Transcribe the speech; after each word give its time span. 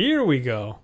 Here 0.00 0.24
we 0.24 0.40
go. 0.40 0.78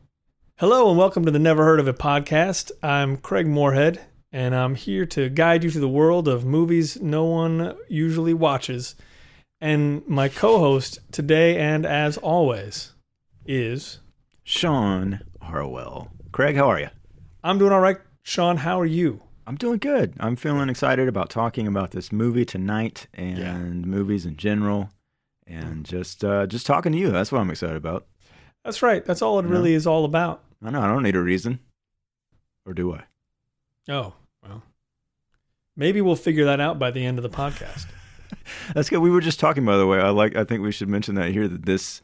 Hello 0.58 0.90
and 0.90 0.98
welcome 0.98 1.24
to 1.24 1.30
the 1.30 1.38
Never 1.38 1.64
Heard 1.64 1.80
of 1.80 1.88
It 1.88 1.96
podcast. 1.96 2.70
I'm 2.82 3.16
Craig 3.16 3.46
Moorhead 3.46 3.98
and 4.30 4.54
I'm 4.54 4.74
here 4.74 5.06
to 5.06 5.30
guide 5.30 5.64
you 5.64 5.70
through 5.70 5.80
the 5.80 5.88
world 5.88 6.28
of 6.28 6.44
movies 6.44 7.00
no 7.00 7.24
one 7.24 7.74
usually 7.88 8.34
watches. 8.34 8.94
And 9.58 10.06
my 10.06 10.28
co 10.28 10.58
host 10.58 10.98
today 11.12 11.56
and 11.56 11.86
as 11.86 12.18
always 12.18 12.92
is. 13.46 14.00
Sean 14.44 15.22
Harwell. 15.40 16.10
Craig, 16.30 16.56
how 16.56 16.68
are 16.68 16.78
you? 16.80 16.90
I'm 17.42 17.56
doing 17.56 17.72
all 17.72 17.80
right. 17.80 17.96
Sean, 18.22 18.58
how 18.58 18.78
are 18.78 18.84
you? 18.84 19.22
I'm 19.46 19.56
doing 19.56 19.78
good. 19.78 20.12
I'm 20.20 20.36
feeling 20.36 20.68
excited 20.68 21.08
about 21.08 21.30
talking 21.30 21.66
about 21.66 21.92
this 21.92 22.12
movie 22.12 22.44
tonight 22.44 23.06
and 23.14 23.38
Yeah. 23.38 23.56
movies 23.56 24.26
in 24.26 24.36
general 24.36 24.90
and 25.46 25.86
just 25.86 26.22
uh, 26.22 26.46
just 26.46 26.66
talking 26.66 26.92
to 26.92 26.98
you. 26.98 27.10
That's 27.10 27.32
what 27.32 27.40
I'm 27.40 27.50
excited 27.50 27.76
about. 27.76 28.06
That's 28.66 28.82
right. 28.82 29.04
That's 29.04 29.22
all 29.22 29.38
it 29.38 29.46
really 29.46 29.72
is 29.74 29.86
all 29.86 30.04
about. 30.04 30.42
I 30.62 30.70
know 30.70 30.82
I 30.82 30.88
don't 30.88 31.04
need 31.04 31.14
a 31.16 31.22
reason. 31.22 31.60
Or 32.66 32.74
do 32.74 32.92
I? 32.92 33.04
Oh, 33.88 34.12
well. 34.42 34.62
Maybe 35.76 36.00
we'll 36.00 36.16
figure 36.16 36.44
that 36.46 36.60
out 36.60 36.78
by 36.78 36.90
the 36.90 37.06
end 37.06 37.18
of 37.18 37.22
the 37.22 37.30
podcast. 37.30 37.86
That's 38.74 38.90
good. 38.90 38.98
We 38.98 39.10
were 39.10 39.20
just 39.20 39.38
talking 39.38 39.64
by 39.64 39.76
the 39.76 39.86
way. 39.86 40.00
I 40.00 40.08
like 40.10 40.34
I 40.36 40.42
think 40.44 40.62
we 40.62 40.72
should 40.72 40.88
mention 40.88 41.14
that 41.14 41.30
here 41.30 41.46
that 41.46 41.64
this 41.64 42.02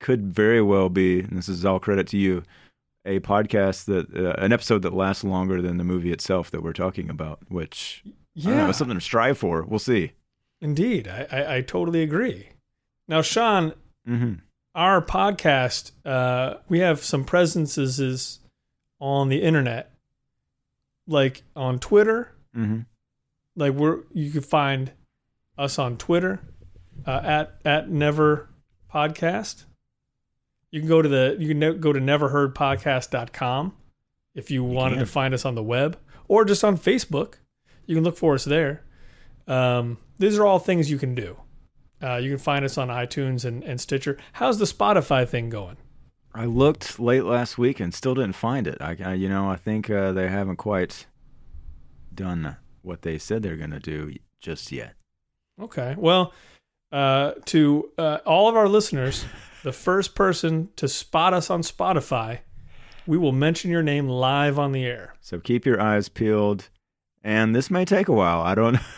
could 0.00 0.32
very 0.32 0.62
well 0.62 0.88
be 0.88 1.20
and 1.20 1.36
this 1.36 1.48
is 1.48 1.64
all 1.64 1.80
credit 1.80 2.06
to 2.08 2.16
you 2.16 2.44
a 3.04 3.18
podcast 3.20 3.86
that 3.86 4.14
uh, 4.16 4.34
an 4.42 4.52
episode 4.52 4.82
that 4.82 4.94
lasts 4.94 5.24
longer 5.24 5.60
than 5.60 5.76
the 5.78 5.84
movie 5.84 6.12
itself 6.12 6.50
that 6.52 6.62
we're 6.62 6.72
talking 6.72 7.10
about, 7.10 7.40
which 7.48 8.02
know, 8.06 8.12
Yeah, 8.52 8.68
it's 8.68 8.78
something 8.78 8.96
to 8.96 9.00
strive 9.04 9.36
for. 9.36 9.62
We'll 9.64 9.78
see. 9.80 10.12
indeed. 10.60 11.08
I, 11.08 11.26
I, 11.30 11.56
I 11.56 11.60
totally 11.60 12.02
agree. 12.02 12.50
Now, 13.08 13.20
Sean, 13.20 13.74
Mhm. 14.08 14.40
Our 14.74 15.00
podcast, 15.02 15.92
uh, 16.04 16.56
we 16.68 16.80
have 16.80 17.02
some 17.04 17.24
presences 17.24 18.40
on 19.00 19.28
the 19.28 19.42
internet, 19.42 19.92
like 21.06 21.42
on 21.54 21.78
Twitter. 21.78 22.32
Mhm. 22.56 22.86
Like 23.56 23.72
we're 23.74 24.00
you 24.12 24.30
can 24.30 24.40
find 24.40 24.92
us 25.56 25.78
on 25.78 25.96
Twitter 25.96 26.40
uh, 27.06 27.20
at 27.22 27.60
at 27.64 27.88
Never 27.90 28.48
Podcast. 28.92 29.64
You 30.70 30.80
can 30.80 30.88
go 30.88 31.00
to 31.02 31.08
the 31.08 31.36
you 31.38 31.48
can 31.54 31.80
go 31.80 31.92
to 31.92 32.00
neverheardpodcast.com 32.00 33.74
if 34.34 34.50
you 34.50 34.64
wanted 34.64 34.96
can. 34.96 35.06
to 35.06 35.06
find 35.06 35.34
us 35.34 35.44
on 35.44 35.54
the 35.54 35.62
web 35.62 35.96
or 36.26 36.44
just 36.44 36.64
on 36.64 36.76
Facebook. 36.76 37.34
You 37.86 37.94
can 37.94 38.02
look 38.04 38.16
for 38.16 38.34
us 38.34 38.44
there. 38.44 38.82
Um, 39.46 39.98
these 40.18 40.38
are 40.38 40.46
all 40.46 40.58
things 40.58 40.90
you 40.90 40.98
can 40.98 41.14
do. 41.14 41.36
Uh, 42.02 42.16
you 42.16 42.30
can 42.30 42.38
find 42.38 42.64
us 42.64 42.76
on 42.76 42.88
iTunes 42.88 43.44
and, 43.44 43.62
and 43.64 43.80
Stitcher. 43.80 44.18
How's 44.34 44.58
the 44.58 44.64
Spotify 44.64 45.26
thing 45.26 45.48
going? 45.48 45.76
I 46.34 46.46
looked 46.46 46.98
late 46.98 47.24
last 47.24 47.58
week 47.58 47.78
and 47.78 47.94
still 47.94 48.14
didn't 48.14 48.34
find 48.34 48.66
it. 48.66 48.78
I, 48.80 48.96
I 49.04 49.14
you 49.14 49.28
know, 49.28 49.48
I 49.48 49.56
think 49.56 49.88
uh, 49.88 50.12
they 50.12 50.28
haven't 50.28 50.56
quite 50.56 51.06
done 52.12 52.56
what 52.82 53.02
they 53.02 53.18
said 53.18 53.42
they're 53.42 53.56
going 53.56 53.70
to 53.70 53.80
do 53.80 54.14
just 54.40 54.72
yet. 54.72 54.94
Okay. 55.60 55.94
Well, 55.96 56.32
uh, 56.90 57.32
to 57.46 57.90
uh, 57.96 58.18
all 58.26 58.48
of 58.48 58.56
our 58.56 58.68
listeners, 58.68 59.24
the 59.62 59.72
first 59.72 60.14
person 60.14 60.70
to 60.76 60.88
spot 60.88 61.32
us 61.32 61.50
on 61.50 61.62
Spotify, 61.62 62.40
we 63.06 63.16
will 63.16 63.32
mention 63.32 63.70
your 63.70 63.82
name 63.82 64.08
live 64.08 64.58
on 64.58 64.72
the 64.72 64.84
air. 64.84 65.14
So 65.20 65.38
keep 65.38 65.64
your 65.64 65.80
eyes 65.80 66.08
peeled. 66.08 66.68
And 67.22 67.54
this 67.54 67.70
may 67.70 67.84
take 67.84 68.08
a 68.08 68.12
while. 68.12 68.42
I 68.42 68.54
don't. 68.54 68.78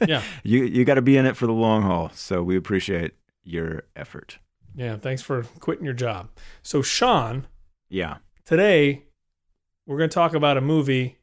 Yeah. 0.06 0.22
you 0.42 0.64
you 0.64 0.84
got 0.84 0.94
to 0.94 1.02
be 1.02 1.16
in 1.16 1.26
it 1.26 1.36
for 1.36 1.46
the 1.46 1.52
long 1.52 1.82
haul. 1.82 2.10
So 2.14 2.42
we 2.42 2.56
appreciate 2.56 3.12
your 3.44 3.84
effort. 3.94 4.38
Yeah. 4.74 4.96
Thanks 4.96 5.22
for 5.22 5.42
quitting 5.60 5.84
your 5.84 5.94
job. 5.94 6.28
So, 6.62 6.82
Sean, 6.82 7.46
Yeah. 7.88 8.16
today 8.44 9.04
we're 9.86 9.98
going 9.98 10.10
to 10.10 10.14
talk 10.14 10.34
about 10.34 10.56
a 10.56 10.60
movie 10.60 11.16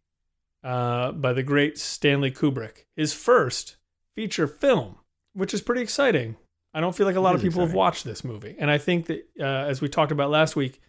uh, 0.63 1.11
by 1.11 1.33
the 1.33 1.43
great 1.43 1.77
Stanley 1.77 2.31
Kubrick, 2.31 2.85
his 2.95 3.13
first 3.13 3.75
feature 4.15 4.47
film, 4.47 4.95
which 5.33 5.53
is 5.53 5.61
pretty 5.61 5.81
exciting. 5.81 6.37
I 6.73 6.79
don't 6.79 6.95
feel 6.95 7.05
like 7.05 7.15
a 7.17 7.19
lot 7.21 7.35
of 7.35 7.41
people 7.41 7.61
have 7.61 7.73
watched 7.73 8.05
this 8.05 8.23
movie. 8.23 8.55
And 8.57 8.71
I 8.71 8.77
think 8.77 9.05
that, 9.07 9.27
uh, 9.39 9.43
as 9.43 9.81
we 9.81 9.89
talked 9.89 10.11
about 10.11 10.29
last 10.31 10.55
week 10.55 10.81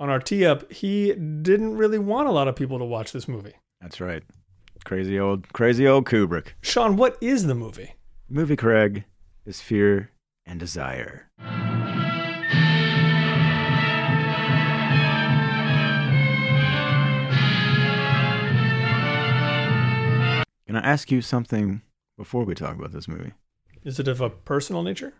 on 0.00 0.08
our 0.08 0.18
tee 0.18 0.44
up, 0.46 0.72
he 0.72 1.12
didn't 1.12 1.76
really 1.76 1.98
want 1.98 2.26
a 2.26 2.32
lot 2.32 2.48
of 2.48 2.56
people 2.56 2.78
to 2.78 2.84
watch 2.84 3.12
this 3.12 3.28
movie. 3.28 3.52
That's 3.80 4.00
right. 4.00 4.22
Crazy 4.84 5.18
old 5.18 5.52
crazy 5.52 5.86
old 5.86 6.06
Kubrick. 6.06 6.48
Sean, 6.60 6.96
what 6.96 7.16
is 7.20 7.46
the 7.46 7.54
movie? 7.54 7.94
Movie 8.28 8.56
Craig 8.56 9.04
is 9.46 9.60
fear 9.60 10.10
and 10.44 10.58
desire. 10.58 11.28
Can 20.66 20.76
I 20.76 20.80
ask 20.80 21.10
you 21.10 21.20
something 21.20 21.82
before 22.16 22.44
we 22.44 22.54
talk 22.54 22.76
about 22.76 22.92
this 22.92 23.06
movie? 23.06 23.32
Is 23.84 23.98
it 24.00 24.08
of 24.08 24.20
a 24.20 24.30
personal 24.30 24.82
nature? 24.82 25.12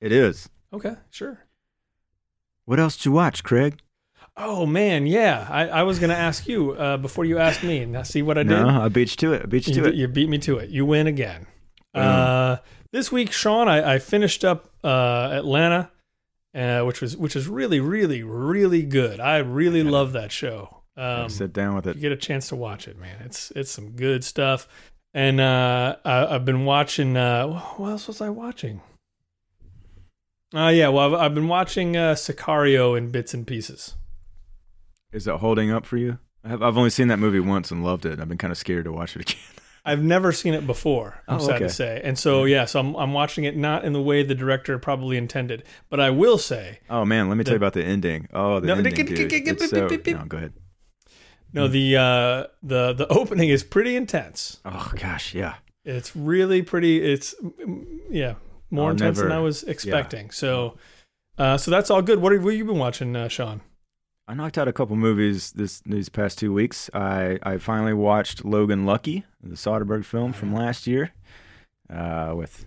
It 0.00 0.10
is. 0.10 0.48
Okay, 0.72 0.96
sure. 1.10 1.44
What 2.64 2.80
else 2.80 2.96
did 2.96 3.04
you 3.06 3.12
watch, 3.12 3.44
Craig? 3.44 3.78
Oh 4.36 4.66
man, 4.66 5.06
yeah. 5.06 5.46
I, 5.48 5.68
I 5.68 5.82
was 5.84 5.98
gonna 5.98 6.14
ask 6.14 6.48
you 6.48 6.72
uh, 6.72 6.96
before 6.96 7.24
you 7.24 7.38
asked 7.38 7.62
me. 7.62 7.84
Now 7.84 8.02
see 8.02 8.22
what 8.22 8.36
I 8.36 8.42
did. 8.42 8.50
No, 8.50 8.68
I 8.68 8.88
beat 8.88 9.10
you 9.10 9.16
to 9.28 9.32
it. 9.34 9.42
I 9.42 9.46
beat 9.46 9.66
you 9.68 9.74
you, 9.74 9.82
to 9.82 9.88
it. 9.88 9.94
you 9.94 10.08
beat 10.08 10.28
me 10.28 10.38
to 10.38 10.58
it. 10.58 10.70
You 10.70 10.84
win 10.84 11.06
again. 11.06 11.46
Boom. 11.92 12.02
Uh, 12.02 12.56
this 12.90 13.12
week, 13.12 13.32
Sean, 13.32 13.68
I, 13.68 13.94
I 13.94 13.98
finished 13.98 14.44
up 14.44 14.70
uh, 14.82 15.30
Atlanta, 15.32 15.90
uh, 16.54 16.82
which 16.82 17.00
was 17.00 17.16
which 17.16 17.36
is 17.36 17.46
really, 17.48 17.78
really, 17.78 18.22
really 18.24 18.82
good. 18.82 19.20
I 19.20 19.38
really 19.38 19.84
love 19.84 20.12
that 20.12 20.32
show. 20.32 20.82
Um, 20.96 21.28
Sit 21.28 21.52
down 21.52 21.74
with 21.74 21.86
it. 21.86 21.96
you 21.96 22.02
get 22.02 22.12
a 22.12 22.16
chance 22.16 22.48
to 22.48 22.56
watch 22.56 22.86
it, 22.88 22.98
man, 22.98 23.22
it's 23.24 23.50
it's 23.52 23.70
some 23.70 23.90
good 23.90 24.24
stuff. 24.24 24.66
And 25.12 25.40
uh, 25.40 25.96
I, 26.04 26.26
I've 26.34 26.44
been 26.44 26.64
watching. 26.64 27.16
Uh, 27.16 27.60
what 27.76 27.90
else 27.90 28.08
was 28.08 28.20
I 28.20 28.30
watching? 28.30 28.80
Uh, 30.52 30.68
yeah, 30.68 30.88
well, 30.88 31.14
I've, 31.14 31.20
I've 31.20 31.34
been 31.34 31.48
watching 31.48 31.96
uh, 31.96 32.14
Sicario 32.14 32.96
in 32.98 33.10
bits 33.10 33.34
and 33.34 33.46
pieces. 33.46 33.94
Is 35.14 35.26
it 35.26 35.36
holding 35.36 35.70
up 35.70 35.86
for 35.86 35.96
you? 35.96 36.18
I 36.44 36.48
have, 36.48 36.62
I've 36.62 36.76
only 36.76 36.90
seen 36.90 37.08
that 37.08 37.18
movie 37.18 37.40
once 37.40 37.70
and 37.70 37.82
loved 37.84 38.04
it. 38.04 38.20
I've 38.20 38.28
been 38.28 38.36
kind 38.38 38.50
of 38.50 38.58
scared 38.58 38.84
to 38.84 38.92
watch 38.92 39.16
it 39.16 39.22
again. 39.22 39.40
I've 39.86 40.02
never 40.02 40.32
seen 40.32 40.54
it 40.54 40.66
before. 40.66 41.22
I'm 41.28 41.36
Oh, 41.36 41.38
sad 41.46 41.56
okay. 41.56 41.64
to 41.64 41.68
say, 41.70 42.00
and 42.02 42.18
so 42.18 42.44
yeah, 42.44 42.64
so 42.64 42.80
I'm 42.80 42.94
I'm 42.96 43.12
watching 43.12 43.44
it 43.44 43.54
not 43.56 43.84
in 43.84 43.92
the 43.92 44.00
way 44.00 44.22
the 44.22 44.34
director 44.34 44.78
probably 44.78 45.16
intended, 45.18 45.62
but 45.90 46.00
I 46.00 46.08
will 46.10 46.38
say 46.38 46.80
Oh 46.88 47.04
man, 47.04 47.28
let 47.28 47.36
me 47.36 47.44
tell 47.44 47.52
you 47.52 47.56
about 47.58 47.74
the 47.74 47.84
ending. 47.84 48.26
Oh, 48.32 48.60
the 48.60 48.66
No, 48.68 48.74
ending, 48.76 48.94
get- 48.94 49.06
dude. 49.08 49.28
get- 49.28 49.44
get- 49.44 49.60
It's 49.60 49.70
so, 49.70 49.86
no, 49.88 50.24
go 50.24 50.36
ahead. 50.38 50.52
no 51.52 51.68
the 51.68 51.96
uh 51.96 52.46
the 52.62 52.92
the 52.94 53.06
opening 53.08 53.50
is 53.50 53.62
pretty 53.62 53.94
intense. 53.94 54.58
Oh 54.64 54.90
gosh, 54.96 55.34
yeah. 55.34 55.56
It's 55.84 56.16
really 56.16 56.62
pretty. 56.62 57.02
It's 57.02 57.34
yeah 58.10 58.34
more 58.70 58.86
I'll 58.86 58.92
intense 58.92 59.18
than 59.18 59.32
I 59.32 59.38
was 59.40 59.64
expecting. 59.64 60.30
So 60.30 60.78
uh 61.36 61.58
so 61.58 61.70
that's 61.70 61.90
all 61.90 62.00
good. 62.00 62.20
What 62.22 62.32
have, 62.32 62.42
what 62.42 62.54
have 62.54 62.58
you 62.58 62.64
been 62.64 62.78
watching, 62.78 63.14
uh, 63.14 63.28
Sean? 63.28 63.60
I 64.26 64.34
knocked 64.34 64.56
out 64.56 64.68
a 64.68 64.72
couple 64.72 64.96
movies 64.96 65.52
this 65.52 65.80
these 65.80 66.08
past 66.08 66.38
two 66.38 66.52
weeks. 66.52 66.88
I 66.94 67.38
I 67.42 67.58
finally 67.58 67.92
watched 67.92 68.44
Logan 68.44 68.86
Lucky, 68.86 69.24
the 69.42 69.56
Soderbergh 69.56 70.04
film 70.04 70.32
from 70.32 70.54
last 70.54 70.86
year, 70.86 71.12
uh, 71.90 72.32
with 72.36 72.64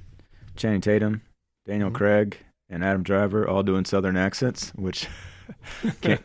Channing 0.56 0.82
Tatum, 0.82 1.22
Daniel 1.66 1.90
Mhm. 1.90 1.96
Craig, 1.96 2.38
and 2.70 2.84
Adam 2.84 3.02
Driver, 3.04 3.48
all 3.48 3.64
doing 3.64 3.86
Southern 3.86 4.18
accents, 4.18 4.72
which 4.76 5.08
can't 6.02 6.22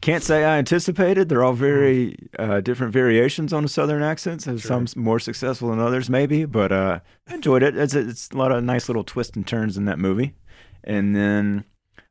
can't 0.00 0.24
say 0.24 0.44
I 0.44 0.58
anticipated. 0.58 1.28
They're 1.28 1.44
all 1.44 1.52
very 1.52 2.16
uh, 2.38 2.60
different 2.60 2.92
variations 2.92 3.52
on 3.52 3.62
the 3.62 3.68
Southern 3.68 4.02
accents. 4.02 4.44
Sure. 4.44 4.58
Some 4.58 4.86
more 4.96 5.20
successful 5.20 5.70
than 5.70 5.78
others, 5.78 6.10
maybe, 6.10 6.44
but 6.46 6.72
uh, 6.72 6.98
I 7.28 7.34
enjoyed 7.34 7.62
it. 7.62 7.76
It's 7.76 7.94
it's 7.94 8.30
a 8.30 8.36
lot 8.36 8.50
of 8.50 8.64
nice 8.64 8.88
little 8.88 9.04
twists 9.04 9.36
and 9.36 9.46
turns 9.46 9.76
in 9.76 9.84
that 9.84 10.00
movie. 10.00 10.34
And 10.82 11.14
then 11.14 11.64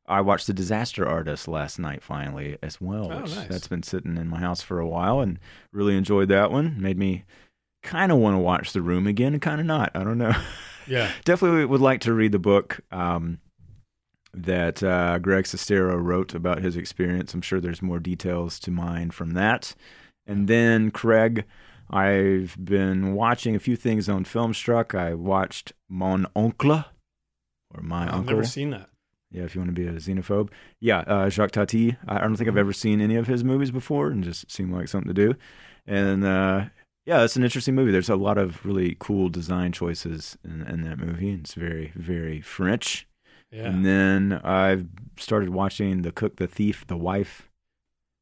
I 0.08 0.22
watched 0.22 0.48
The 0.48 0.54
Disaster 0.54 1.08
Artist 1.08 1.48
last 1.48 1.80
night, 1.80 2.02
finally 2.02 2.58
as 2.64 2.80
well. 2.80 3.12
Oh, 3.12 3.20
nice. 3.20 3.48
That's 3.48 3.68
been 3.68 3.84
sitting 3.84 4.18
in 4.18 4.28
my 4.30 4.40
house 4.40 4.62
for 4.62 4.80
a 4.80 4.88
while, 4.88 5.20
and 5.20 5.40
really 5.74 5.96
enjoyed 5.98 6.30
that 6.30 6.52
one. 6.52 6.82
Made 6.82 6.98
me 6.98 7.26
kind 7.84 8.12
of 8.12 8.18
want 8.18 8.36
to 8.36 8.40
watch 8.40 8.74
The 8.74 8.82
Room 8.82 9.06
again, 9.08 9.34
and 9.34 9.42
kind 9.42 9.60
of 9.60 9.68
not. 9.68 9.92
I 9.94 10.04
don't 10.04 10.18
know. 10.18 10.34
yeah, 10.88 11.12
Definitely 11.26 11.66
would 11.66 11.82
like 11.82 12.02
to 12.02 12.14
read 12.14 12.32
the 12.32 12.40
book. 12.40 12.80
Um, 12.92 13.40
that 14.34 14.84
uh, 14.84 15.18
Greg 15.20 15.46
Sestero 15.46 16.00
wrote 16.00 16.36
about 16.36 16.62
his 16.62 16.78
experience. 16.78 17.34
I'm 17.34 17.42
sure 17.42 17.60
there's 17.60 17.82
more 17.82 18.00
details 18.00 18.60
to 18.60 18.72
mine 18.72 19.10
from 19.10 19.32
that. 19.32 19.74
And 20.28 20.48
then 20.48 20.92
Craig, 20.92 21.46
I've 21.90 22.56
been 22.64 23.16
watching 23.16 23.56
a 23.56 23.60
few 23.60 23.76
things 23.76 24.08
on 24.08 24.26
Filmstruck. 24.26 24.94
I 24.94 25.16
watched 25.16 25.74
Mon 25.90 26.28
Oncle, 26.36 26.84
or 27.74 27.82
My 27.82 28.02
Uncle. 28.04 28.14
I've 28.14 28.20
Uncle. 28.20 28.36
never 28.36 28.46
seen 28.48 28.70
that. 28.72 28.90
Yeah, 29.32 29.44
if 29.44 29.56
you 29.56 29.62
want 29.62 29.76
to 29.76 29.82
be 29.82 29.88
a 29.88 29.94
xenophobe. 29.94 30.50
Yeah, 30.80 31.00
uh, 31.00 31.30
Jacques 31.30 31.52
Tati. 31.52 31.98
I 32.08 32.20
don't 32.20 32.36
think 32.38 32.48
I've 32.50 32.58
ever 32.58 32.74
seen 32.74 33.02
any 33.02 33.16
of 33.16 33.28
his 33.28 33.44
movies 33.44 33.72
before, 33.72 34.08
and 34.08 34.24
just 34.24 34.50
seemed 34.50 34.74
like 34.74 34.88
something 34.88 35.14
to 35.14 35.14
do. 35.14 35.36
And 35.86 36.24
uh, 36.24 36.66
yeah, 37.06 37.24
it's 37.24 37.36
an 37.36 37.44
interesting 37.44 37.76
movie. 37.76 37.92
There's 37.92 38.10
a 38.10 38.16
lot 38.16 38.38
of 38.38 38.66
really 38.66 38.96
cool 39.00 39.30
design 39.30 39.72
choices 39.74 40.38
in, 40.44 40.62
in 40.64 40.82
that 40.84 40.98
movie. 41.00 41.32
It's 41.32 41.54
very, 41.56 41.92
very 41.96 42.42
French. 42.42 43.08
Yeah. 43.52 43.64
And 43.68 43.86
then 43.86 44.42
I've 44.44 44.88
started 45.18 45.50
watching 45.50 46.02
The 46.02 46.12
Cook, 46.12 46.36
The 46.38 46.48
Thief, 46.48 46.86
The 46.88 46.98
Wife, 46.98 47.50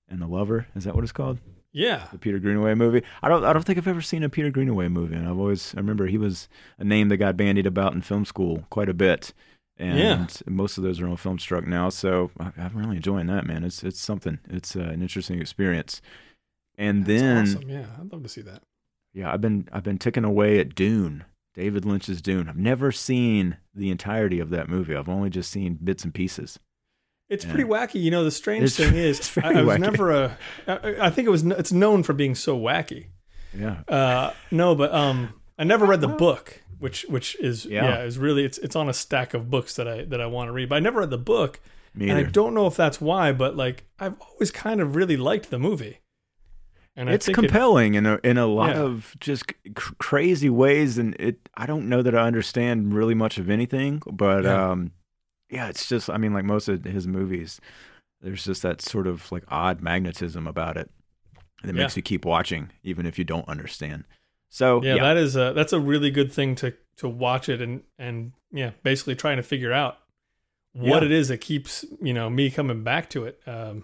and 0.07 0.21
The 0.21 0.27
Lover. 0.27 0.67
Is 0.75 0.83
that 0.85 0.95
what 0.95 1.03
it's 1.03 1.13
called? 1.13 1.39
yeah. 1.71 2.07
The 2.11 2.17
Peter 2.17 2.39
Greenaway 2.39 2.73
movie. 2.73 3.03
I 3.21 3.27
don't 3.27 3.43
I 3.43 3.51
don't 3.51 3.63
think 3.63 3.77
I've 3.77 3.87
ever 3.87 4.01
seen 4.01 4.23
a 4.23 4.29
Peter 4.29 4.49
Greenaway 4.49 4.87
movie, 4.87 5.15
and 5.15 5.27
I've 5.27 5.37
always 5.37 5.73
I 5.75 5.79
remember 5.79 6.07
he 6.07 6.17
was 6.17 6.47
a 6.79 6.83
name 6.85 7.09
that 7.09 7.17
got 7.17 7.35
bandied 7.35 7.65
about 7.67 7.93
in 7.93 8.01
film 8.01 8.23
school 8.23 8.65
quite 8.69 8.87
a 8.87 8.93
bit. 8.93 9.33
And 9.77 10.00
Yeah. 10.00 10.27
most 10.48 10.77
of 10.77 10.83
those 10.83 11.01
are 11.01 11.07
on 11.07 11.18
Filmstruck 11.18 11.68
now, 11.68 11.89
so 11.89 12.31
I, 12.39 12.51
I'm 12.57 12.75
really 12.77 12.95
enjoying 12.98 13.27
that, 13.27 13.45
man. 13.45 13.63
It's 13.63 13.83
it's 13.83 14.00
something. 14.00 14.39
It's 14.50 14.75
uh, 14.75 14.80
an 14.81 15.01
interesting 15.01 15.42
experience. 15.42 16.01
And 16.77 17.06
That's 17.06 17.22
then 17.22 17.38
awesome. 17.42 17.69
Yeah, 17.69 17.86
I'd 18.00 18.12
love 18.12 18.24
to 18.24 18.30
see 18.30 18.42
that. 18.42 18.62
yeah, 19.13 19.31
I've 19.33 19.42
been 19.42 19.68
I've 19.72 19.83
been 19.83 19.98
ticking 19.98 20.24
away 20.24 20.60
at 20.60 20.75
Dune, 20.75 21.25
David 21.54 21.83
Lynch's 21.86 22.22
Dune. 22.22 22.48
I've 22.50 22.57
never 22.57 22.92
seen 22.92 23.57
the 23.74 23.89
entirety 23.92 24.39
of 24.39 24.50
that 24.51 24.69
movie. 24.69 24.95
I've 24.95 25.10
only 25.10 25.30
just 25.30 25.51
seen 25.51 25.77
bits 25.83 26.04
and 26.04 26.13
pieces. 26.13 26.60
It's 27.27 27.44
pretty 27.44 27.63
wacky. 27.63 28.01
You 28.01 28.12
know, 28.12 28.24
the 28.24 28.31
strange 28.31 28.74
thing 28.75 28.94
is, 28.95 29.36
I, 29.42 29.60
I 29.60 29.62
was 29.63 29.75
wacky. 29.77 29.80
never 29.81 30.12
a. 30.12 30.38
I, 30.68 30.95
I 31.07 31.10
think 31.10 31.27
it 31.27 31.31
was. 31.31 31.44
It's 31.44 31.72
known 31.74 32.04
for 32.04 32.13
being 32.13 32.36
so 32.36 32.57
wacky. 32.57 33.07
Yeah, 33.57 33.81
Uh, 33.88 34.31
no, 34.51 34.75
but 34.75 34.94
um, 34.94 35.33
I 35.57 35.63
never 35.63 35.86
read 35.86 36.01
the 36.01 36.10
book, 36.10 36.62
which 36.80 37.04
which 37.10 37.36
is 37.39 37.66
yeah. 37.66 37.83
Yeah. 37.86 38.04
is 38.04 38.18
really 38.18 38.44
it's 38.45 38.57
it's 38.60 38.75
on 38.75 38.89
a 38.89 38.94
stack 38.94 39.33
of 39.33 39.50
books 39.50 39.75
that 39.75 39.88
I 39.88 40.04
that 40.06 40.19
I 40.22 40.25
want 40.25 40.50
to 40.50 40.51
read. 40.51 40.69
But 40.69 40.75
I 40.75 40.80
never 40.80 41.00
read 41.00 41.10
the 41.10 41.18
book, 41.18 41.60
me 41.94 42.10
and 42.10 42.18
I 42.18 42.24
don't 42.24 42.54
know 42.54 42.68
if 42.68 42.75
that's 42.75 43.00
why. 43.01 43.31
But 43.31 43.56
like, 43.56 43.86
I've 44.00 44.16
always 44.19 44.51
kind 44.51 44.81
of 44.81 44.95
really 44.95 45.18
liked 45.18 45.50
the 45.50 45.60
movie, 45.60 46.00
and 46.95 47.10
it's 47.10 47.25
I 47.25 47.33
think 47.33 47.38
it- 47.38 47.42
compelling 47.48 47.94
in 47.95 48.06
a 48.06 48.19
in 48.24 48.38
a 48.38 48.48
lot 48.48 48.75
Yeah. 48.75 48.81
of 48.81 49.16
just 49.19 49.48
cr- 49.75 49.94
crazy 49.98 50.50
ways, 50.50 50.98
and 50.98 51.16
it. 51.19 51.48
I 51.56 51.66
don't 51.66 51.88
know 51.89 52.01
that 52.01 52.16
I 52.16 52.25
understand 52.27 52.94
really 52.94 53.16
much 53.16 53.38
of 53.38 53.50
anything, 53.50 54.01
but 54.12 54.44
Yeah. 54.44 54.72
um, 54.72 54.92
yeah, 55.50 55.69
it's 55.69 55.88
just. 55.88 56.10
I 56.10 56.18
mean, 56.18 56.33
like 56.33 56.45
most 56.45 56.68
of 56.68 56.83
his 56.83 57.07
movies, 57.07 57.62
there's 58.22 58.44
just 58.45 58.62
that 58.63 58.81
sort 58.81 59.07
of 59.07 59.31
like 59.31 59.44
odd 59.50 59.81
magnetism 59.81 60.48
about 60.48 60.75
it 60.77 60.89
that 61.63 61.74
Yeah. 61.75 61.81
makes 61.83 61.95
you 61.95 62.01
keep 62.04 62.25
watching, 62.25 62.72
even 62.83 63.06
if 63.06 63.18
you 63.18 63.24
don't 63.24 63.48
understand. 63.48 64.04
So 64.55 64.81
yeah, 64.81 64.95
yeah, 64.95 65.03
that 65.03 65.17
is 65.17 65.35
a 65.35 65.51
that's 65.53 65.73
a 65.73 65.79
really 65.81 66.09
good 66.11 66.31
thing 66.31 66.55
to 66.55 66.73
to 66.97 67.09
watch 67.09 67.49
it 67.49 67.61
and 67.61 67.83
and 67.99 68.31
yeah, 68.53 68.71
basically 68.83 69.13
trying 69.15 69.35
to 69.35 69.43
figure 69.43 69.73
out 69.73 69.97
what 70.71 71.01
Yeah. 71.03 71.07
it 71.07 71.11
is 71.11 71.27
that 71.27 71.39
keeps 71.41 71.83
you 72.01 72.13
know 72.13 72.29
me 72.29 72.49
coming 72.49 72.81
back 72.81 73.09
to 73.09 73.25
it. 73.25 73.41
Um, 73.45 73.83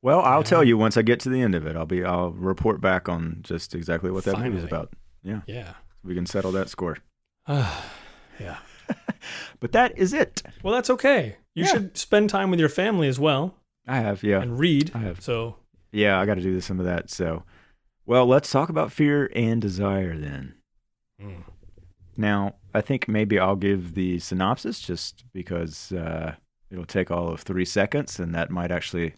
Well, 0.00 0.20
I'll 0.20 0.38
Yeah. 0.38 0.44
tell 0.44 0.62
you 0.64 0.78
once 0.78 0.96
I 0.96 1.02
get 1.02 1.18
to 1.20 1.28
the 1.28 1.42
end 1.42 1.56
of 1.56 1.66
it. 1.66 1.74
I'll 1.74 1.86
be 1.86 2.04
I'll 2.04 2.30
report 2.30 2.80
back 2.80 3.08
on 3.08 3.38
just 3.42 3.74
exactly 3.74 4.12
what 4.12 4.22
that 4.24 4.38
movie's 4.38 4.62
Finally. 4.62 4.66
about. 4.68 4.92
yeah, 5.24 5.40
yeah, 5.48 5.72
We 6.04 6.14
can 6.14 6.24
settle 6.26 6.52
that 6.52 6.68
score. 6.68 6.98
yeah. 7.48 8.58
But 9.60 9.72
that 9.72 9.98
is 9.98 10.12
it. 10.14 10.42
Well, 10.62 10.72
that's 10.72 10.88
okay. 10.90 11.36
You 11.54 11.64
Yeah. 11.64 11.72
should 11.72 11.98
spend 11.98 12.30
time 12.30 12.50
with 12.50 12.60
your 12.60 12.68
family 12.70 13.08
as 13.08 13.18
well 13.18 13.56
I 13.88 13.96
have, 13.98 14.22
yeah. 14.22 14.40
and 14.40 14.58
read. 14.58 14.92
I 14.94 14.98
have. 14.98 15.20
So 15.20 15.56
Yeah, 15.92 16.18
I 16.20 16.26
got 16.26 16.36
to 16.36 16.40
do 16.42 16.60
some 16.60 16.78
of 16.78 16.86
that. 16.86 17.10
So, 17.10 17.42
well, 18.10 18.26
let's 18.26 18.50
talk 18.50 18.68
about 18.68 18.90
fear 18.90 19.30
and 19.36 19.62
desire 19.62 20.16
then. 20.18 20.54
mm, 21.22 21.44
Now, 22.16 22.56
I 22.74 22.80
think 22.80 23.06
maybe 23.06 23.38
I'll 23.38 23.54
give 23.56 23.94
the 23.94 24.18
synopsis 24.18 24.80
just 24.80 25.22
because 25.32 25.92
uh, 25.92 26.34
it'll 26.72 26.84
take 26.86 27.10
all 27.12 27.28
of 27.28 27.40
three 27.42 27.64
seconds, 27.64 28.18
and 28.18 28.34
that 28.34 28.50
might 28.50 28.72
actually 28.72 29.14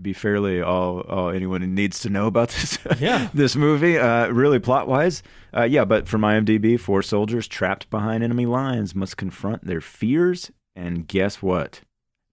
be 0.00 0.14
fairly 0.14 0.62
all, 0.62 1.00
all 1.02 1.28
anyone 1.28 1.74
needs 1.74 2.00
to 2.00 2.08
know 2.08 2.26
about 2.26 2.48
this 2.56 2.78
Yeah. 2.98 3.28
this 3.34 3.54
movie. 3.56 3.98
Uh, 3.98 4.28
really 4.28 4.58
plot 4.58 4.88
wise, 4.88 5.22
uh, 5.54 5.64
yeah. 5.64 5.84
But 5.84 6.08
from 6.08 6.22
IMDb, 6.22 6.80
four 6.80 7.02
soldiers 7.02 7.46
trapped 7.46 7.90
behind 7.90 8.24
enemy 8.24 8.46
lines 8.46 8.94
must 8.94 9.18
confront 9.18 9.66
their 9.66 9.82
fears 9.82 10.50
and 10.74 11.06
guess 11.06 11.42
what? 11.42 11.82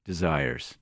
Desires. 0.05 0.77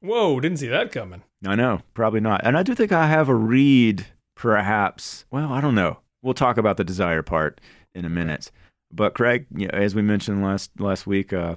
Whoa, 0.00 0.40
didn't 0.40 0.58
see 0.58 0.68
that 0.68 0.92
coming. 0.92 1.22
I 1.46 1.54
know, 1.54 1.80
probably 1.94 2.20
not. 2.20 2.40
And 2.44 2.56
I 2.56 2.62
do 2.62 2.74
think 2.74 2.92
I 2.92 3.06
have 3.06 3.28
a 3.28 3.34
read, 3.34 4.06
perhaps. 4.34 5.24
Well, 5.30 5.52
I 5.52 5.60
don't 5.60 5.74
know. 5.74 5.98
We'll 6.22 6.34
talk 6.34 6.56
about 6.58 6.76
the 6.76 6.84
desire 6.84 7.22
part 7.22 7.60
in 7.94 8.04
a 8.04 8.08
minute. 8.08 8.50
But 8.90 9.14
Craig, 9.14 9.46
as 9.70 9.94
we 9.94 10.02
mentioned 10.02 10.42
last 10.42 10.70
last 10.78 11.06
week, 11.06 11.32
uh, 11.32 11.56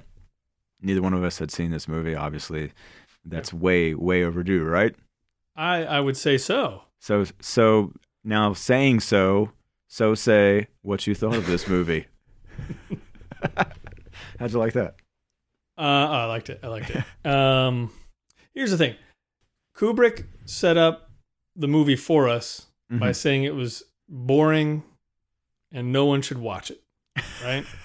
neither 0.81 1.01
one 1.01 1.13
of 1.13 1.23
us 1.23 1.39
had 1.39 1.51
seen 1.51 1.71
this 1.71 1.87
movie. 1.87 2.13
Obviously, 2.15 2.73
that's 3.23 3.53
way 3.53 3.93
way 3.93 4.23
overdue, 4.23 4.63
right? 4.63 4.95
I 5.55 5.83
I 5.85 5.99
would 5.99 6.17
say 6.17 6.37
so. 6.37 6.83
So 6.99 7.25
so 7.39 7.93
now 8.23 8.53
saying 8.53 8.99
so, 8.99 9.51
so 9.87 10.13
say 10.13 10.67
what 10.81 11.07
you 11.07 11.15
thought 11.15 11.35
of 11.35 11.47
this 11.47 11.67
movie. 11.67 12.07
How'd 14.39 14.51
you 14.51 14.59
like 14.59 14.73
that? 14.73 14.95
Uh, 15.77 15.81
I 15.81 16.25
liked 16.25 16.49
it. 16.49 16.59
I 16.63 16.67
liked 16.67 16.91
it. 16.91 17.03
Um, 17.25 17.91
here's 18.53 18.71
the 18.71 18.77
thing: 18.77 18.95
Kubrick 19.75 20.25
set 20.45 20.77
up 20.77 21.09
the 21.55 21.67
movie 21.67 21.95
for 21.95 22.27
us 22.29 22.67
by 22.89 23.09
Mhm. 23.11 23.15
saying 23.15 23.43
it 23.43 23.55
was 23.55 23.83
boring 24.09 24.83
and 25.71 25.91
no 25.93 26.05
one 26.05 26.21
should 26.21 26.37
watch 26.37 26.71
it. 26.71 26.81
Right? 27.43 27.65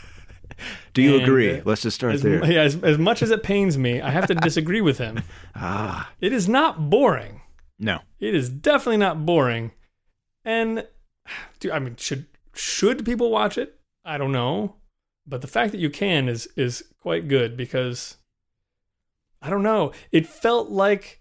Do 0.95 1.03
you 1.03 1.15
and, 1.15 1.23
agree? 1.23 1.59
uh, 1.59 1.63
Let's 1.65 1.83
just 1.83 1.97
start 1.97 2.15
as, 2.15 2.23
there. 2.23 2.45
yeah, 2.51 2.63
as, 2.63 2.83
as 2.83 2.97
much 2.99 3.23
as 3.23 3.31
it 3.31 3.43
pains 3.43 3.77
me, 3.77 4.01
I 4.01 4.11
have 4.11 4.27
to 4.29 4.35
disagree 4.35 4.81
with 4.81 4.99
him. 4.99 5.23
Ah, 5.55 6.13
It 6.21 6.33
is 6.33 6.49
not 6.49 6.89
boring. 6.91 7.43
no. 7.79 8.01
It 8.19 8.35
is 8.35 8.49
definitely 8.49 8.97
not 8.99 9.27
boring. 9.27 9.73
And 10.45 10.87
do 11.61 11.71
I 11.73 11.79
mean 11.79 11.97
should 11.97 12.27
should 12.55 13.05
people 13.05 13.31
watch 13.31 13.59
it? 13.59 13.79
I 14.05 14.17
don't 14.19 14.33
know. 14.33 14.77
But 15.27 15.41
the 15.43 15.49
fact 15.49 15.73
that 15.73 15.79
you 15.81 15.91
can 15.91 16.29
is 16.29 16.47
is 16.57 16.85
quite 17.01 17.29
good 17.29 17.57
because 17.57 18.17
I 19.47 19.51
don't 19.51 19.63
know. 19.63 19.93
It 20.11 20.27
felt 20.27 20.71
like 20.71 21.21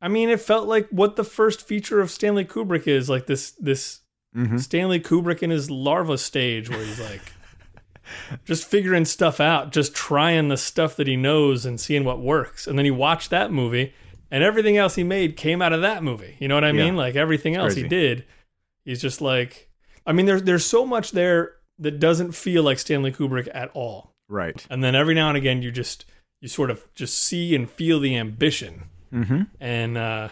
I 0.00 0.08
mean 0.08 0.28
it 0.30 0.40
felt 0.40 0.68
like 0.68 0.88
what 0.90 1.16
the 1.16 1.24
first 1.24 1.66
feature 1.66 2.00
of 2.00 2.10
Stanley 2.10 2.44
Kubrick 2.44 2.86
is, 2.86 3.08
like 3.10 3.26
this 3.26 3.50
this 3.52 4.00
hmm 4.34 4.56
Stanley 4.58 5.00
Kubrick 5.00 5.42
in 5.42 5.50
his 5.50 5.70
larva 5.70 6.18
stage 6.18 6.70
where 6.70 6.84
he's 6.84 7.00
like 7.00 7.32
just 8.44 8.64
figuring 8.68 9.04
stuff 9.04 9.40
out, 9.40 9.72
just 9.72 9.94
trying 9.94 10.48
the 10.48 10.56
stuff 10.56 10.96
that 10.96 11.06
he 11.06 11.16
knows 11.16 11.64
and 11.64 11.80
seeing 11.80 12.04
what 12.04 12.20
works. 12.20 12.66
And 12.66 12.78
then 12.78 12.84
he 12.84 12.90
watched 12.90 13.30
that 13.30 13.50
movie 13.50 13.94
and 14.30 14.44
everything 14.44 14.76
else 14.76 14.94
he 14.94 15.04
made 15.04 15.36
came 15.36 15.62
out 15.62 15.72
of 15.72 15.80
that 15.82 16.02
movie. 16.02 16.36
You 16.38 16.48
know 16.48 16.54
what 16.54 16.64
I 16.64 16.68
Yeah. 16.70 16.84
mean? 16.84 16.96
Like 16.96 17.16
everything 17.16 17.56
else 17.56 17.74
he 17.74 17.88
did, 17.88 18.24
he's 18.84 19.00
just 19.00 19.20
like 19.20 19.70
I 20.06 20.12
mean 20.12 20.26
there's 20.26 20.42
there's 20.42 20.66
so 20.66 20.84
much 20.84 21.12
there 21.12 21.52
that 21.78 21.98
doesn't 21.98 22.32
feel 22.32 22.62
like 22.62 22.78
Stanley 22.78 23.10
Kubrick 23.12 23.48
at 23.54 23.70
all. 23.74 24.12
Right. 24.28 24.64
And 24.70 24.82
then 24.84 24.94
every 24.94 25.14
now 25.14 25.28
and 25.28 25.36
again 25.36 25.62
you 25.62 25.70
just 25.70 26.04
you 26.44 26.48
sort 26.48 26.70
of 26.70 26.78
just 26.94 27.14
see 27.26 27.54
and 27.56 27.64
feel 27.70 27.98
the 28.00 28.14
ambition 28.16 28.74
Mm-hmm. 29.12 29.42
and 29.60 29.96
uh 29.96 30.28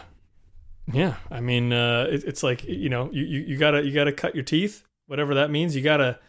yeah 0.91 1.15
i 1.31 1.39
mean 1.39 1.71
uh 1.71 2.05
it, 2.11 2.23
it's 2.25 2.43
like 2.43 2.63
you 2.65 2.89
know 2.89 3.09
you, 3.13 3.23
you 3.23 3.39
you 3.49 3.57
gotta 3.57 3.81
you 3.85 3.91
gotta 3.93 4.11
cut 4.11 4.35
your 4.35 4.43
teeth 4.43 4.83
whatever 5.07 5.35
that 5.35 5.49
means 5.49 5.73
you 5.75 5.81
gotta 5.81 6.19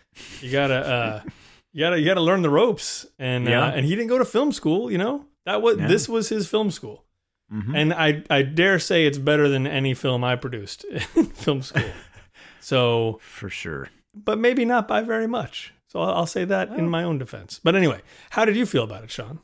you 0.40 0.50
gotta 0.52 0.74
uh 0.96 1.20
you 1.72 1.80
gotta 1.84 1.98
you 1.98 2.06
gotta 2.06 2.20
learn 2.20 2.42
the 2.42 2.50
ropes 2.50 3.06
and 3.18 3.46
Yeah. 3.46 3.64
uh, 3.66 3.70
and 3.72 3.84
he 3.84 3.94
didn't 3.96 4.08
go 4.08 4.18
to 4.18 4.24
film 4.24 4.52
school 4.52 4.90
you 4.92 4.98
know 4.98 5.26
that 5.46 5.60
was 5.62 5.78
Yeah. 5.78 5.88
this 5.88 6.08
was 6.08 6.28
his 6.28 6.46
film 6.48 6.70
school 6.70 7.04
Mm-hmm. 7.52 7.74
and 7.74 7.92
i 7.92 8.22
i 8.30 8.40
dare 8.42 8.78
say 8.78 9.04
it's 9.06 9.18
better 9.18 9.48
than 9.48 9.66
any 9.66 9.92
film 9.92 10.24
i 10.24 10.34
produced 10.36 10.84
in 11.16 11.26
film 11.26 11.60
school 11.62 11.90
so 12.60 13.18
For 13.20 13.50
sure. 13.50 13.88
but 14.14 14.38
maybe 14.38 14.64
not 14.64 14.88
by 14.88 15.02
very 15.02 15.26
much 15.26 15.74
so 15.88 16.00
i'll, 16.00 16.14
I'll 16.22 16.26
say 16.26 16.44
that 16.46 16.70
in 16.70 16.88
my 16.88 17.02
own 17.04 17.18
defense 17.18 17.60
but 17.62 17.74
anyway 17.74 18.00
how 18.30 18.44
did 18.44 18.56
you 18.56 18.64
feel 18.64 18.84
about 18.84 19.04
it 19.04 19.10
sean 19.10 19.40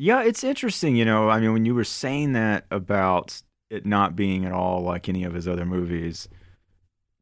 Yeah, 0.00 0.22
it's 0.22 0.44
interesting. 0.44 0.94
You 0.94 1.04
know, 1.04 1.28
I 1.28 1.40
mean, 1.40 1.52
when 1.52 1.64
you 1.64 1.74
were 1.74 1.82
saying 1.84 2.32
that 2.34 2.66
about 2.70 3.42
it 3.68 3.84
not 3.84 4.14
being 4.14 4.44
at 4.44 4.52
all 4.52 4.80
like 4.80 5.08
any 5.08 5.24
of 5.24 5.34
his 5.34 5.48
other 5.48 5.66
movies, 5.66 6.28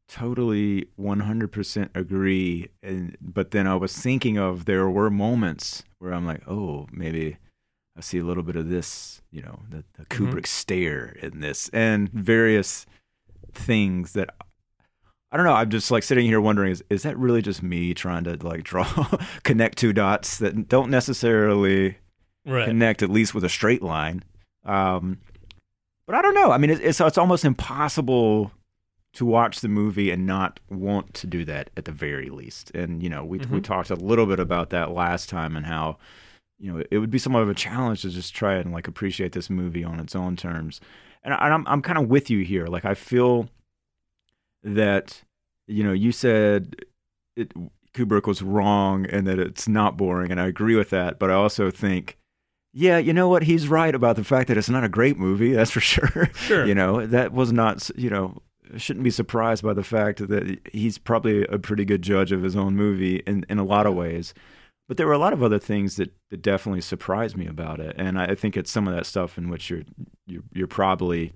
totally 0.07 0.87
100% 0.99 1.89
agree. 1.95 2.69
And 2.83 3.17
but 3.19 3.49
then 3.51 3.65
I 3.67 3.75
was 3.75 3.97
thinking 3.97 4.37
of 4.37 4.65
there 4.65 4.87
were 4.89 5.09
moments 5.09 5.83
where 5.97 6.13
I'm 6.13 6.25
like, 6.27 6.47
oh, 6.47 6.87
maybe 6.91 7.37
I 7.97 8.01
see 8.01 8.19
a 8.19 8.23
little 8.23 8.43
bit 8.43 8.55
of 8.55 8.69
this. 8.69 9.23
You 9.31 9.41
know, 9.41 9.61
the, 9.67 9.83
the 9.97 10.05
Mhm. 10.05 10.31
Kubrick 10.31 10.45
stare 10.47 11.15
in 11.21 11.39
this, 11.39 11.69
and 11.69 12.09
various 12.11 12.85
things 13.53 14.13
that. 14.13 14.29
I 15.31 15.35
don't 15.35 15.45
know. 15.45 15.53
I'm 15.53 15.69
just 15.69 15.91
like 15.91 16.03
sitting 16.03 16.27
here 16.27 16.39
wondering: 16.39 16.71
is 16.71 16.83
is 16.89 17.03
that 17.03 17.17
really 17.17 17.41
just 17.41 17.61
me 17.63 17.93
trying 17.95 18.23
to 18.25 18.37
like 18.47 18.63
draw 18.63 18.85
connect 19.43 19.77
two 19.79 19.91
dots 19.93 20.37
that 20.37 20.69
don't 20.69 20.89
necessarily 20.91 21.97
right 22.47 22.65
connect 22.65 23.03
at 23.03 23.09
least 23.11 23.35
with 23.35 23.43
a 23.43 23.49
straight 23.49 23.83
line. 23.83 24.23
Um, 24.65 25.19
but 26.07 26.15
I 26.15 26.21
don't 26.21 26.33
know. 26.33 26.51
I 26.51 26.57
mean, 26.57 26.69
it, 26.71 26.79
it's 26.81 26.99
it's 27.01 27.17
almost 27.17 27.45
impossible 27.45 28.51
to 29.13 29.25
watch 29.25 29.61
the 29.61 29.67
movie 29.67 30.11
and 30.11 30.25
not 30.25 30.59
want 30.69 31.13
to 31.15 31.27
do 31.27 31.43
that 31.45 31.69
at 31.75 31.85
the 31.85 31.91
very 31.91 32.29
least. 32.29 32.71
And 32.75 33.03
you 33.03 33.09
know, 33.09 33.23
we 33.23 33.37
we 33.39 33.45
Mhm. 33.59 33.63
talked 33.63 33.89
a 33.89 33.95
little 33.95 34.25
bit 34.25 34.39
about 34.39 34.69
that 34.71 34.91
last 34.91 35.29
time 35.29 35.55
and 35.55 35.65
how 35.65 35.97
you 36.59 36.71
know 36.71 36.83
it 36.89 36.97
would 36.99 37.11
be 37.11 37.19
somewhat 37.19 37.43
of 37.43 37.49
a 37.49 37.53
challenge 37.53 38.01
to 38.03 38.09
just 38.09 38.33
try 38.35 38.55
and 38.55 38.71
like 38.71 38.87
appreciate 38.87 39.33
this 39.33 39.49
movie 39.49 39.83
on 39.83 39.99
its 39.99 40.15
own 40.15 40.35
terms. 40.35 40.79
And, 41.23 41.33
I, 41.33 41.45
and 41.45 41.53
I'm 41.53 41.67
I'm 41.67 41.81
kind 41.81 41.97
of 41.97 42.07
with 42.09 42.29
you 42.29 42.43
here. 42.43 42.67
Like 42.67 42.85
I 42.85 42.93
feel 42.93 43.49
that 44.63 45.21
you 45.67 45.83
know 45.83 45.93
you 45.93 46.11
said 46.11 46.75
it 47.35 47.51
Kubrick 47.93 48.27
was 48.27 48.41
wrong 48.41 49.05
and 49.07 49.25
that 49.27 49.39
it's 49.39 49.67
not 49.67 49.97
boring, 49.97 50.31
and 50.31 50.39
I 50.39 50.47
agree 50.47 50.75
with 50.75 50.89
that. 50.91 51.17
But 51.19 51.31
I 51.31 51.33
also 51.33 51.71
think, 51.71 52.17
yeah, 52.79 52.97
you 52.99 53.11
know 53.11 53.27
what? 53.27 53.43
He's 53.43 53.67
right 53.67 53.95
about 53.95 54.15
the 54.17 54.23
fact 54.23 54.47
that 54.49 54.57
it's 54.57 54.69
not 54.69 54.83
a 54.83 54.89
great 54.89 55.17
movie. 55.17 55.53
That's 55.53 55.71
for 55.71 55.79
sure. 55.93 56.29
Sure. 56.35 56.65
you 56.65 56.75
know, 56.75 57.05
that 57.07 57.33
was 57.33 57.51
not. 57.51 57.89
You 57.95 58.09
know, 58.09 58.37
shouldn't 58.77 59.03
be 59.03 59.09
surprised 59.11 59.63
by 59.63 59.73
the 59.73 59.83
fact 59.83 60.27
that 60.27 60.59
he's 60.71 60.97
probably 60.97 61.43
a 61.47 61.57
pretty 61.57 61.85
good 61.85 62.01
judge 62.03 62.31
of 62.31 62.43
his 62.43 62.55
own 62.55 62.75
movie 62.75 63.17
in 63.25 63.45
in 63.49 63.57
a 63.57 63.63
lot 63.63 63.85
of 63.87 63.95
ways. 63.95 64.33
But 64.87 64.97
there 64.97 65.07
were 65.07 65.13
a 65.13 65.17
lot 65.17 65.33
of 65.33 65.43
other 65.43 65.59
things 65.59 65.95
that, 65.97 66.13
that 66.29 66.41
definitely 66.41 66.79
surprised 66.81 67.35
me 67.35 67.45
about 67.47 67.79
it, 67.81 67.95
and 67.97 68.17
I 68.19 68.35
think 68.35 68.55
it's 68.55 68.71
some 68.71 68.87
of 68.87 68.95
that 68.95 69.05
stuff 69.05 69.37
in 69.37 69.49
which 69.49 69.69
you're 69.69 69.83
you're, 70.27 70.43
you're 70.53 70.67
probably 70.67 71.33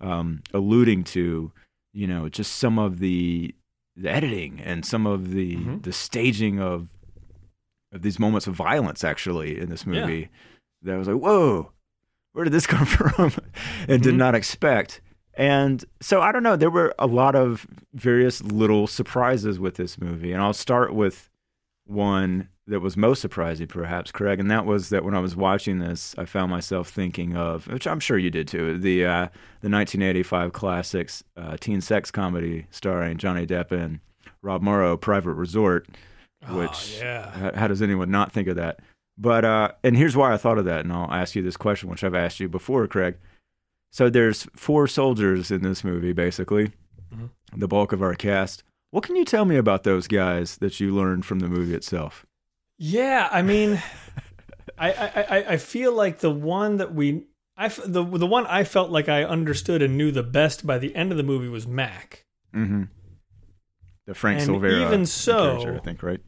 um, 0.00 0.42
alluding 0.54 1.04
to. 1.04 1.52
You 1.92 2.06
know, 2.06 2.28
just 2.28 2.52
some 2.56 2.78
of 2.78 2.98
the 3.00 3.54
the 3.96 4.10
editing 4.10 4.60
and 4.60 4.84
some 4.84 5.06
of 5.06 5.30
the 5.32 5.56
Mhm. 5.56 5.82
the 5.82 5.92
staging 5.92 6.60
of 6.60 6.88
of 7.92 8.02
these 8.02 8.18
moments 8.18 8.46
of 8.48 8.54
violence 8.54 9.04
actually 9.04 9.58
in 9.60 9.68
this 9.70 9.84
Yeah. 9.86 10.28
That 10.84 10.94
I 10.94 10.98
was 10.98 11.08
like, 11.08 11.16
whoa, 11.20 11.72
where 12.32 12.44
did 12.44 12.52
this 12.52 12.66
come 12.74 12.86
from? 12.86 13.32
and 13.88 14.02
did 14.02 14.14
Mhm. 14.14 14.18
not 14.18 14.34
expect. 14.34 15.00
And 15.36 15.84
so 16.00 16.20
I 16.20 16.30
don't 16.30 16.42
know. 16.44 16.54
There 16.56 16.70
were 16.70 16.94
a 16.98 17.06
lot 17.08 17.34
of 17.34 17.66
various 17.92 18.42
little 18.42 18.86
surprises 18.86 19.58
with 19.58 19.74
this 19.74 19.98
movie, 20.00 20.32
and 20.32 20.40
I'll 20.40 20.52
start 20.52 20.94
with 20.94 21.28
one 21.86 22.48
that 22.66 22.80
was 22.80 22.96
most 22.96 23.20
surprising, 23.20 23.66
perhaps, 23.66 24.10
Craig, 24.10 24.40
and 24.40 24.50
that 24.50 24.64
was 24.64 24.88
that 24.88 25.04
when 25.04 25.14
I 25.14 25.18
was 25.18 25.36
watching 25.36 25.80
this, 25.80 26.14
I 26.16 26.24
found 26.24 26.50
myself 26.50 26.88
thinking 26.88 27.36
of, 27.36 27.66
which 27.66 27.86
I'm 27.86 28.00
sure 28.00 28.16
you 28.16 28.30
did 28.30 28.48
too, 28.48 28.78
the 28.78 29.04
uh, 29.04 29.26
the 29.60 29.68
1985 29.68 30.52
classics 30.52 31.24
uh, 31.36 31.56
teen 31.58 31.80
sex 31.80 32.10
comedy 32.10 32.66
starring 32.70 33.18
Johnny 33.18 33.46
Depp 33.46 33.70
and 33.70 34.00
Rob 34.40 34.62
Morrow, 34.62 34.96
Private 34.96 35.34
Resort. 35.34 35.86
Which 36.48 36.98
oh, 37.00 37.04
yeah. 37.04 37.30
how, 37.30 37.52
how 37.60 37.68
does 37.68 37.80
anyone 37.82 38.10
not 38.10 38.30
think 38.30 38.48
of 38.48 38.56
that? 38.56 38.80
But 39.16 39.44
uh, 39.44 39.72
and 39.84 39.96
here's 39.96 40.16
why 40.16 40.32
I 40.32 40.36
thought 40.36 40.58
of 40.58 40.64
that, 40.64 40.80
and 40.80 40.92
I'll 40.92 41.10
ask 41.12 41.34
you 41.36 41.42
this 41.42 41.56
question, 41.56 41.88
which 41.88 42.02
I've 42.02 42.14
asked 42.14 42.40
you 42.40 42.48
before, 42.48 42.86
Craig. 42.88 43.16
So 43.92 44.10
there's 44.10 44.48
four 44.56 44.88
soldiers 44.88 45.50
in 45.52 45.62
this 45.62 45.84
movie, 45.84 46.12
basically, 46.12 46.72
Mhm. 47.14 47.30
the 47.56 47.68
bulk 47.68 47.92
of 47.92 48.02
our 48.02 48.14
cast. 48.14 48.64
What 48.90 49.04
can 49.04 49.14
you 49.14 49.24
tell 49.24 49.44
me 49.44 49.56
about 49.56 49.84
those 49.84 50.08
guys 50.08 50.56
that 50.58 50.80
you 50.80 50.92
learned 50.94 51.24
from 51.26 51.38
the 51.38 51.48
movie 51.48 51.74
itself? 51.74 52.26
Yeah, 52.76 53.28
I 53.30 53.42
mean, 53.42 53.80
I, 54.78 54.90
I 54.92 55.44
I 55.52 55.56
feel 55.58 55.92
like 55.92 56.18
the 56.18 56.30
one 56.32 56.78
that 56.78 56.92
we 56.92 57.26
I 57.56 57.68
the 57.68 58.02
the 58.04 58.26
one 58.26 58.46
I 58.46 58.64
felt 58.64 58.90
like 58.90 59.08
I 59.08 59.22
understood 59.22 59.80
and 59.80 59.96
knew 59.96 60.10
the 60.10 60.24
best 60.24 60.66
by 60.66 60.78
the 60.78 60.92
end 60.96 61.12
of 61.12 61.16
the 61.16 61.22
movie 61.22 61.48
was 61.48 61.68
Mac. 61.68 62.24
Mm-hmm. 62.52 62.84
The 64.06 64.14
Frank 64.14 64.40
And 64.40 64.50
Silvera, 64.50 64.86
even 64.86 65.06
so- 65.06 65.58
character, 65.60 65.76
I 65.76 65.78
think, 65.84 66.02
right? 66.02 66.20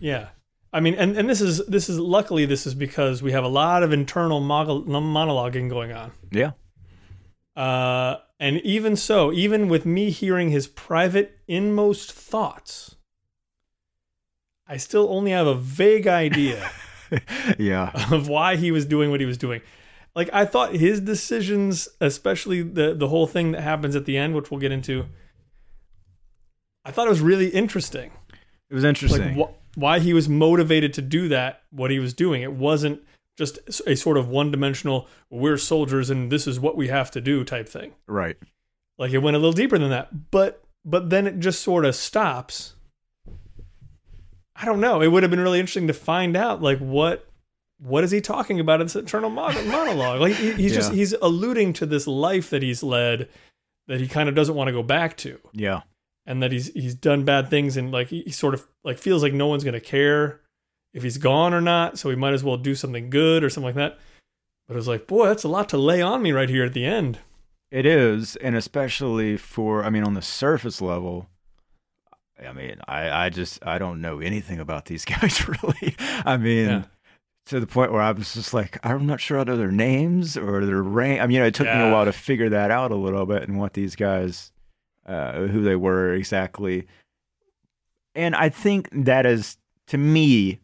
Yeah. 0.00 0.30
I 0.72 0.80
mean, 0.80 0.94
and, 0.94 1.16
and 1.16 1.28
this 1.28 1.40
is 1.40 1.64
this 1.66 1.88
is 1.88 1.98
luckily 1.98 2.46
this 2.46 2.66
is 2.66 2.74
because 2.74 3.22
we 3.22 3.32
have 3.32 3.44
a 3.44 3.48
lot 3.48 3.82
of 3.82 3.92
internal 3.92 4.40
monologuing 4.40 5.68
going 5.68 5.92
on. 5.92 6.12
Yeah. 6.30 6.52
Uh, 7.54 8.16
and 8.40 8.60
even 8.62 8.96
so, 8.96 9.32
even 9.32 9.68
with 9.68 9.84
me 9.84 10.10
hearing 10.10 10.50
his 10.50 10.66
private 10.66 11.38
inmost 11.46 12.10
thoughts, 12.10 12.96
I 14.66 14.78
still 14.78 15.08
only 15.10 15.32
have 15.32 15.46
a 15.46 15.54
vague 15.54 16.06
idea 16.06 16.70
yeah. 17.58 17.90
of 18.10 18.28
why 18.28 18.56
he 18.56 18.70
was 18.70 18.86
doing 18.86 19.10
what 19.10 19.20
he 19.20 19.26
was 19.26 19.36
doing. 19.36 19.60
Like 20.14 20.30
I 20.32 20.46
thought 20.46 20.74
his 20.74 21.00
decisions, 21.00 21.88
especially 22.00 22.62
the 22.62 22.94
the 22.94 23.08
whole 23.08 23.26
thing 23.26 23.52
that 23.52 23.60
happens 23.60 23.94
at 23.94 24.06
the 24.06 24.16
end, 24.16 24.34
which 24.34 24.50
we'll 24.50 24.60
get 24.60 24.72
into, 24.72 25.06
I 26.84 26.90
thought 26.90 27.06
it 27.06 27.10
was 27.10 27.20
really 27.20 27.48
interesting. 27.48 28.12
It 28.70 28.74
was 28.74 28.84
interesting. 28.84 29.36
Like 29.36 29.50
wh- 29.50 29.61
why 29.74 29.98
he 30.00 30.12
was 30.12 30.28
motivated 30.28 30.92
to 30.94 31.02
do 31.02 31.28
that, 31.28 31.62
what 31.70 31.90
he 31.90 31.98
was 31.98 32.12
doing. 32.14 32.42
It 32.42 32.52
wasn't 32.52 33.00
just 33.38 33.58
a 33.86 33.96
sort 33.96 34.18
of 34.18 34.28
one-dimensional 34.28 35.08
"we're 35.30 35.56
soldiers 35.56 36.10
and 36.10 36.30
this 36.30 36.46
is 36.46 36.60
what 36.60 36.76
we 36.76 36.88
have 36.88 37.10
to 37.12 37.20
do" 37.20 37.44
type 37.44 37.68
thing. 37.68 37.92
right. 38.06 38.36
Like 38.98 39.12
it 39.12 39.18
went 39.18 39.34
a 39.36 39.38
little 39.38 39.54
deeper 39.54 39.78
than 39.78 39.90
that. 39.90 40.30
But 40.30 40.62
but 40.84 41.10
then 41.10 41.26
it 41.26 41.38
just 41.40 41.62
sort 41.62 41.84
of 41.84 41.94
stops. 41.96 42.74
I 44.54 44.64
don't 44.64 44.80
know. 44.80 45.00
It 45.00 45.08
would 45.08 45.22
have 45.22 45.30
been 45.30 45.40
really 45.40 45.58
interesting 45.60 45.86
to 45.86 45.94
find 45.94 46.36
out 46.36 46.60
like 46.62 46.78
what 46.78 47.26
what 47.78 48.04
is 48.04 48.10
he 48.10 48.20
talking 48.20 48.60
about 48.60 48.80
in 48.80 48.86
this 48.86 48.94
internal 48.94 49.30
monologue? 49.30 50.20
Like 50.20 50.34
he, 50.34 50.52
he's 50.52 50.74
just 50.74 50.92
he's 50.92 51.14
alluding 51.14 51.72
to 51.74 51.86
this 51.86 52.06
life 52.06 52.50
that 52.50 52.62
he's 52.62 52.82
led 52.82 53.28
that 53.88 53.98
he 54.00 54.06
kind 54.06 54.28
of 54.28 54.34
doesn't 54.34 54.54
want 54.54 54.68
to 54.68 54.72
go 54.72 54.82
back 54.82 55.16
to, 55.16 55.40
Yeah. 55.52 55.80
And 56.26 56.42
that 56.42 56.52
he's 56.52 56.72
he's 56.74 56.94
done 56.94 57.24
bad 57.24 57.48
things 57.50 57.76
and 57.76 57.90
like 57.92 58.08
he, 58.08 58.22
he 58.22 58.30
sort 58.30 58.54
of 58.54 58.66
like 58.84 58.98
feels 58.98 59.22
like 59.22 59.32
no 59.32 59.46
one's 59.46 59.64
gonna 59.64 59.80
care 59.80 60.40
if 60.94 61.02
he's 61.02 61.18
gone 61.18 61.54
or 61.54 61.60
not, 61.60 61.98
so 61.98 62.10
he 62.10 62.16
might 62.16 62.34
as 62.34 62.44
well 62.44 62.56
do 62.56 62.74
something 62.74 63.08
good 63.10 63.42
or 63.42 63.48
something 63.50 63.66
like 63.68 63.74
that. 63.76 63.98
But 64.68 64.74
it 64.74 64.76
was 64.76 64.88
like, 64.88 65.06
boy, 65.06 65.26
that's 65.28 65.44
a 65.44 65.48
lot 65.48 65.68
to 65.70 65.78
lay 65.78 66.00
on 66.02 66.22
me 66.22 66.32
right 66.32 66.48
here 66.48 66.64
at 66.64 66.74
the 66.74 66.84
end. 66.84 67.18
It 67.70 67.86
is, 67.86 68.36
and 68.36 68.54
especially 68.54 69.36
for 69.38 69.82
I 69.84 69.90
mean, 69.90 70.04
on 70.04 70.14
the 70.14 70.20
surface 70.22 70.80
level, 70.82 71.28
I 72.46 72.52
mean, 72.52 72.76
I 72.86 73.10
I 73.10 73.28
just 73.30 73.64
I 73.66 73.78
don't 73.78 74.00
know 74.00 74.20
anything 74.20 74.58
about 74.60 74.86
these 74.86 75.04
guys 75.06 75.46
really. 75.48 75.96
I 76.24 76.36
mean, 76.36 76.68
Yeah. 76.68 76.82
to 77.46 77.60
the 77.60 77.66
point 77.66 77.92
where 77.92 78.02
I 78.02 78.12
was 78.12 78.34
just 78.34 78.52
like, 78.54 78.78
I'm 78.84 79.06
not 79.06 79.20
sure 79.20 79.38
I 79.38 79.44
know 79.44 79.56
their 79.56 79.70
names 79.72 80.36
or 80.36 80.64
their 80.66 80.82
rank. 80.82 81.20
I 81.20 81.26
mean, 81.26 81.42
it 81.42 81.54
took 81.54 81.66
me 81.66 81.72
a 81.80 81.90
while 81.92 82.04
to 82.04 82.12
figure 82.12 82.48
that 82.50 82.70
out 82.70 82.90
a 82.92 82.96
little 82.96 83.26
bit 83.26 83.48
and 83.48 83.58
what 83.58 83.72
these 83.74 83.96
guys, 83.96 84.52
uh, 85.06 85.46
who 85.46 85.62
they 85.62 85.76
were 85.76 86.14
exactly. 86.14 86.86
And 88.14 88.34
I 88.34 88.48
think 88.48 88.88
that 88.92 89.26
is 89.26 89.56
to 89.88 89.98
me. 89.98 90.58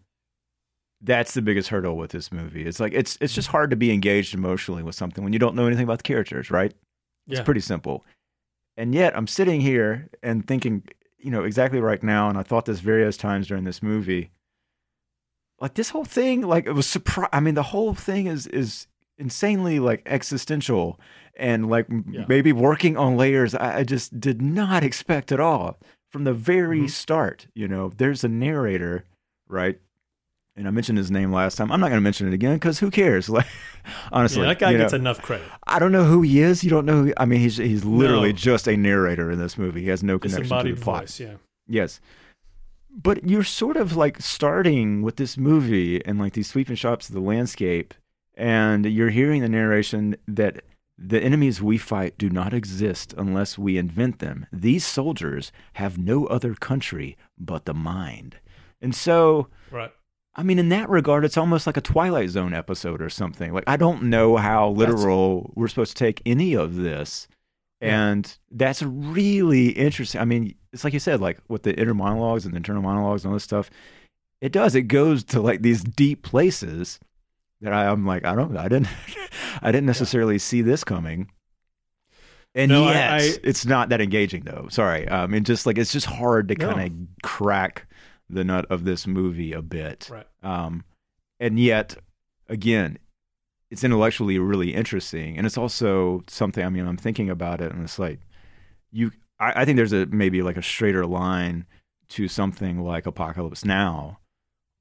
That's 1.00 1.32
the 1.34 1.42
biggest 1.42 1.68
hurdle 1.68 1.96
with 1.96 2.10
this 2.10 2.32
movie. 2.32 2.66
It's 2.66 2.80
like 2.80 2.92
it's 2.92 3.16
it's 3.20 3.32
just 3.32 3.48
hard 3.48 3.70
to 3.70 3.76
be 3.76 3.92
engaged 3.92 4.34
emotionally 4.34 4.82
with 4.82 4.96
something 4.96 5.22
when 5.22 5.32
you 5.32 5.38
don't 5.38 5.54
know 5.54 5.66
anything 5.66 5.84
about 5.84 5.98
the 5.98 6.02
characters, 6.02 6.50
right? 6.50 6.74
Yeah. 7.26 7.38
It's 7.38 7.44
pretty 7.44 7.60
simple. 7.60 8.04
And 8.76 8.94
yet 8.94 9.16
I'm 9.16 9.26
sitting 9.28 9.60
here 9.60 10.08
and 10.22 10.46
thinking, 10.46 10.82
you 11.18 11.30
know, 11.30 11.44
exactly 11.44 11.80
right 11.80 12.02
now, 12.02 12.28
and 12.28 12.36
I 12.36 12.42
thought 12.42 12.64
this 12.64 12.80
various 12.80 13.16
times 13.16 13.46
during 13.46 13.64
this 13.64 13.82
movie. 13.82 14.30
Like 15.60 15.74
this 15.74 15.90
whole 15.90 16.04
thing, 16.04 16.42
like 16.42 16.66
it 16.66 16.72
was 16.72 16.86
surprise. 16.86 17.30
I 17.32 17.40
mean, 17.40 17.54
the 17.54 17.64
whole 17.64 17.94
thing 17.94 18.26
is 18.26 18.46
is 18.48 18.86
insanely 19.18 19.80
like 19.80 20.02
existential 20.06 20.98
and 21.38 21.68
like 21.70 21.86
Yeah. 22.10 22.24
maybe 22.28 22.52
working 22.52 22.96
on 22.96 23.16
layers 23.16 23.54
I, 23.54 23.84
just 23.84 24.18
did 24.20 24.42
not 24.42 24.82
expect 24.84 25.32
at 25.32 25.40
all 25.40 25.78
from 26.10 26.24
the 26.24 26.34
very 26.34 26.80
Mhm. 26.82 26.90
start. 26.90 27.46
You 27.54 27.68
know, 27.68 27.90
there's 27.96 28.24
a 28.24 28.28
narrator, 28.28 29.04
right? 29.48 29.78
And 30.56 30.66
I 30.66 30.72
mentioned 30.72 30.98
his 30.98 31.10
name 31.10 31.32
last 31.32 31.56
time. 31.56 31.70
I'm 31.70 31.78
not 31.78 31.88
going 31.88 31.98
to 31.98 32.02
mention 32.04 32.26
it 32.26 32.34
again 32.34 32.54
because 32.54 32.80
who 32.80 32.90
cares? 32.90 33.28
Like, 33.38 33.46
honestly, 34.12 34.42
Yeah, 34.42 34.48
that 34.48 34.58
guy 34.58 34.76
gets 34.76 34.92
know. 34.92 34.98
enough 34.98 35.22
credit. 35.22 35.46
I 35.66 35.78
don't 35.78 35.92
know 35.92 36.04
who 36.04 36.22
he 36.22 36.40
is. 36.42 36.64
You 36.64 36.70
don't 36.70 36.84
know. 36.84 37.04
Who, 37.04 37.12
I 37.16 37.24
mean, 37.26 37.40
he's 37.40 37.56
he's 37.58 37.84
literally 37.84 38.30
No. 38.32 38.36
just 38.36 38.66
a 38.68 38.76
narrator 38.76 39.30
in 39.30 39.38
this 39.38 39.56
movie. 39.56 39.82
He 39.82 39.88
has 39.88 40.02
no 40.02 40.18
connection 40.18 40.58
to 40.64 40.74
the 40.74 40.80
plot. 40.80 41.02
voice, 41.04 41.20
yeah. 41.20 41.34
Yes, 41.68 42.00
but 42.90 43.28
you're 43.28 43.44
sort 43.44 43.76
of 43.76 43.96
like 43.96 44.20
starting 44.20 45.02
with 45.02 45.16
this 45.16 45.38
movie 45.38 46.04
and 46.04 46.18
like 46.18 46.32
these 46.32 46.48
sweeping 46.48 46.76
shots 46.76 47.08
of 47.08 47.14
the 47.14 47.20
landscape, 47.20 47.94
and 48.36 48.84
you're 48.84 49.10
hearing 49.10 49.42
the 49.42 49.48
narration 49.48 50.16
that 50.26 50.62
the 50.98 51.20
enemies 51.20 51.62
we 51.62 51.78
fight 51.78 52.18
do 52.18 52.28
not 52.28 52.52
exist 52.52 53.14
unless 53.16 53.56
we 53.56 53.78
invent 53.78 54.18
them. 54.18 54.46
These 54.52 54.84
soldiers 54.84 55.52
have 55.74 55.96
no 55.96 56.26
other 56.26 56.54
country 56.54 57.16
but 57.38 57.64
the 57.64 57.74
mind, 57.74 58.38
and 58.80 58.94
so. 58.94 59.48
Right. 59.70 59.92
I 60.34 60.44
mean, 60.44 60.60
in 60.60 60.68
that 60.68 60.88
regard, 60.88 61.24
it's 61.24 61.36
almost 61.36 61.66
like 61.66 61.76
a 61.76 61.80
Twilight 61.80 62.30
Zone 62.30 62.54
episode 62.54 63.02
or 63.02 63.10
something. 63.10 63.52
Like, 63.52 63.64
I 63.66 63.76
don't 63.76 64.04
know 64.04 64.36
how 64.36 64.70
literal 64.70 65.52
we're 65.56 65.66
supposed 65.66 65.96
to 65.96 66.04
take 66.04 66.22
any 66.24 66.54
of 66.54 66.76
this. 66.76 67.26
Yeah. 67.80 68.10
And 68.10 68.38
that's 68.50 68.80
really 68.80 69.70
interesting. 69.70 70.20
I 70.20 70.24
mean, 70.24 70.54
it's 70.72 70.84
like 70.84 70.92
you 70.92 71.00
said, 71.00 71.20
like 71.20 71.38
with 71.48 71.64
the 71.64 71.74
inner 71.78 71.94
monologues 71.94 72.44
and 72.44 72.54
the 72.54 72.58
internal 72.58 72.82
monologues 72.82 73.24
and 73.24 73.30
all 73.30 73.36
this 73.36 73.44
stuff, 73.44 73.68
it 74.40 74.52
does. 74.52 74.74
It 74.76 74.82
goes 74.82 75.24
to 75.24 75.40
like 75.40 75.62
these 75.62 75.82
deep 75.82 76.22
places 76.22 77.00
that 77.60 77.72
I, 77.72 77.88
I'm 77.88 78.06
like, 78.06 78.24
I 78.24 78.34
don't, 78.34 78.56
I 78.56 78.68
didn't, 78.68 78.88
I 79.62 79.72
didn't 79.72 79.86
necessarily 79.86 80.38
see 80.38 80.62
this 80.62 80.84
coming. 80.84 81.30
And 82.54 82.70
No, 82.70 82.84
I- 82.84 82.92
yet, 82.92 83.12
I- 83.12 83.38
it's 83.44 83.66
not 83.66 83.88
that 83.90 84.00
engaging 84.00 84.44
though. 84.44 84.68
Sorry. 84.70 85.08
I 85.08 85.26
mean, 85.26 85.44
just 85.44 85.66
like, 85.66 85.78
it's 85.78 85.92
just 85.92 86.06
hard 86.06 86.48
to 86.48 86.54
No. 86.54 86.72
kind 86.72 86.80
of 86.92 87.22
crack 87.22 87.86
the 88.30 88.44
nut 88.44 88.66
of 88.70 88.84
this 88.84 89.06
movie 89.06 89.52
a 89.52 89.62
bit. 89.62 90.08
Right. 90.10 90.26
Um, 90.42 90.84
and 91.40 91.58
yet, 91.58 91.96
again, 92.48 92.98
it's 93.70 93.84
intellectually 93.84 94.38
really 94.38 94.74
interesting, 94.74 95.36
and 95.36 95.46
it's 95.46 95.58
also 95.58 96.22
something. 96.26 96.64
I 96.64 96.70
mean, 96.70 96.86
I'm 96.86 96.96
thinking 96.96 97.28
about 97.28 97.60
it, 97.60 97.70
and 97.70 97.82
it's 97.84 97.98
like 97.98 98.20
you. 98.90 99.12
I, 99.38 99.60
I 99.60 99.64
think 99.66 99.76
there's 99.76 99.92
a 99.92 100.06
maybe 100.06 100.40
like 100.40 100.56
a 100.56 100.62
straighter 100.62 101.04
line 101.04 101.66
to 102.10 102.28
something 102.28 102.80
like 102.80 103.04
Apocalypse 103.06 103.66
Now, 103.66 104.20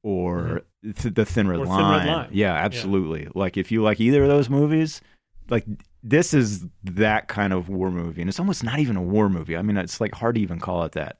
or 0.08 0.62
th- 0.84 1.14
the 1.16 1.26
Thin 1.26 1.48
Red, 1.50 1.60
Mm-hmm. 1.60 1.70
Or 1.72 1.76
Thin 1.78 1.84
line. 1.84 2.08
Red 2.08 2.14
Line. 2.16 2.30
Yeah, 2.32 2.54
absolutely. 2.54 3.28
Like 3.36 3.58
if 3.58 3.72
you 3.72 3.84
like 3.84 4.00
either 4.00 4.24
of 4.24 4.30
those 4.30 4.50
movies, 4.50 5.02
like 5.50 5.66
this 6.02 6.34
is 6.34 6.66
that 6.84 7.28
kind 7.28 7.52
of 7.52 7.68
war 7.68 7.92
movie, 7.92 8.22
and 8.22 8.30
it's 8.30 8.40
almost 8.40 8.64
not 8.64 8.80
even 8.80 8.96
a 8.96 9.02
war 9.02 9.28
movie. 9.30 9.58
I 9.58 9.62
mean, 9.62 9.76
it's 9.78 10.00
like 10.00 10.16
hard 10.16 10.36
to 10.36 10.42
even 10.42 10.60
call 10.60 10.84
it 10.86 10.94
that 10.94 11.18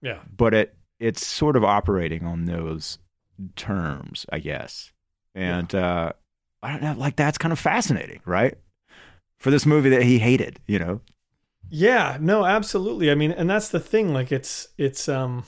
Yeah. 0.00 0.20
but 0.36 0.54
it 0.54 0.74
it's 1.00 1.26
sort 1.26 1.56
of 1.56 1.64
operating 1.64 2.24
on 2.24 2.46
those 2.46 2.98
terms, 3.56 4.24
I 4.32 4.38
guess. 4.38 4.92
And 5.34 5.74
uh, 5.74 6.12
I 6.62 6.70
don't 6.72 6.82
know, 6.82 6.94
like 6.96 7.16
that's 7.16 7.36
kind 7.38 7.52
of 7.52 7.58
fascinating, 7.58 8.20
right? 8.24 8.56
For 9.38 9.50
this 9.50 9.66
movie 9.66 9.90
that 9.90 10.04
he 10.04 10.18
hated, 10.20 10.60
you 10.66 10.78
know. 10.78 11.00
Yeah, 11.68 12.16
no, 12.20 12.44
absolutely. 12.46 13.10
I 13.10 13.14
mean, 13.16 13.32
and 13.32 13.50
that's 13.50 13.68
the 13.68 13.80
thing. 13.80 14.14
Like, 14.14 14.30
it's 14.32 14.68
it's 14.78 15.08
um, 15.08 15.44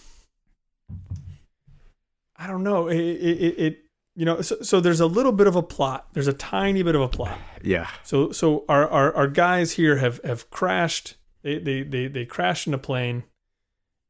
I 2.38 2.46
don't 2.46 2.62
know. 2.62 2.88
It 2.88 2.98
it, 2.98 3.58
it 3.58 3.78
you 4.14 4.24
know. 4.24 4.40
So, 4.40 4.56
so 4.62 4.80
there's 4.80 5.00
a 5.00 5.06
little 5.06 5.32
bit 5.32 5.46
of 5.46 5.56
a 5.56 5.62
plot. 5.62 6.08
There's 6.12 6.28
a 6.28 6.32
tiny 6.32 6.82
bit 6.82 6.94
of 6.94 7.00
a 7.02 7.08
plot. 7.08 7.38
Yeah. 7.62 7.88
So 8.04 8.30
so 8.32 8.64
our 8.68 8.88
our, 8.88 9.12
our 9.14 9.26
guys 9.28 9.72
here 9.72 9.96
have 9.96 10.20
have 10.24 10.50
crashed. 10.50 11.16
They, 11.42 11.58
they 11.58 11.82
they 11.82 12.06
they 12.06 12.24
crashed 12.24 12.66
in 12.66 12.74
a 12.74 12.78
plane, 12.78 13.24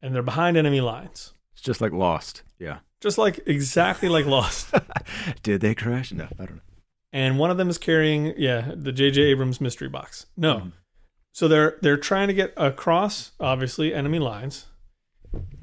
and 0.02 0.14
they're 0.14 0.22
behind 0.22 0.56
enemy 0.56 0.80
lines. 0.82 1.32
It's 1.54 1.62
just 1.62 1.80
like 1.80 1.92
Lost. 1.92 2.42
Yeah. 2.58 2.78
Just 3.00 3.16
like 3.18 3.40
exactly 3.46 4.08
like 4.08 4.26
Lost. 4.26 4.74
Did 5.42 5.60
they 5.62 5.74
crash? 5.74 6.12
No, 6.12 6.24
I 6.38 6.44
don't 6.46 6.56
know. 6.56 6.62
and 7.12 7.38
one 7.38 7.50
of 7.50 7.56
them 7.56 7.68
is 7.70 7.78
carrying 7.78 8.34
yeah 8.36 8.72
the 8.74 8.92
J.J. 8.92 9.22
Abrams 9.22 9.60
mystery 9.60 9.88
box. 9.88 10.26
No, 10.36 10.56
Mhm. 10.56 10.72
so 11.32 11.46
they're 11.48 11.78
they're 11.82 11.96
trying 11.96 12.28
to 12.28 12.34
get 12.34 12.52
across 12.58 13.32
obviously 13.40 13.94
enemy 13.94 14.18
lines, 14.18 14.66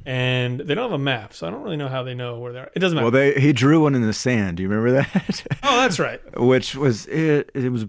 and 0.06 0.60
they 0.60 0.75
don't 0.75 0.92
have 0.92 1.00
a 1.00 1.03
map, 1.03 1.34
so 1.34 1.48
I 1.48 1.50
don't 1.50 1.62
really 1.63 1.77
know 1.77 1.88
how 1.89 2.03
they 2.03 2.13
know 2.13 2.39
where 2.39 2.51
they're. 2.53 2.72
It 2.75 2.80
doesn't 2.80 2.96
matter. 2.96 3.06
Well, 3.06 3.12
they 3.12 3.39
he 3.39 3.53
drew 3.53 3.82
one 3.84 3.96
in 3.96 4.01
the 4.01 4.13
sand. 4.13 4.58
Do 4.58 4.63
you 4.63 4.70
remember 4.70 4.92
that? 4.92 5.44
oh, 5.63 5.82
that's 5.82 6.00
right. 6.00 6.20
Which 6.39 6.75
was 6.75 7.06
it? 7.08 7.50
It 7.53 7.72
was 7.72 7.86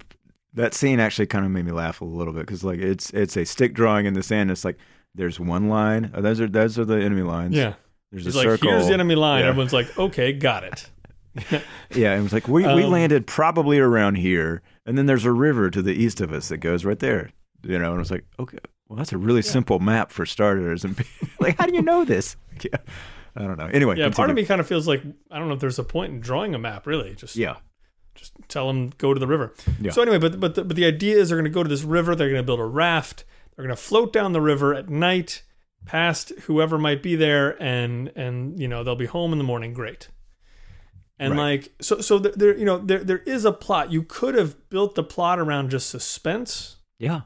that 0.55 0.75
scene 0.75 1.01
actually 1.01 1.27
kind 1.27 1.45
of 1.45 1.51
made 1.51 1.65
me 1.65 1.73
laugh 1.73 2.01
a 2.01 2.05
little 2.05 2.33
bit 2.33 2.41
because 2.47 2.63
like 2.63 2.79
it's 2.79 3.11
it's 3.11 3.37
a 3.37 3.45
stick 3.45 3.75
drawing 3.75 4.07
in 4.07 4.15
the 4.15 4.23
sand. 4.23 4.51
It's 4.51 4.65
like 4.65 4.79
there's 5.15 5.41
one 5.41 5.69
line. 5.69 6.11
Oh, 6.15 6.21
those 6.21 6.41
are 6.41 6.49
those 6.49 6.79
are 6.79 6.85
the 6.85 6.97
enemy 7.01 7.23
lines. 7.23 7.55
Yeah, 7.57 7.75
There's 8.13 8.25
he's 8.25 8.35
a 8.35 8.39
like, 8.39 8.45
circle. 8.47 8.71
here's 8.71 8.87
the 8.87 8.95
enemy 8.95 9.15
line. 9.17 9.43
Yeah. 9.43 9.49
Everyone's 9.49 9.73
like, 9.73 9.97
okay, 9.99 10.33
got 10.33 10.65
it. 10.65 10.91
Yeah, 11.91 12.17
it 12.17 12.23
was 12.23 12.33
like 12.33 12.47
we 12.47 12.63
we 12.63 12.85
Um, 12.85 12.91
landed 12.93 13.27
probably 13.27 13.79
around 13.81 14.17
here, 14.17 14.63
and 14.87 14.97
then 14.97 15.07
there's 15.07 15.25
a 15.25 15.33
river 15.33 15.69
to 15.71 15.83
the 15.83 15.93
east 15.93 16.21
of 16.21 16.33
us 16.33 16.49
that 16.49 16.59
goes 16.59 16.85
right 16.85 16.99
there. 16.99 17.31
You 17.65 17.79
know, 17.79 17.87
and 17.87 17.95
I 17.97 17.99
was 17.99 18.11
like, 18.13 18.25
okay, 18.39 18.59
well 18.89 18.97
that's 18.97 19.13
a 19.13 19.19
really 19.19 19.43
simple 19.43 19.79
map 19.81 20.11
for 20.11 20.27
starters. 20.27 20.85
And 20.85 20.97
like, 21.41 21.57
how 21.59 21.67
do 21.67 21.75
you 21.75 21.83
know 21.83 22.05
this? 22.05 22.37
Yeah, 22.63 22.79
I 23.37 23.43
don't 23.43 23.59
know. 23.59 23.67
Anyway, 23.67 23.99
Yeah, 23.99 24.11
part 24.11 24.31
of 24.31 24.37
me 24.37 24.45
kind 24.45 24.61
of 24.61 24.67
feels 24.69 24.87
like 24.87 25.03
I 25.31 25.39
don't 25.39 25.49
know 25.49 25.55
if 25.55 25.61
there's 25.61 25.79
a 25.81 25.85
point 25.85 26.13
in 26.13 26.21
drawing 26.21 26.55
a 26.55 26.59
map. 26.59 26.87
Really, 26.87 27.15
just 27.17 27.35
Yeah, 27.37 27.57
just 28.15 28.33
tell 28.49 28.69
them 28.69 28.93
go 28.99 29.13
to 29.13 29.19
the 29.19 29.27
river. 29.27 29.55
Yeah. 29.81 29.91
So 29.91 30.03
anyway, 30.03 30.19
but 30.19 30.39
but 30.39 30.55
the, 30.55 30.65
but 30.65 30.77
the 30.77 30.85
idea 30.87 31.17
is 31.17 31.29
they're 31.31 31.39
going 31.39 31.51
to 31.51 31.55
go 31.55 31.63
to 31.65 31.69
this 31.69 31.83
river. 31.83 32.15
They're 32.15 32.29
going 32.31 32.41
to 32.43 32.47
build 32.47 32.61
a 32.61 32.65
raft. 32.65 33.25
They're 33.57 33.65
going 33.65 33.77
to 33.77 33.83
float 33.83 34.13
down 34.13 34.33
the 34.33 34.41
river 34.41 34.73
at 34.75 34.89
night, 34.89 35.43
past 35.85 36.31
whoever 36.43 36.79
might 36.79 37.03
be 37.03 37.17
there, 37.17 37.61
and 37.63 38.13
and 38.15 38.59
you 38.61 38.69
know 38.69 38.85
they'll 38.85 38.95
be 38.95 39.07
home 39.07 39.33
in 39.33 39.39
the 39.39 39.45
morning. 39.45 39.73
Great. 39.73 40.09
And 41.19 41.33
Right. 41.35 41.61
like 41.65 41.73
so 41.81 42.01
so 42.01 42.19
there, 42.21 42.33
there 42.37 42.57
you 42.57 42.65
know 42.65 42.79
there 42.79 43.03
there 43.03 43.19
is 43.27 43.45
a 43.45 43.53
plot. 43.53 43.91
You 43.91 44.05
could 44.05 44.37
have 44.37 44.69
built 44.71 44.95
the 44.95 45.03
plot 45.05 45.39
around 45.41 45.71
just 45.71 45.91
suspense. 45.91 46.77
yeah. 47.01 47.23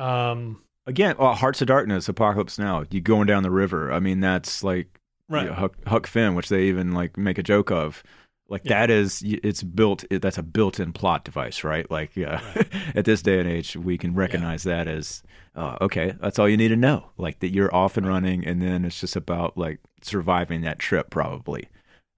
Um, 0.00 0.62
Again, 0.86 1.14
well, 1.18 1.34
Hearts 1.34 1.60
of 1.60 1.68
Darkness, 1.68 2.08
Apocalypse 2.08 2.58
Now. 2.58 2.84
You 2.90 3.00
going 3.00 3.26
down 3.26 3.42
the 3.42 3.50
river. 3.50 3.92
I 3.92 4.00
mean, 4.00 4.20
that's 4.20 4.64
like 4.64 4.98
right. 5.28 5.42
you 5.44 5.48
know, 5.50 5.54
Huck, 5.54 5.74
Huck 5.86 6.06
Finn, 6.06 6.34
which 6.34 6.48
they 6.48 6.64
even 6.64 6.92
like 6.92 7.16
make 7.16 7.38
a 7.38 7.42
joke 7.42 7.70
of. 7.70 8.02
Like 8.48 8.62
Yeah. 8.64 8.80
that 8.80 8.90
is, 8.90 9.22
it's 9.24 9.62
built. 9.62 10.04
It, 10.10 10.22
that's 10.22 10.38
a 10.38 10.42
built-in 10.42 10.92
plot 10.92 11.24
device, 11.24 11.62
right? 11.62 11.88
Like, 11.88 12.16
yeah, 12.16 12.40
at 12.96 13.04
this 13.04 13.22
day 13.22 13.38
and 13.38 13.48
age, 13.48 13.76
we 13.76 13.96
can 13.96 14.12
recognize 14.14 14.64
that 14.64 14.88
as, 14.88 15.22
uh, 15.54 15.76
okay, 15.80 16.14
that's 16.20 16.40
all 16.40 16.48
you 16.48 16.56
need 16.56 16.68
to 16.68 16.76
know. 16.76 17.10
Like 17.16 17.38
that 17.40 17.50
you're 17.50 17.72
off 17.72 17.96
and 17.96 18.04
running, 18.08 18.44
and 18.44 18.60
then 18.60 18.84
it's 18.84 18.98
just 19.00 19.14
about 19.14 19.56
like 19.56 19.78
surviving 20.02 20.62
that 20.62 20.80
trip, 20.80 21.10
probably. 21.10 21.68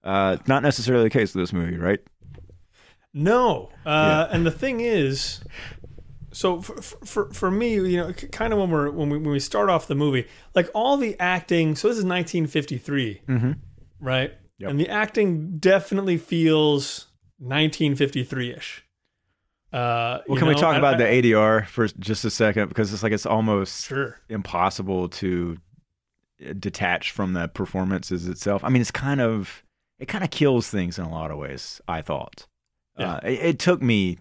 Uh, 0.03 0.37
not 0.47 0.63
necessarily 0.63 1.03
the 1.03 1.09
case 1.11 1.35
with 1.35 1.43
this 1.43 1.53
movie, 1.53 1.77
right? 1.77 1.99
No, 3.13 3.69
uh, 3.85 4.27
and 4.31 4.43
the 4.43 4.49
thing 4.51 4.79
is, 4.79 5.41
so 6.33 6.61
for, 6.61 6.81
for 6.81 7.31
for 7.33 7.49
me, 7.51 7.75
you 7.75 7.97
know, 7.97 8.11
kind 8.13 8.51
of 8.51 8.59
when 8.59 8.69
we're 8.71 8.89
when 8.91 9.09
we 9.09 9.17
when 9.17 9.31
we 9.31 9.39
start 9.39 9.69
off 9.69 9.87
the 9.87 9.95
movie, 9.95 10.27
like 10.55 10.69
all 10.73 10.97
the 10.97 11.17
acting. 11.19 11.75
So 11.75 11.87
this 11.87 11.97
is 11.97 12.03
1953, 12.03 13.21
Mm-hmm. 13.27 13.51
right? 14.01 14.33
Yep. 14.59 14.69
And 14.69 14.79
the 14.79 14.89
acting 14.89 15.57
definitely 15.57 16.17
feels 16.17 17.07
1953 17.39 18.51
ish. 18.53 18.83
Uh, 19.71 20.19
Well, 20.27 20.37
can 20.37 20.47
we 20.47 20.53
talk 20.55 20.75
I- 20.75 20.77
about 20.77 20.95
I- 20.95 20.97
the 20.97 21.05
ADR 21.33 21.65
for 21.67 21.87
just 21.87 22.23
a 22.25 22.29
second? 22.29 22.67
Because 22.69 22.93
it's 22.93 23.01
like 23.03 23.11
it's 23.11 23.25
almost 23.25 23.85
Sure. 23.85 24.19
impossible 24.29 25.09
to 25.09 25.57
uh, 26.47 26.53
detach 26.59 27.11
from 27.11 27.33
the 27.33 27.47
performances 27.47 28.27
itself. 28.27 28.63
I 28.63 28.69
mean, 28.69 28.81
it's 28.81 28.91
kind 28.91 29.19
of 29.21 29.63
it 29.99 30.07
kind 30.07 30.23
of 30.23 30.29
kills 30.31 30.69
things 30.69 30.97
in 30.99 31.05
a 31.05 31.09
lot 31.11 31.31
of 31.31 31.37
ways. 31.37 31.81
I 31.87 32.01
thought. 32.01 32.45
Yeah. 32.97 33.13
Uh, 33.13 33.19
it, 33.23 33.39
it 33.45 33.59
took 33.59 33.81
me 33.81 34.19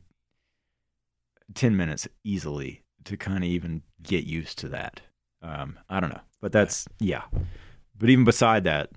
ten 1.55 1.77
minutes 1.77 2.07
easily 2.25 2.85
to 3.05 3.17
kind 3.17 3.39
of 3.39 3.51
even 3.51 3.83
get 4.03 4.25
used 4.25 4.59
to 4.61 4.69
that. 4.71 5.01
Um, 5.43 5.79
I 5.89 6.01
don't 6.01 6.11
know, 6.11 6.21
but 6.41 6.53
that's 6.53 6.87
yeah. 7.01 7.23
But 7.99 8.11
even 8.11 8.25
beside 8.25 8.65
that, 8.65 8.91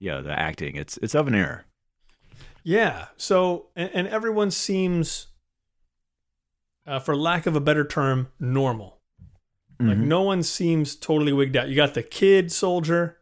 yeah, 0.00 0.20
the 0.20 0.38
acting 0.38 0.76
it's 0.76 0.96
it's 0.98 1.14
of 1.14 1.26
an 1.28 1.34
error. 1.34 1.64
Yeah. 2.64 3.06
So, 3.16 3.68
and, 3.74 3.90
and 3.94 4.08
everyone 4.08 4.50
seems, 4.50 5.28
uh, 6.86 6.98
for 6.98 7.16
lack 7.16 7.46
of 7.46 7.56
a 7.56 7.60
better 7.60 7.84
term, 7.84 8.28
normal. 8.38 9.00
Like 9.80 9.96
Mhm. 9.96 10.06
no 10.06 10.22
one 10.22 10.42
seems 10.42 10.96
totally 10.96 11.32
wigged 11.32 11.56
out. 11.56 11.68
You 11.68 11.76
got 11.76 11.94
the 11.94 12.02
kid 12.02 12.50
soldier. 12.50 13.18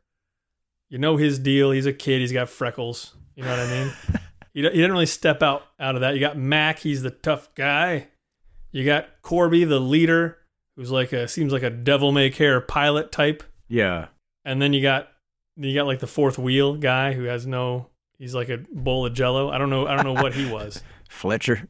You 0.88 0.98
know 0.98 1.16
his 1.18 1.38
deal. 1.38 1.70
He's 1.70 1.84
a 1.86 1.92
kid. 1.92 2.20
He's 2.20 2.32
got 2.32 2.48
freckles. 2.48 3.14
You 3.34 3.44
know 3.44 3.50
what 3.50 3.58
I 3.60 3.70
mean? 3.70 3.92
he, 4.54 4.62
he 4.62 4.68
didn't 4.70 4.92
really 4.92 5.04
step 5.06 5.42
out 5.42 5.64
out 5.78 5.96
of 5.96 6.00
that. 6.00 6.14
You 6.14 6.20
got 6.20 6.38
Mac. 6.38 6.78
He's 6.78 7.02
the 7.02 7.10
tough 7.10 7.54
guy. 7.54 8.08
You 8.76 8.84
got 8.84 9.08
Corby, 9.22 9.64
the 9.64 9.80
leader, 9.80 10.36
who's 10.76 10.90
like 10.90 11.10
a 11.14 11.26
seems 11.28 11.50
like 11.50 11.62
a 11.62 11.70
devil 11.70 12.12
may 12.12 12.28
care 12.28 12.60
pilot 12.60 13.10
type. 13.10 13.42
yeah, 13.68 14.08
And 14.44 14.60
then 14.60 14.74
you 14.74 14.82
got 14.82 15.08
you 15.56 15.74
got 15.74 15.86
like 15.86 16.00
the 16.00 16.06
fourth 16.06 16.36
wheel 16.36 16.76
guy 16.76 17.14
who 17.14 17.22
has 17.22 17.46
no. 17.46 17.86
He's 18.18 18.34
like 18.34 18.50
a 18.50 18.58
bowl 18.70 19.06
of 19.06 19.14
Jello. 19.14 19.48
I 19.48 19.56
don't 19.56 19.70
know. 19.70 19.86
I 19.86 19.96
don't 19.96 20.04
know 20.04 20.22
what 20.22 20.34
he 20.34 20.44
was. 20.44 20.82
Fletcher. 21.08 21.66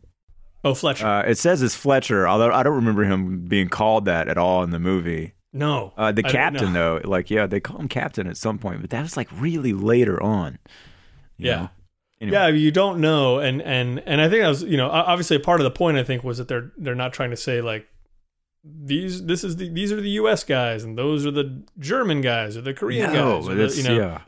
Oh, 0.64 0.75
Fletcher. 0.75 1.07
Uh, 1.07 1.23
it 1.23 1.38
says 1.38 1.62
it's 1.62 1.77
Fletcher, 1.77 2.27
although 2.27 2.51
I 2.51 2.64
don't 2.64 2.75
remember 2.75 3.05
him 3.05 3.47
being 3.47 3.69
called 3.69 4.07
that 4.07 4.27
at 4.27 4.37
all 4.37 4.64
in 4.64 4.71
the 4.71 4.81
movie. 4.81 5.35
no. 5.53 5.92
Uh, 5.97 6.11
the 6.11 6.27
I 6.27 6.29
captain, 6.33 6.73
though, 6.73 7.01
like 7.05 7.31
yeah, 7.31 7.47
they 7.47 7.61
call 7.61 7.79
him 7.79 7.87
captain 7.87 8.27
at 8.27 8.37
some 8.37 8.59
point, 8.59 8.81
but 8.81 8.90
that 8.90 9.03
was 9.03 9.16
like 9.16 9.29
really 9.33 9.73
later 9.73 10.21
on. 10.21 10.59
Yeah. 11.38 11.57
know? 11.57 11.71
Anyway. 12.20 12.35
Yeah, 12.35 12.48
you 12.48 12.70
don't 12.70 13.00
know, 13.00 13.38
and 13.38 13.61
and 13.61 14.02
and 14.07 14.20
I 14.22 14.29
think 14.31 14.42
that 14.42 14.48
was 14.48 14.62
you 14.62 14.79
know 14.79 14.88
obviously 14.88 15.37
a 15.37 15.40
part 15.40 15.61
of 15.61 15.64
the 15.64 15.70
point 15.70 15.98
I 15.98 16.02
think 16.02 16.24
was 16.24 16.38
that 16.38 16.48
they're 16.48 16.72
they're 16.79 16.94
not 16.94 17.12
trying 17.12 17.31
to 17.31 17.37
say 17.37 17.61
like 17.61 17.87
these 18.64 19.26
this 19.26 19.44
is 19.44 19.57
the 19.57 19.68
these 19.68 19.92
are 19.92 20.00
the 20.00 20.11
U.S. 20.11 20.42
guys 20.42 20.83
and 20.83 20.96
those 20.96 21.26
are 21.26 21.31
the 21.31 21.62
German 21.79 22.22
guys 22.22 22.57
or 22.57 22.62
the 22.62 22.72
Korean 22.72 23.12
no, 23.12 23.40
guys. 23.40 23.48
or 23.48 23.55
the- 23.55 23.74
you 23.74 23.83
know 23.83 23.96
yeah, 23.96 24.20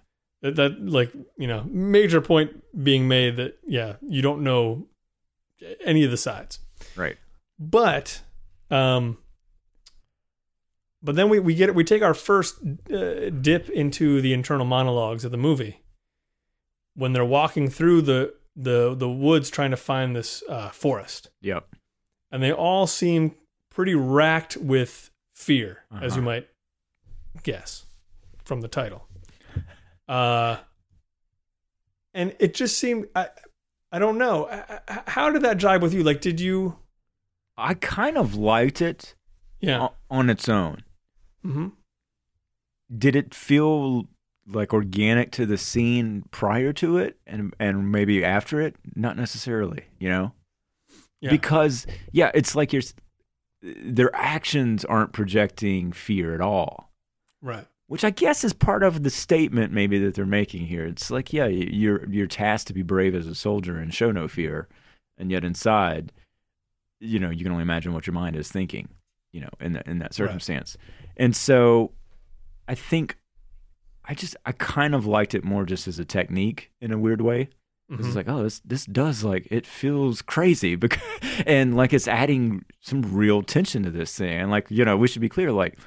that, 0.42 0.56
that 0.56 0.86
like 0.86 1.12
you 1.38 1.46
know 1.46 1.64
major 1.70 2.20
point 2.20 2.50
being 2.84 3.08
made 3.08 3.36
that 3.36 3.58
yeah 3.66 3.94
you 4.02 4.20
don't 4.20 4.42
know 4.42 4.86
any 5.82 6.04
of 6.04 6.10
the 6.10 6.16
sides, 6.18 6.60
right. 6.94 7.16
but 7.58 8.20
um. 8.70 9.18
But 11.00 11.14
then 11.14 11.28
we, 11.28 11.38
we 11.38 11.54
get 11.54 11.72
we 11.76 11.84
take 11.84 12.02
our 12.02 12.12
first 12.12 12.58
uh, 12.92 13.30
dip 13.30 13.70
into 13.70 14.20
the 14.20 14.32
internal 14.32 14.66
monologues 14.66 15.24
of 15.24 15.30
the 15.30 15.36
movie 15.36 15.80
when 16.98 17.12
they're 17.12 17.24
walking 17.24 17.70
through 17.70 18.02
the 18.02 18.34
the 18.56 18.94
the 18.94 19.08
woods 19.08 19.50
trying 19.50 19.70
to 19.70 19.76
find 19.76 20.16
this 20.16 20.42
uh, 20.48 20.70
forest, 20.70 21.30
Yep. 21.40 21.68
and 22.32 22.42
they 22.42 22.52
all 22.52 22.86
seem 22.88 23.34
pretty 23.70 23.94
racked 23.94 24.56
with 24.56 25.10
fear, 25.34 25.84
as 26.02 26.16
you 26.16 26.22
Uh-huh. 26.22 26.30
might 26.32 26.48
guess 27.44 27.84
from 28.44 28.60
the 28.62 28.68
title. 28.68 29.06
Uh, 30.08 30.56
and 32.14 32.34
it 32.40 32.54
just 32.54 32.78
seemed 32.78 33.06
I 33.14 33.28
I 33.92 33.98
don't 33.98 34.18
know 34.18 34.48
how 35.06 35.30
did 35.30 35.42
that 35.42 35.58
jibe 35.58 35.82
with 35.82 35.94
you? 35.94 36.02
Like, 36.02 36.20
did 36.20 36.40
you? 36.40 36.78
I 37.56 37.74
kind 37.74 38.16
of 38.18 38.34
liked 38.34 38.80
it 38.82 39.14
Yeah. 39.60 39.84
o- 39.84 39.94
on 40.10 40.30
its 40.30 40.48
own. 40.48 40.82
hmm 41.42 41.68
Did 42.96 43.14
it 43.16 43.34
feel 43.34 44.08
like 44.50 44.72
organic 44.72 45.30
to 45.32 45.46
the 45.46 45.58
scene 45.58 46.24
prior 46.30 46.72
to 46.74 46.98
it, 46.98 47.18
and 47.26 47.54
and 47.60 47.92
maybe 47.92 48.24
after 48.24 48.60
it? 48.60 48.76
Not 48.94 49.16
necessarily, 49.16 49.84
you 49.98 50.08
know. 50.08 50.32
Yeah. 51.20 51.30
because 51.30 51.84
yeah 52.12 52.30
it's 52.32 52.54
like 52.54 52.72
you're 52.72 52.82
their 53.60 54.14
actions 54.14 54.84
aren't 54.84 55.12
projecting 55.12 55.90
fear 55.90 56.32
at 56.32 56.40
all 56.40 56.92
right. 57.42 57.66
which 57.88 58.04
i 58.04 58.10
guess 58.10 58.44
is 58.44 58.52
part 58.52 58.84
of 58.84 59.02
the 59.02 59.10
statement 59.10 59.72
maybe 59.72 59.98
that 59.98 60.14
they're 60.14 60.24
making 60.24 60.66
here 60.66 60.86
it's 60.86 61.10
like 61.10 61.32
yeah 61.32 61.46
you're 61.46 62.08
you're 62.08 62.28
tasked 62.28 62.68
to 62.68 62.72
be 62.72 62.82
brave 62.82 63.16
as 63.16 63.26
a 63.26 63.34
soldier 63.34 63.78
and 63.78 63.92
show 63.92 64.12
no 64.12 64.28
fear 64.28 64.68
and 65.18 65.32
yet 65.32 65.42
inside 65.42 66.12
you 67.00 67.18
know 67.18 67.30
you 67.30 67.42
can 67.42 67.50
only 67.50 67.62
imagine 67.62 67.92
what 67.92 68.06
your 68.06 68.14
mind 68.14 68.36
is 68.36 68.48
thinking 68.48 68.88
you 69.32 69.40
know 69.40 69.50
in 69.60 69.72
that 69.72 69.88
in 69.88 69.98
that 69.98 70.14
circumstance 70.14 70.76
and 71.16 71.34
so 71.34 71.90
i 72.68 72.76
think 72.76 73.16
I 74.08 74.14
just 74.14 74.34
I 74.46 74.52
kind 74.52 74.94
of 74.94 75.06
liked 75.06 75.34
it 75.34 75.44
more 75.44 75.64
just 75.66 75.86
as 75.86 75.98
a 75.98 76.04
technique 76.04 76.70
in 76.80 76.92
a 76.92 76.98
weird 76.98 77.20
way. 77.20 77.50
Mhm. 77.90 78.04
It's 78.06 78.16
like, 78.16 78.28
oh, 78.28 78.42
this 78.42 78.60
this 78.60 78.86
does 78.86 79.22
like 79.24 79.46
it 79.50 79.66
feels 79.66 80.22
crazy 80.22 80.74
because 80.84 81.00
and 81.46 81.76
like 81.76 81.92
it's 81.92 82.08
adding 82.08 82.64
some 82.80 83.02
real 83.02 83.42
tension 83.42 83.82
to 83.84 83.90
this 83.90 84.16
thing. 84.16 84.32
And 84.40 84.50
like, 84.50 84.70
you 84.70 84.84
know, 84.84 84.96
we 84.96 85.08
should 85.08 85.22
be 85.22 85.28
clear, 85.28 85.52
like 85.52 85.78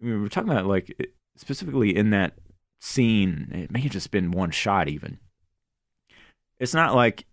I 0.00 0.04
mean, 0.06 0.22
we're 0.22 0.28
talking 0.28 0.50
about 0.50 0.66
like 0.66 0.94
it- 0.98 1.14
specifically 1.36 1.94
in 1.96 2.10
that 2.10 2.34
scene, 2.80 3.50
it 3.52 3.70
may 3.70 3.80
have 3.80 3.92
just 3.92 4.10
been 4.10 4.30
one 4.30 4.50
shot 4.50 4.88
even. 4.88 5.18
It's 6.58 6.74
not 6.74 6.94
like 6.94 7.26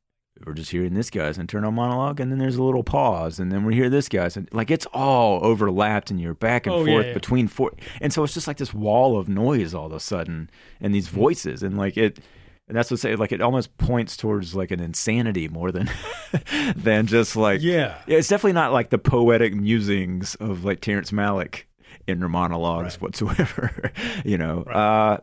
we're 0.46 0.54
just 0.54 0.72
hearing 0.72 0.94
this 0.94 1.10
guy's 1.10 1.38
internal 1.38 1.72
monologue 1.72 2.20
and 2.20 2.32
then 2.32 2.40
there's 2.40 2.56
a 2.58 2.64
little 2.64 2.84
pause 2.84 3.40
and 3.40 3.52
then 3.52 3.64
we 3.64 3.76
hear 3.76 3.90
this 3.90 4.10
guy's 4.10 4.36
and 4.36 4.50
like 4.52 4.70
it's 4.72 4.86
all 4.94 5.44
overlapped 5.46 6.12
and 6.12 6.20
you're 6.20 6.34
back 6.34 6.66
and 6.66 6.76
Oh, 6.76 6.86
forth 6.86 7.06
yeah. 7.06 7.14
between 7.14 7.48
four 7.48 7.72
and 8.02 8.12
so 8.12 8.24
it's 8.24 8.34
just 8.34 8.48
like 8.48 8.58
this 8.58 8.74
wall 8.74 9.18
of 9.18 9.30
noise 9.30 9.74
all 9.74 9.86
of 9.86 9.94
a 9.94 10.00
sudden 10.00 10.50
and 10.82 10.94
these 10.94 11.08
voices 11.08 11.64
and 11.64 11.78
like 11.78 11.96
it 11.98 12.20
and 12.68 12.76
that's 12.76 12.90
what 12.92 13.00
say 13.00 13.16
like 13.16 13.32
it 13.32 13.42
almost 13.42 13.78
points 13.78 14.18
towards 14.18 14.54
like 14.56 14.72
an 14.72 14.80
insanity 14.80 15.48
more 15.48 15.72
than 15.72 15.90
than 16.76 17.06
just 17.08 17.36
like 17.36 17.62
yeah. 17.62 17.98
yeah, 18.08 18.18
it's 18.18 18.28
definitely 18.28 18.54
not 18.54 18.74
like 18.74 18.90
the 18.90 18.98
poetic 18.98 19.54
musings 19.54 20.36
of 20.36 20.66
like 20.66 20.82
Terrence 20.82 21.12
Malick 21.12 21.64
in 22.08 22.20
her 22.22 22.30
monologues 22.30 22.96
Right. 22.96 23.02
whatsoever. 23.02 23.92
you 24.26 24.38
know, 24.38 24.64
Right. 24.66 24.76
uh, 25.14 25.18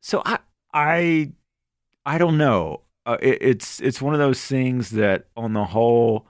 so 0.00 0.22
I 0.24 0.38
I 0.72 1.32
I 2.06 2.18
don't 2.18 2.38
know. 2.38 2.82
Uh, 3.06 3.16
it, 3.22 3.38
it's 3.40 3.80
it's 3.80 4.02
one 4.02 4.12
of 4.12 4.18
those 4.20 4.44
things 4.44 4.90
that 4.90 5.26
on 5.36 5.52
the 5.54 5.64
whole. 5.66 6.26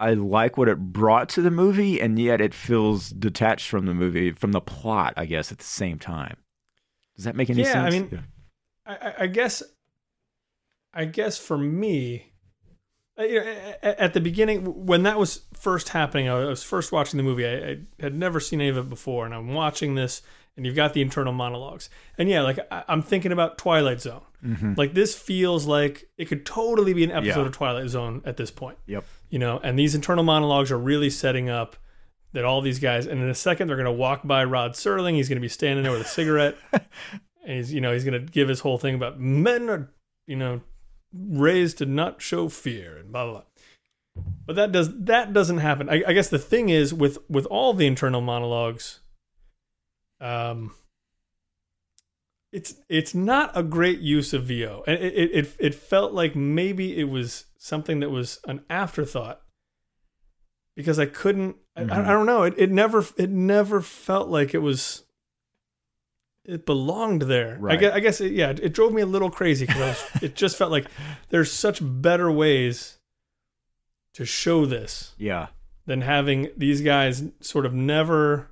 I 0.00 0.14
like 0.14 0.56
what 0.56 0.68
it 0.68 0.78
brought 0.78 1.28
to 1.30 1.42
the 1.42 1.50
movie, 1.50 2.00
and 2.00 2.18
yet 2.20 2.40
it 2.40 2.54
feels 2.54 3.10
detached 3.10 3.68
from 3.68 3.86
the 3.86 3.94
movie, 3.94 4.30
from 4.30 4.52
the 4.52 4.60
plot, 4.60 5.12
I 5.16 5.26
guess, 5.26 5.50
at 5.50 5.58
the 5.58 5.64
same 5.64 5.98
time. 5.98 6.36
Does 7.16 7.24
that 7.24 7.34
make 7.34 7.50
any 7.50 7.64
sense? 7.64 7.94
Yeah, 7.94 8.00
I 8.00 8.02
mean, 8.02 8.24
I, 8.86 8.94
I- 8.94 9.14
I 9.24 9.26
guess, 9.26 9.60
I 10.94 11.04
guess 11.04 11.36
for 11.36 11.58
me, 11.58 12.32
uh, 13.18 13.24
you 13.24 13.40
know, 13.40 13.74
at 13.82 14.14
the 14.14 14.20
beginning 14.20 14.86
when 14.86 15.02
that 15.02 15.18
was 15.18 15.42
first 15.52 15.88
happening, 15.88 16.28
I 16.28 16.44
was 16.44 16.62
first 16.62 16.92
watching 16.92 17.18
the 17.18 17.24
movie. 17.24 17.44
I, 17.46 17.70
I 17.70 17.78
had 17.98 18.14
never 18.14 18.38
seen 18.38 18.60
any 18.60 18.70
of 18.70 18.78
it 18.78 18.88
before, 18.88 19.26
and 19.26 19.34
I'm 19.34 19.52
watching 19.52 19.96
this, 19.96 20.22
and 20.58 20.66
you've 20.66 20.76
got 20.76 20.92
the 20.92 21.00
internal 21.00 21.32
monologues, 21.32 21.88
and 22.18 22.28
yeah, 22.28 22.42
like 22.42 22.58
I, 22.70 22.84
I'm 22.88 23.00
thinking 23.00 23.32
about 23.32 23.56
Twilight 23.56 24.02
Zone. 24.02 24.20
Mhm. 24.44 24.76
Like 24.76 24.92
this 24.92 25.16
feels 25.16 25.64
like 25.66 26.08
it 26.18 26.26
could 26.26 26.44
totally 26.44 26.92
be 26.92 27.02
an 27.04 27.10
episode 27.10 27.40
Yeah. 27.40 27.46
of 27.46 27.52
Twilight 27.52 27.88
Zone 27.88 28.20
at 28.26 28.36
this 28.36 28.50
point. 28.50 28.76
Yep. 28.86 29.04
You 29.30 29.38
know, 29.38 29.58
and 29.64 29.78
these 29.78 29.94
internal 29.94 30.22
monologues 30.24 30.70
are 30.70 30.78
really 30.78 31.08
setting 31.10 31.48
up 31.48 31.76
that 32.34 32.44
all 32.44 32.60
these 32.60 32.78
guys, 32.78 33.06
and 33.06 33.22
in 33.22 33.28
a 33.30 33.34
second 33.34 33.68
they're 33.68 33.76
going 33.76 33.86
to 33.86 33.90
walk 33.92 34.26
by 34.26 34.44
Rod 34.44 34.72
Serling. 34.74 35.14
He's 35.14 35.28
going 35.30 35.38
to 35.38 35.40
be 35.40 35.48
standing 35.48 35.82
there 35.82 35.92
with 35.92 36.02
a 36.02 36.08
cigarette, 36.08 36.56
and 36.72 36.82
he's 37.56 37.72
you 37.72 37.80
know 37.80 37.92
he's 37.92 38.04
going 38.04 38.20
to 38.26 38.30
give 38.32 38.48
his 38.48 38.60
whole 38.60 38.76
thing 38.78 38.94
about 38.94 39.18
men 39.18 39.70
are 39.70 39.90
you 40.26 40.36
know 40.36 40.60
raised 41.12 41.78
to 41.78 41.86
not 41.86 42.20
show 42.20 42.48
fear 42.48 42.96
and 42.98 43.10
blah 43.12 43.24
blah. 43.24 43.32
blah. 43.32 43.42
But 44.46 44.56
that 44.56 44.72
does 44.72 44.90
that 45.04 45.32
doesn't 45.32 45.58
happen. 45.58 45.88
I, 45.88 46.02
I 46.08 46.12
guess 46.12 46.28
the 46.28 46.38
thing 46.40 46.68
is 46.70 46.92
with 46.92 47.18
with 47.30 47.46
all 47.46 47.72
the 47.72 47.86
internal 47.86 48.20
monologues, 48.20 49.00
um, 50.20 50.74
it's 52.52 52.74
it's 52.88 53.14
not 53.14 53.56
a 53.56 53.62
great 53.62 53.98
use 54.00 54.32
of 54.32 54.44
VO. 54.44 54.82
And 54.86 54.98
It, 55.02 55.30
it 55.34 55.56
it 55.58 55.74
felt 55.74 56.12
like 56.12 56.34
maybe 56.34 56.98
it 56.98 57.08
was 57.08 57.44
something 57.58 58.00
that 58.00 58.10
was 58.10 58.40
an 58.46 58.62
afterthought 58.70 59.42
because 60.74 60.98
I 60.98 61.06
couldn't. 61.06 61.56
I, 61.76 61.82
Mhm. 61.82 62.06
I 62.06 62.12
don't 62.12 62.26
know. 62.26 62.44
It 62.44 62.54
it 62.56 62.70
never 62.70 63.04
it 63.16 63.30
never 63.30 63.80
felt 63.82 64.28
like 64.28 64.54
it 64.54 64.58
was. 64.58 65.04
It 66.44 66.64
belonged 66.64 67.22
there. 67.22 67.56
I 67.56 67.58
Right. 67.58 67.80
guess, 67.80 67.92
I 67.94 68.00
guess 68.00 68.20
it, 68.22 68.32
yeah, 68.32 68.48
it 68.50 68.72
drove 68.72 68.94
me 68.94 69.02
a 69.02 69.06
little 69.06 69.30
crazy 69.30 69.66
because 69.66 70.02
it 70.22 70.34
just 70.34 70.56
felt 70.56 70.70
like 70.70 70.86
there's 71.28 71.52
such 71.52 71.80
better 71.82 72.32
ways 72.32 72.98
to 74.14 74.24
show 74.24 74.64
this 74.64 75.12
yeah, 75.18 75.48
than 75.84 76.00
having 76.00 76.48
these 76.56 76.80
guys 76.80 77.22
sort 77.40 77.66
of 77.66 77.74
never 77.74 78.50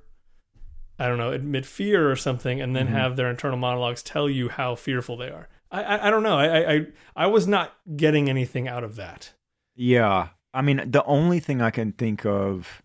I 0.99 1.07
don't 1.07 1.17
know, 1.17 1.31
admit 1.31 1.65
fear 1.65 2.09
or 2.11 2.15
something 2.15 2.59
and 2.61 2.75
then 2.75 2.87
Mhm. 2.87 2.91
have 2.91 3.15
their 3.15 3.29
internal 3.29 3.57
monologues 3.57 4.01
tell 4.03 4.29
you 4.29 4.49
how 4.49 4.75
fearful 4.75 5.17
they 5.17 5.29
are. 5.29 5.47
I 5.71 5.83
I, 5.83 6.07
I 6.07 6.09
don't 6.09 6.23
know. 6.23 6.37
I, 6.37 6.73
I 6.73 6.85
I 7.15 7.27
was 7.27 7.47
not 7.47 7.77
getting 7.95 8.29
anything 8.29 8.67
out 8.67 8.83
of 8.83 8.95
that. 8.95 9.33
Yeah. 9.75 10.29
I 10.53 10.61
mean, 10.61 10.81
the 10.89 11.03
only 11.05 11.39
thing 11.39 11.61
I 11.61 11.69
can 11.71 11.91
think 11.91 12.25
of 12.25 12.81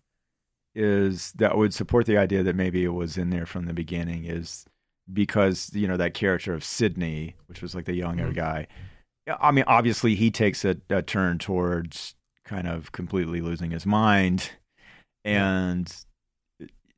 is 0.75 1.31
that 1.33 1.57
would 1.57 1.73
support 1.73 2.05
the 2.05 2.17
idea 2.17 2.43
that 2.43 2.55
maybe 2.55 2.83
it 2.83 2.89
was 2.89 3.17
in 3.17 3.29
there 3.29 3.45
from 3.45 3.65
the 3.65 3.73
beginning 3.73 4.25
is 4.25 4.65
because, 5.11 5.71
you 5.73 5.87
know, 5.87 5.97
that 5.97 6.13
character 6.13 6.53
of 6.53 6.63
Sidney, 6.63 7.35
which 7.47 7.61
was 7.61 7.75
like 7.75 7.85
the 7.85 7.93
younger 7.95 8.29
Mhm. 8.29 8.35
guy. 8.35 8.67
I 9.39 9.51
mean, 9.51 9.63
obviously 9.67 10.15
he 10.15 10.29
takes 10.31 10.65
a, 10.65 10.77
a 10.89 11.01
turn 11.01 11.37
towards 11.39 12.15
kind 12.45 12.67
of 12.67 12.91
completely 12.91 13.39
losing 13.41 13.71
his 13.71 13.85
mind. 13.85 14.51
And 15.25 15.93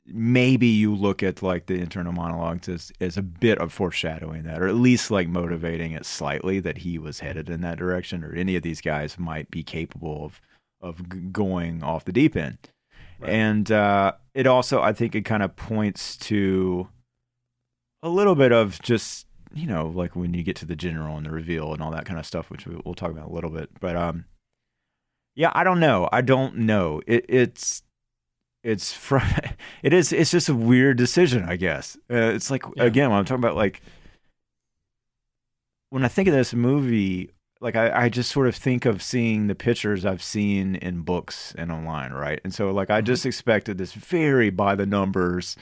maybe 0.05 0.67
you 0.67 0.93
look 0.93 1.23
at 1.23 1.41
like 1.41 1.65
the 1.65 1.79
internal 1.79 2.11
monologues 2.11 2.69
as, 2.69 2.91
as 3.01 3.17
a 3.17 3.21
bit 3.21 3.57
of 3.59 3.73
foreshadowing 3.73 4.43
that, 4.43 4.61
or 4.61 4.67
at 4.67 4.75
least 4.75 5.09
like 5.09 5.27
motivating 5.27 5.91
it 5.91 6.05
slightly 6.05 6.59
that 6.59 6.79
he 6.79 6.97
was 6.97 7.19
headed 7.19 7.49
in 7.49 7.61
that 7.61 7.77
direction, 7.77 8.23
or 8.23 8.33
any 8.33 8.55
of 8.55 8.63
these 8.63 8.81
guys 8.81 9.17
might 9.17 9.49
be 9.49 9.63
capable 9.63 10.25
of 10.25 10.41
of 10.81 11.09
g- 11.09 11.19
going 11.31 11.83
off 11.83 12.05
the 12.05 12.11
deep 12.11 12.35
end. 12.35 12.57
Right. 13.19 13.31
And 13.31 13.71
uh, 13.71 14.13
it 14.33 14.45
also, 14.45 14.81
I 14.81 14.93
think, 14.93 15.15
it 15.15 15.23
kind 15.23 15.41
of 15.41 15.55
points 15.55 16.17
to 16.17 16.89
a 18.03 18.09
little 18.09 18.35
bit 18.35 18.51
of 18.51 18.79
just 18.81 19.25
you 19.55 19.65
know, 19.65 19.87
like 19.87 20.15
when 20.15 20.33
you 20.33 20.43
get 20.43 20.57
to 20.57 20.65
the 20.65 20.75
general 20.75 21.15
and 21.15 21.25
the 21.25 21.31
reveal 21.31 21.73
and 21.73 21.81
all 21.81 21.91
that 21.91 22.05
kind 22.05 22.19
of 22.19 22.25
stuff, 22.25 22.51
which 22.51 22.67
we, 22.67 22.77
we'll 22.83 22.93
talk 22.93 23.09
about 23.09 23.29
a 23.29 23.33
little 23.33 23.49
bit. 23.49 23.69
But 23.79 23.95
um, 23.95 24.25
yeah, 25.33 25.51
I 25.55 25.63
don't 25.63 25.79
know. 25.79 26.09
I 26.11 26.21
don't 26.21 26.57
know. 26.57 27.01
It, 27.07 27.25
it's 27.29 27.81
it's 28.65 28.91
fr- 28.91 29.19
it 29.83 29.93
is 29.93 30.11
it's 30.11 30.31
just 30.31 30.49
a 30.49 30.55
weird 30.55 30.97
decision, 30.97 31.45
I 31.47 31.55
guess. 31.55 31.95
Uh, 32.11 32.33
it's 32.35 32.49
like 32.51 32.63
Yeah. 32.75 32.83
again, 32.83 33.09
when 33.11 33.19
I'm 33.19 33.25
talking 33.25 33.43
about 33.43 33.55
like 33.55 33.81
when 35.89 36.03
I 36.03 36.07
think 36.07 36.27
of 36.27 36.33
this 36.33 36.53
movie, 36.53 37.29
like 37.61 37.75
I, 37.75 38.05
I 38.05 38.09
just 38.09 38.31
sort 38.31 38.47
of 38.47 38.55
think 38.55 38.85
of 38.85 39.01
seeing 39.01 39.47
the 39.47 39.55
pictures 39.55 40.05
I've 40.05 40.23
seen 40.23 40.75
in 40.75 41.01
books 41.01 41.53
and 41.57 41.71
online, 41.71 42.11
right? 42.11 42.41
And 42.43 42.53
so 42.53 42.71
like 42.71 42.89
I 42.89 43.01
Mhm. 43.01 43.05
just 43.05 43.25
expected 43.25 43.77
this 43.77 43.93
very 43.93 44.49
by 44.49 44.75
the 44.75 44.85
numbers 44.85 45.55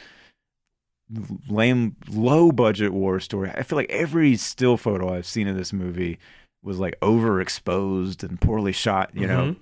lame 1.50 1.96
low 2.10 2.52
budget 2.52 2.92
war 2.94 3.20
story. 3.20 3.52
I 3.54 3.64
feel 3.64 3.76
like 3.78 3.90
every 3.92 4.36
still 4.38 4.78
photo 4.78 5.14
I've 5.14 5.28
seen 5.28 5.48
of 5.48 5.56
this 5.56 5.74
movie 5.74 6.18
was 6.64 6.80
like 6.80 6.98
overexposed 7.02 8.24
and 8.24 8.40
poorly 8.40 8.72
shot, 8.72 9.12
you 9.14 9.28
know. 9.28 9.44
Mhm. 9.52 9.56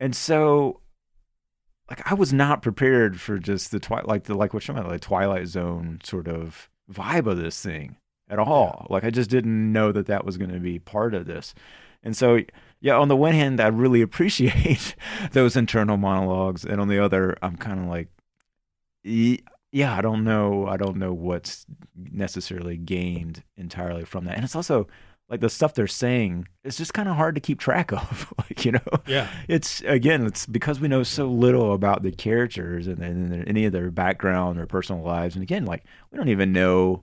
And 0.00 0.16
so 0.16 0.80
like 1.90 2.10
I 2.10 2.14
was 2.14 2.32
not 2.32 2.62
prepared 2.62 3.20
for 3.20 3.38
just 3.38 3.70
the 3.70 3.80
twi- 3.80 4.02
like 4.04 4.24
the 4.24 4.34
like 4.34 4.54
what 4.54 4.62
talking 4.62 4.78
about, 4.78 4.90
like 4.90 5.00
Twilight 5.00 5.48
Zone 5.48 6.00
sort 6.02 6.28
of 6.28 6.70
vibe 6.92 7.26
of 7.26 7.36
this 7.36 7.60
thing 7.60 7.96
at 8.28 8.38
all. 8.38 8.86
Like 8.90 9.04
I 9.04 9.10
just 9.10 9.30
didn't 9.30 9.72
know 9.72 9.92
that 9.92 10.06
that 10.06 10.24
was 10.24 10.36
going 10.36 10.52
to 10.52 10.60
be 10.60 10.78
part 10.78 11.14
of 11.14 11.26
this. 11.26 11.54
And 12.02 12.16
so 12.16 12.40
yeah, 12.80 12.96
on 12.96 13.08
the 13.08 13.16
one 13.16 13.34
hand 13.34 13.60
I 13.60 13.68
really 13.68 14.02
appreciate 14.02 14.94
those 15.32 15.56
internal 15.56 15.96
monologues 15.96 16.64
and 16.64 16.80
on 16.80 16.88
the 16.88 16.98
other 16.98 17.36
I'm 17.42 17.56
kind 17.56 17.80
of 17.80 17.86
like 17.86 18.08
yeah, 19.04 19.96
I 19.96 20.02
don't 20.02 20.22
know. 20.22 20.66
I 20.68 20.76
don't 20.76 20.96
know 20.96 21.12
what's 21.12 21.66
necessarily 21.96 22.76
gained 22.76 23.42
entirely 23.56 24.04
from 24.04 24.24
that. 24.24 24.36
And 24.36 24.44
it's 24.44 24.54
also 24.54 24.86
like 25.34 25.40
the 25.40 25.50
stuff 25.50 25.74
they're 25.74 25.88
saying 25.88 26.46
is 26.62 26.76
just 26.76 26.94
kind 26.94 27.08
of 27.08 27.16
hard 27.16 27.34
to 27.34 27.40
keep 27.40 27.58
track 27.58 27.92
of. 27.92 28.32
like, 28.38 28.64
you 28.64 28.70
know, 28.70 28.80
Yeah. 29.04 29.28
it's 29.48 29.80
again, 29.82 30.24
it's 30.26 30.46
because 30.46 30.78
we 30.78 30.86
know 30.86 31.02
so 31.02 31.26
little 31.26 31.72
about 31.74 32.02
the 32.02 32.12
characters 32.12 32.86
and, 32.86 33.00
and 33.02 33.48
any 33.48 33.64
of 33.64 33.72
their 33.72 33.90
background 33.90 34.60
or 34.60 34.66
personal 34.66 35.02
lives. 35.02 35.34
And 35.34 35.42
again, 35.42 35.64
like 35.64 35.82
we 36.12 36.16
don't 36.18 36.28
even 36.28 36.52
know. 36.52 37.02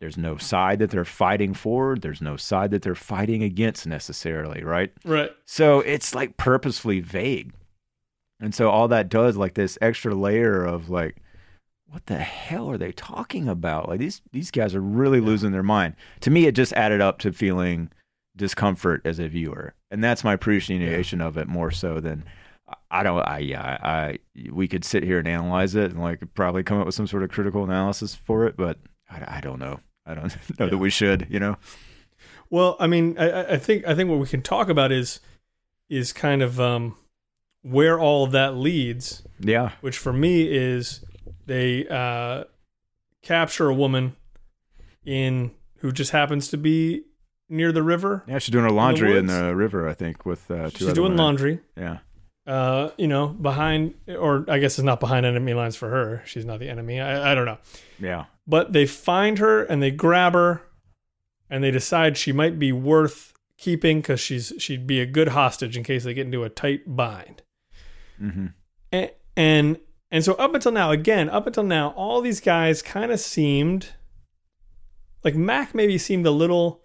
There's 0.00 0.18
no 0.18 0.36
side 0.36 0.78
that 0.80 0.90
they're 0.90 1.04
fighting 1.06 1.54
for. 1.54 1.96
There's 1.96 2.20
no 2.22 2.36
side 2.36 2.70
that 2.72 2.82
they're 2.82 2.94
fighting 2.94 3.42
against 3.42 3.86
necessarily, 3.86 4.62
right? 4.62 4.92
Right. 5.04 5.30
So 5.46 5.80
it's 5.80 6.14
like 6.14 6.36
purposefully 6.36 7.00
vague. 7.00 7.52
And 8.38 8.54
so 8.54 8.70
all 8.70 8.88
that 8.88 9.08
does, 9.08 9.36
like 9.36 9.54
this 9.54 9.76
extra 9.82 10.14
layer 10.14 10.64
of 10.64 10.88
like, 10.90 11.16
what 11.90 12.06
the 12.06 12.18
hell 12.18 12.70
are 12.70 12.78
they 12.78 12.92
talking 12.92 13.48
about? 13.48 13.88
Like 13.88 13.98
these 14.00 14.22
these 14.32 14.50
guys 14.50 14.74
are 14.74 14.80
really 14.80 15.20
losing 15.20 15.52
their 15.52 15.62
mind. 15.62 15.96
To 16.20 16.30
me, 16.30 16.46
it 16.46 16.52
just 16.54 16.72
added 16.74 17.00
up 17.00 17.18
to 17.20 17.32
feeling 17.32 17.90
discomfort 18.36 19.02
as 19.04 19.18
a 19.18 19.28
viewer, 19.28 19.74
and 19.90 20.02
that's 20.02 20.24
my 20.24 20.32
appreciation 20.34 21.20
of 21.20 21.36
it 21.36 21.48
more 21.48 21.70
so 21.70 22.00
than 22.00 22.24
I 22.90 23.02
don't. 23.02 23.20
I 23.26 23.38
yeah. 23.38 23.78
I, 23.82 24.18
we 24.52 24.68
could 24.68 24.84
sit 24.84 25.02
here 25.02 25.18
and 25.18 25.26
analyze 25.28 25.74
it 25.74 25.90
and 25.90 26.00
like 26.00 26.22
probably 26.34 26.62
come 26.62 26.78
up 26.78 26.86
with 26.86 26.94
some 26.94 27.06
sort 27.08 27.22
of 27.24 27.30
critical 27.30 27.64
analysis 27.64 28.14
for 28.14 28.46
it, 28.46 28.56
but 28.56 28.78
I, 29.10 29.38
I 29.38 29.40
don't 29.40 29.58
know. 29.58 29.80
I 30.06 30.14
don't 30.14 30.24
know 30.58 30.66
Yeah. 30.66 30.70
that 30.70 30.78
we 30.78 30.90
should. 30.90 31.26
You 31.28 31.40
know. 31.40 31.56
Well, 32.50 32.76
I 32.80 32.86
mean, 32.86 33.16
I, 33.18 33.30
I- 33.30 33.52
I 33.54 33.56
think 33.58 33.86
I 33.86 33.94
think 33.94 34.08
what 34.10 34.18
we 34.20 34.26
can 34.28 34.42
talk 34.42 34.68
about 34.68 34.92
is 34.92 35.20
is 35.88 36.12
kind 36.12 36.40
of 36.42 36.60
um, 36.60 36.96
where 37.62 37.98
all 37.98 38.24
of 38.24 38.30
that 38.32 38.54
leads, 38.54 39.22
Yeah. 39.40 39.72
which 39.80 39.98
for 39.98 40.12
me 40.12 40.42
is 40.42 41.04
they 41.50 41.86
uh, 41.88 42.44
capture 43.22 43.68
a 43.68 43.74
woman 43.74 44.14
in 45.04 45.50
who 45.78 45.90
just 45.90 46.12
happens 46.12 46.48
to 46.48 46.56
be 46.56 47.02
near 47.48 47.72
the 47.72 47.82
river. 47.82 48.22
Yeah, 48.28 48.38
she's 48.38 48.52
doing 48.52 48.64
her 48.64 48.70
laundry 48.70 49.16
in 49.18 49.26
woods? 49.26 49.38
the, 49.38 49.56
river, 49.56 49.88
I 49.88 49.94
think, 49.94 50.24
with 50.24 50.48
uh, 50.50 50.70
two 50.70 50.84
She's 50.84 50.92
doing 50.92 51.12
women. 51.12 51.16
laundry. 51.16 51.60
Yeah. 51.76 51.98
Uh, 52.46 52.90
you 52.96 53.08
know, 53.08 53.28
behind 53.28 53.94
or 54.08 54.44
I 54.48 54.58
guess 54.58 54.78
it's 54.78 54.84
not 54.84 55.00
behind 55.00 55.26
enemy 55.26 55.54
lines 55.54 55.74
for 55.76 55.88
her. 55.90 56.22
She's 56.24 56.44
not 56.44 56.60
the 56.60 56.68
enemy. 56.68 57.00
I, 57.00 57.32
I 57.32 57.34
don't 57.34 57.46
know. 57.46 57.58
Yeah. 57.98 58.26
But 58.46 58.72
they 58.72 58.86
find 58.86 59.38
her 59.38 59.64
and 59.64 59.82
they 59.82 59.90
grab 59.90 60.34
her 60.34 60.62
and 61.48 61.62
they 61.64 61.70
decide 61.72 62.16
she 62.16 62.32
might 62.32 62.58
be 62.58 62.70
worth 62.72 63.32
keeping 63.58 64.00
because 64.00 64.20
she's 64.20 64.52
she'd 64.58 64.86
be 64.86 65.00
a 65.00 65.06
good 65.06 65.28
hostage 65.28 65.76
in 65.76 65.82
case 65.84 66.04
they 66.04 66.14
get 66.14 66.26
into 66.26 66.44
a 66.44 66.48
tight 66.48 66.82
bind. 66.86 67.42
hmm 68.18 68.46
and 68.92 69.10
and, 69.36 69.78
and 70.10 70.24
so 70.24 70.34
up 70.34 70.54
until 70.54 70.72
now 70.72 70.90
again 70.90 71.28
up 71.28 71.46
until 71.46 71.62
now 71.64 71.90
all 71.90 72.20
these 72.20 72.40
guys 72.40 72.82
kind 72.82 73.10
of 73.12 73.20
seemed 73.20 73.90
like 75.24 75.34
mac 75.34 75.74
maybe 75.74 75.96
seemed 75.98 76.26
a 76.26 76.30
little 76.30 76.82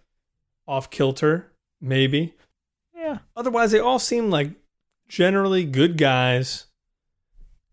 off 0.68 0.90
kilter 0.90 1.52
maybe 1.82 2.34
Yeah. 2.96 3.20
otherwise 3.36 3.72
they 3.72 3.80
all 3.80 4.00
seem 4.00 4.30
like 4.30 4.52
generally 5.08 5.66
good 5.66 5.98
guys 5.98 6.66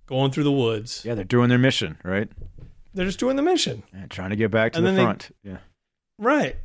going 0.07 0.31
through 0.31 0.45
the 0.45 0.53
woods 0.53 1.03
Yeah, 1.05 1.15
they're 1.15 1.25
doing 1.25 1.49
their 1.49 1.59
mission, 1.59 1.99
right? 2.05 2.29
they're 2.95 3.07
just 3.07 3.19
doing 3.21 3.37
the 3.37 3.43
mission 3.43 3.83
And 3.95 4.11
trying 4.11 4.31
to 4.31 4.37
get 4.37 4.51
back 4.51 4.73
to 4.73 4.79
And 4.79 4.87
the 4.87 4.91
then 4.91 4.97
they- 4.97 5.03
front. 5.05 5.31
Yeah. 5.43 5.59
right 6.19 6.57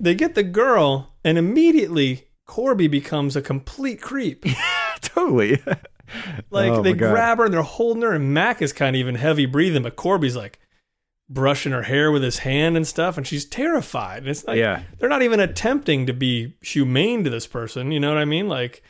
they 0.00 0.14
get 0.14 0.34
the 0.34 0.42
girl 0.42 1.14
and 1.24 1.38
immediately 1.38 2.28
corby 2.46 2.88
becomes 2.88 3.36
a 3.36 3.42
complete 3.42 4.00
creep 4.02 4.44
totally. 5.00 5.62
Like 6.50 6.70
Oh, 6.72 6.82
they 6.82 6.92
grab 6.92 7.38
her 7.38 7.44
and 7.44 7.54
they're 7.54 7.62
holding 7.62 8.02
her, 8.02 8.12
and 8.12 8.32
Mac 8.34 8.60
is 8.62 8.72
kind 8.72 8.96
of 8.96 9.00
even 9.00 9.14
heavy 9.14 9.46
breathing, 9.46 9.82
but 9.82 9.96
Corby's 9.96 10.36
like 10.36 10.58
brushing 11.28 11.70
her 11.72 11.82
hair 11.84 12.10
with 12.10 12.22
his 12.22 12.38
hand 12.38 12.76
and 12.76 12.86
stuff, 12.86 13.16
and 13.16 13.26
she's 13.26 13.44
terrified. 13.44 14.18
And 14.18 14.28
it's 14.28 14.44
like 14.46 14.58
Yeah. 14.58 14.82
they're 14.98 15.08
not 15.08 15.22
even 15.22 15.38
attempting 15.40 16.06
to 16.06 16.12
be 16.12 16.54
humane 16.60 17.22
to 17.24 17.30
this 17.30 17.46
person. 17.46 17.92
You 17.92 18.00
know 18.00 18.08
what 18.08 18.18
I 18.18 18.24
mean? 18.24 18.48
Like 18.48 18.82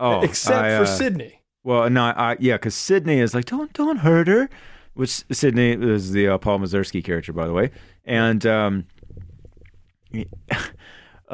Oh, 0.00 0.20
except 0.22 0.64
I, 0.64 0.76
for 0.78 0.82
uh, 0.82 0.86
Sidney. 0.86 1.40
Well, 1.62 1.88
no, 1.88 2.04
I, 2.04 2.36
yeah, 2.40 2.54
because 2.54 2.74
Sidney 2.74 3.20
is 3.20 3.32
like, 3.34 3.44
don't 3.44 3.72
don't 3.72 3.98
hurt 3.98 4.26
her. 4.28 4.50
Which 4.94 5.24
Sidney 5.32 5.72
is 5.72 6.12
the 6.12 6.28
uh, 6.28 6.38
Paul 6.38 6.58
Mazursky 6.60 7.02
character, 7.02 7.32
by 7.32 7.46
the 7.46 7.52
way, 7.52 7.70
and 8.04 8.44
um, 8.46 8.86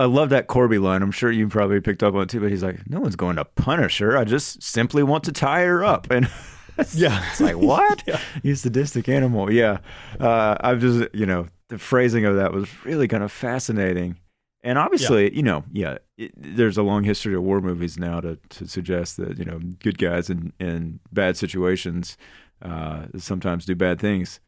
I 0.00 0.06
love 0.06 0.30
that 0.30 0.46
Corby 0.46 0.78
line. 0.78 1.02
I'm 1.02 1.12
sure 1.12 1.30
you 1.30 1.48
probably 1.48 1.80
picked 1.80 2.02
up 2.02 2.14
on 2.14 2.22
it 2.22 2.28
too. 2.30 2.40
But 2.40 2.50
he's 2.50 2.62
like, 2.62 2.88
no 2.88 3.00
one's 3.00 3.16
going 3.16 3.36
to 3.36 3.44
punish 3.44 3.98
her. 3.98 4.16
I 4.16 4.24
just 4.24 4.62
simply 4.62 5.02
want 5.02 5.24
to 5.24 5.32
tie 5.32 5.64
her 5.64 5.84
up. 5.84 6.10
And 6.10 6.30
Yeah, 6.94 7.22
it's 7.30 7.40
like, 7.40 7.56
what? 7.56 8.02
Yeah. 8.06 8.20
You 8.42 8.54
sadistic 8.54 9.08
animal. 9.08 9.52
Yeah, 9.52 9.78
uh, 10.18 10.56
I'm 10.60 10.80
just 10.80 11.14
you 11.14 11.26
know 11.26 11.48
the 11.68 11.78
phrasing 11.78 12.24
of 12.24 12.36
that 12.36 12.52
was 12.52 12.68
really 12.84 13.08
kind 13.08 13.22
of 13.22 13.30
fascinating. 13.30 14.16
And 14.62 14.78
obviously, 14.78 15.34
you 15.34 15.42
know, 15.42 15.64
yeah, 15.72 15.98
it, 16.18 16.32
there's 16.36 16.76
a 16.76 16.82
long 16.82 17.04
history 17.04 17.34
of 17.34 17.42
war 17.42 17.60
movies 17.62 17.98
now 17.98 18.20
to, 18.20 18.38
to 18.50 18.68
suggest 18.68 19.16
that 19.16 19.38
you 19.38 19.44
know 19.44 19.58
good 19.58 19.98
guys 19.98 20.28
in, 20.30 20.52
in 20.58 21.00
bad 21.12 21.36
situations 21.36 22.16
uh, 22.62 23.06
sometimes 23.16 23.64
do 23.64 23.74
bad 23.74 24.00
things. 24.00 24.40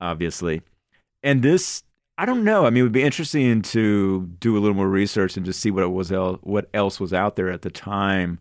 Obviously, 0.00 0.62
and 1.22 1.42
this, 1.42 1.82
I 2.18 2.24
don't 2.24 2.44
know. 2.44 2.64
I 2.66 2.70
mean, 2.70 2.80
it 2.80 2.82
would 2.84 2.92
be 2.92 3.02
interesting 3.02 3.60
to 3.62 4.26
do 4.40 4.56
a 4.56 4.60
little 4.60 4.74
more 4.76 4.88
research 4.88 5.36
and 5.36 5.44
just 5.44 5.60
see 5.60 5.70
what 5.70 5.82
it 5.82 5.92
was 5.92 6.10
el- 6.10 6.38
what 6.42 6.68
else 6.72 6.98
was 6.98 7.12
out 7.12 7.36
there 7.36 7.50
at 7.50 7.62
the 7.62 7.70
time. 7.70 8.38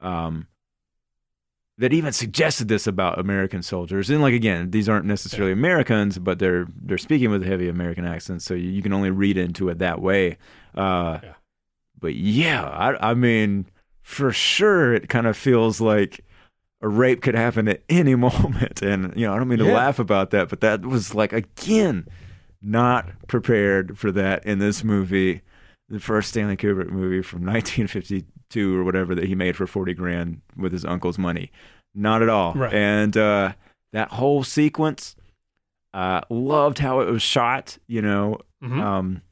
Um, 0.00 0.46
that 1.78 1.92
even 1.92 2.12
suggested 2.12 2.68
this 2.68 2.86
about 2.86 3.18
American 3.18 3.62
soldiers. 3.62 4.08
And 4.08 4.22
like 4.22 4.32
again, 4.32 4.70
these 4.70 4.88
aren't 4.88 5.04
necessarily 5.04 5.52
Americans, 5.52 6.18
but 6.18 6.38
they're 6.38 6.66
they're 6.80 6.96
speaking 6.98 7.30
with 7.30 7.42
a 7.42 7.46
heavy 7.46 7.68
American 7.68 8.06
accent, 8.06 8.42
so 8.42 8.54
you, 8.54 8.70
you 8.70 8.82
can 8.82 8.92
only 8.94 9.10
read 9.10 9.36
into 9.36 9.68
it 9.68 9.78
that 9.80 10.00
way. 10.00 10.38
Uh, 10.74 11.18
Yeah. 11.22 11.32
But 11.98 12.14
yeah, 12.14 12.62
I, 12.68 13.10
I 13.10 13.14
mean, 13.14 13.66
for 14.02 14.30
sure, 14.30 14.94
it 14.94 15.08
kind 15.08 15.26
of 15.26 15.36
feels 15.36 15.80
like 15.80 16.20
a 16.82 16.88
rape 16.88 17.22
could 17.22 17.34
happen 17.34 17.68
at 17.68 17.82
any 17.88 18.14
moment. 18.28 18.80
And 18.82 19.12
you 19.16 19.26
know, 19.26 19.34
I 19.34 19.36
don't 19.38 19.48
mean 19.48 19.58
to 19.58 19.66
Yeah. 19.66 19.74
laugh 19.74 19.98
about 19.98 20.30
that, 20.30 20.48
but 20.48 20.60
that 20.60 20.82
was 20.86 21.14
like 21.14 21.32
again 21.34 22.06
not 22.66 23.06
prepared 23.28 23.96
for 23.96 24.10
that 24.12 24.44
in 24.44 24.58
this 24.58 24.82
movie, 24.82 25.42
the 25.88 26.00
first 26.00 26.30
Stanley 26.30 26.56
Kubrick 26.56 26.90
movie 26.90 27.22
from 27.22 27.40
1952 27.46 28.76
or 28.78 28.82
whatever 28.84 29.14
that 29.14 29.24
he 29.26 29.34
made 29.34 29.56
for 29.56 29.66
40 29.66 29.94
grand 29.94 30.40
with 30.56 30.72
his 30.72 30.84
uncle's 30.84 31.18
money. 31.18 31.50
Not 31.94 32.22
at 32.22 32.28
all. 32.28 32.54
Right. 32.54 32.74
And 32.74 33.16
uh, 33.16 33.52
that 33.92 34.10
whole 34.10 34.42
sequence, 34.42 35.14
uh, 35.94 36.20
loved 36.28 36.78
how 36.80 37.00
it 37.00 37.10
was 37.10 37.22
shot. 37.22 37.78
You 37.86 38.02
know, 38.02 38.38
Mhm. 38.62 38.80
um, 38.82 39.22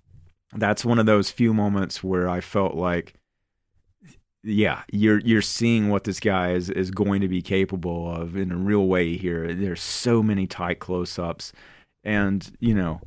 that's 0.55 0.85
one 0.85 0.99
of 0.99 1.07
those 1.07 1.31
few 1.31 1.53
moments 1.53 2.03
where 2.05 2.29
I 2.29 2.40
felt 2.40 2.75
like, 2.77 3.14
yeah, 4.42 4.83
you're 4.92 5.20
you're 5.20 5.42
seeing 5.42 5.88
what 5.88 6.05
this 6.05 6.20
guy 6.20 6.53
is 6.53 6.68
is 6.70 6.90
going 6.90 7.20
to 7.23 7.29
be 7.29 7.40
capable 7.42 8.11
of 8.14 8.37
in 8.37 8.53
a 8.53 8.57
real 8.57 8.87
way 8.87 9.16
here. 9.16 9.55
There's 9.55 9.81
so 9.83 10.23
many 10.23 10.47
tight 10.47 10.79
close-ups, 10.81 11.53
and 12.05 12.51
you 12.61 12.75
know, 12.75 13.01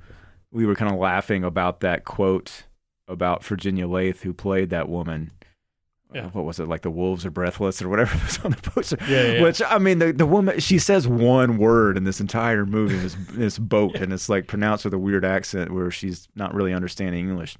we 0.51 0.65
were 0.65 0.75
kind 0.75 0.91
of 0.91 0.99
laughing 0.99 1.43
about 1.43 1.81
that 1.81 2.05
quote 2.05 2.63
about 3.07 3.43
Virginia 3.43 3.87
Leith 3.87 4.21
who 4.23 4.33
played 4.33 4.69
that 4.69 4.89
woman. 4.89 5.31
Yeah. 6.13 6.25
Uh, 6.25 6.29
What 6.29 6.45
was 6.45 6.59
it 6.59 6.67
like? 6.67 6.83
The 6.83 6.89
wolves 6.91 7.25
are 7.25 7.31
breathless, 7.31 7.81
or 7.81 7.89
whatever 7.89 8.17
was 8.23 8.39
on 8.39 8.51
the 8.51 8.57
poster. 8.71 8.97
Yeah, 9.01 9.23
yeah, 9.23 9.31
yeah. 9.33 9.41
Which 9.41 9.61
I 9.65 9.77
mean, 9.77 9.99
the 9.99 10.13
the 10.13 10.25
woman 10.25 10.59
she 10.59 10.79
says 10.79 11.07
one 11.07 11.57
word 11.57 11.97
in 11.97 12.05
this 12.05 12.21
entire 12.21 12.65
movie, 12.65 12.97
this 12.97 13.15
this 13.31 13.59
boat, 13.59 13.95
and 13.95 14.13
it's 14.13 14.29
like 14.29 14.47
pronounced 14.47 14.85
with 14.85 14.93
a 14.93 14.99
weird 14.99 15.25
accent 15.25 15.71
where 15.73 15.91
she's 15.91 16.27
not 16.35 16.53
really 16.53 16.73
understanding 16.73 17.27
English. 17.27 17.57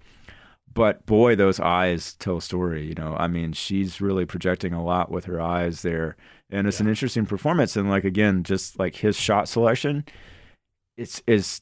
But 0.73 1.05
boy, 1.05 1.35
those 1.35 1.59
eyes 1.59 2.13
tell 2.13 2.37
a 2.37 2.41
story. 2.41 2.85
You 2.85 2.93
know, 2.95 3.15
I 3.17 3.27
mean, 3.27 3.51
she's 3.51 3.99
really 3.99 4.25
projecting 4.25 4.73
a 4.73 4.83
lot 4.83 5.11
with 5.11 5.25
her 5.25 5.41
eyes 5.41 5.81
there, 5.81 6.15
and 6.49 6.67
it's 6.67 6.79
an 6.79 6.87
interesting 6.87 7.25
performance. 7.25 7.75
And 7.75 7.89
like 7.89 8.05
again, 8.05 8.43
just 8.43 8.79
like 8.79 8.95
his 8.97 9.17
shot 9.17 9.49
selection, 9.49 10.05
it's 10.95 11.21
is 11.27 11.61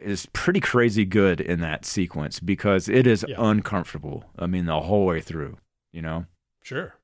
is 0.00 0.26
pretty 0.32 0.60
crazy 0.60 1.04
good 1.04 1.40
in 1.40 1.60
that 1.60 1.84
sequence 1.84 2.40
because 2.40 2.88
it 2.88 3.06
is 3.06 3.24
Yeah. 3.28 3.36
uncomfortable. 3.38 4.24
I 4.38 4.46
mean, 4.46 4.66
the 4.66 4.80
whole 4.80 5.06
way 5.06 5.20
through. 5.20 5.56
You 5.92 6.02
know, 6.02 6.26
Sure. 6.62 6.94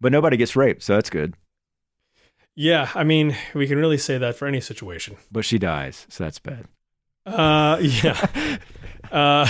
but 0.00 0.12
nobody 0.12 0.36
gets 0.36 0.54
raped, 0.56 0.82
so 0.82 0.94
that's 0.94 1.10
good. 1.10 1.34
Yeah, 2.54 2.90
I 2.94 3.02
mean, 3.04 3.34
we 3.54 3.66
can 3.66 3.78
really 3.78 3.98
say 3.98 4.18
that 4.18 4.36
for 4.36 4.46
any 4.46 4.60
situation. 4.60 5.16
But 5.32 5.44
she 5.44 5.58
dies, 5.58 6.06
so 6.08 6.24
that's 6.24 6.38
bad. 6.38 6.66
Uh, 7.26 7.78
yeah. 7.82 8.58
uh, 9.10 9.46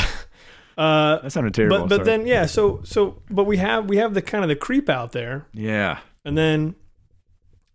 uh, 0.78 1.18
That 1.20 1.33
sounded 1.33 1.54
terrible. 1.54 1.80
but 1.80 1.88
but 1.88 1.94
sorry. 1.96 2.04
then 2.18 2.26
yeah, 2.26 2.46
so 2.46 2.80
so 2.85 3.22
but 3.28 3.44
we 3.44 3.57
have 3.59 3.88
we 3.88 3.96
have 3.98 4.14
the 4.14 4.22
kind 4.22 4.42
of 4.44 4.48
the 4.48 4.57
creep 4.57 4.88
out 4.88 5.12
there, 5.12 5.46
yeah, 5.52 5.98
and 6.24 6.38
then 6.38 6.76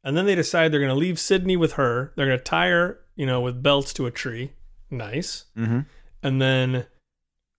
and 0.03 0.15
then 0.17 0.25
they 0.25 0.35
decide 0.35 0.71
they're 0.71 0.79
going 0.79 0.89
to 0.93 0.95
leave 0.95 1.19
Sidney 1.19 1.57
with 1.57 1.73
her. 1.73 2.13
They're 2.15 2.25
going 2.25 2.37
to 2.37 2.43
tie 2.43 2.69
her, 2.69 2.99
you 3.19 3.25
know, 3.25 3.41
with 3.41 3.61
belts 3.61 3.91
to 3.93 4.05
a 4.05 4.11
tree. 4.11 4.53
Nice. 4.89 5.45
mm-hmm. 5.57 5.81
And 6.23 6.41
then 6.41 6.85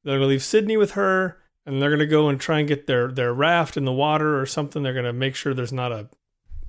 they're 0.04 0.18
to 0.18 0.24
leave 0.26 0.42
Sidney 0.42 0.76
with 0.76 0.92
her, 0.92 1.36
and 1.66 1.80
they're 1.80 1.96
to 1.96 2.06
go 2.06 2.28
and 2.30 2.40
try 2.40 2.58
and 2.60 2.66
get 2.68 2.86
their 2.86 3.08
their 3.12 3.32
raft 3.34 3.76
in 3.76 3.84
the 3.84 3.92
water 3.92 4.40
or 4.40 4.46
something. 4.46 4.82
They're 4.82 4.94
to 5.04 5.12
make 5.12 5.34
sure 5.36 5.52
there's 5.54 5.72
not 5.72 5.92
a, 5.92 6.08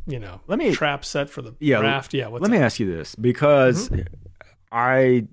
you 0.06 0.20
know, 0.20 0.42
Let 0.48 0.60
me- 0.60 0.72
trap 0.74 1.04
set 1.06 1.30
for 1.30 1.42
the 1.42 1.56
Yeah, 1.60 1.80
raft. 1.80 2.14
Yeah. 2.14 2.28
What's 2.28 2.42
Let 2.42 2.52
me 2.52 2.58
ask 2.58 2.80
you 2.80 2.86
this 2.92 3.16
because 3.16 3.90
Mm-hmm. 3.90 4.02
I 4.72 5.28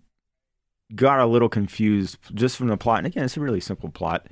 got 0.94 1.20
a 1.20 1.26
little 1.26 1.48
confused 1.48 2.16
just 2.34 2.56
from 2.56 2.68
the 2.68 2.76
plot. 2.76 2.98
And 2.98 3.06
again, 3.06 3.24
it's 3.24 3.36
a 3.36 3.40
really 3.40 3.60
simple 3.60 3.90
plot. 3.90 4.26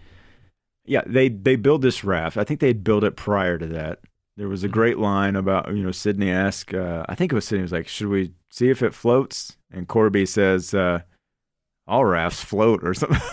Yeah, 0.87 1.03
they 1.07 1.29
they 1.29 1.57
build 1.57 1.83
this 1.83 2.05
raft. 2.05 2.37
I 2.37 2.45
think 2.45 2.61
they'd 2.61 2.83
built 2.85 3.05
it 3.05 3.17
prior 3.17 3.59
to 3.59 3.67
that. 3.67 4.01
There 4.37 4.49
was 4.49 4.63
a 4.65 4.69
Mhm. 4.69 4.73
great 4.73 4.99
line 4.99 5.35
about 5.37 5.75
you 5.75 5.83
know 5.83 5.91
Sidney 5.93 6.31
asked. 6.31 6.73
Uh, 6.75 7.05
I 7.09 7.15
think 7.15 7.33
it 7.33 7.35
was 7.35 7.45
Sidney 7.45 7.63
was 7.63 7.73
like, 7.73 7.89
"Should 7.89 8.09
we 8.09 8.33
see 8.57 8.71
if 8.71 8.83
it 8.83 8.95
floats?" 8.95 9.57
And 9.71 9.87
Corby 9.87 10.25
says, 10.27 10.73
uh, 10.75 11.01
"All 11.87 12.05
rafts 12.05 12.43
float," 12.43 12.81
or 12.83 12.95
something. 12.95 13.21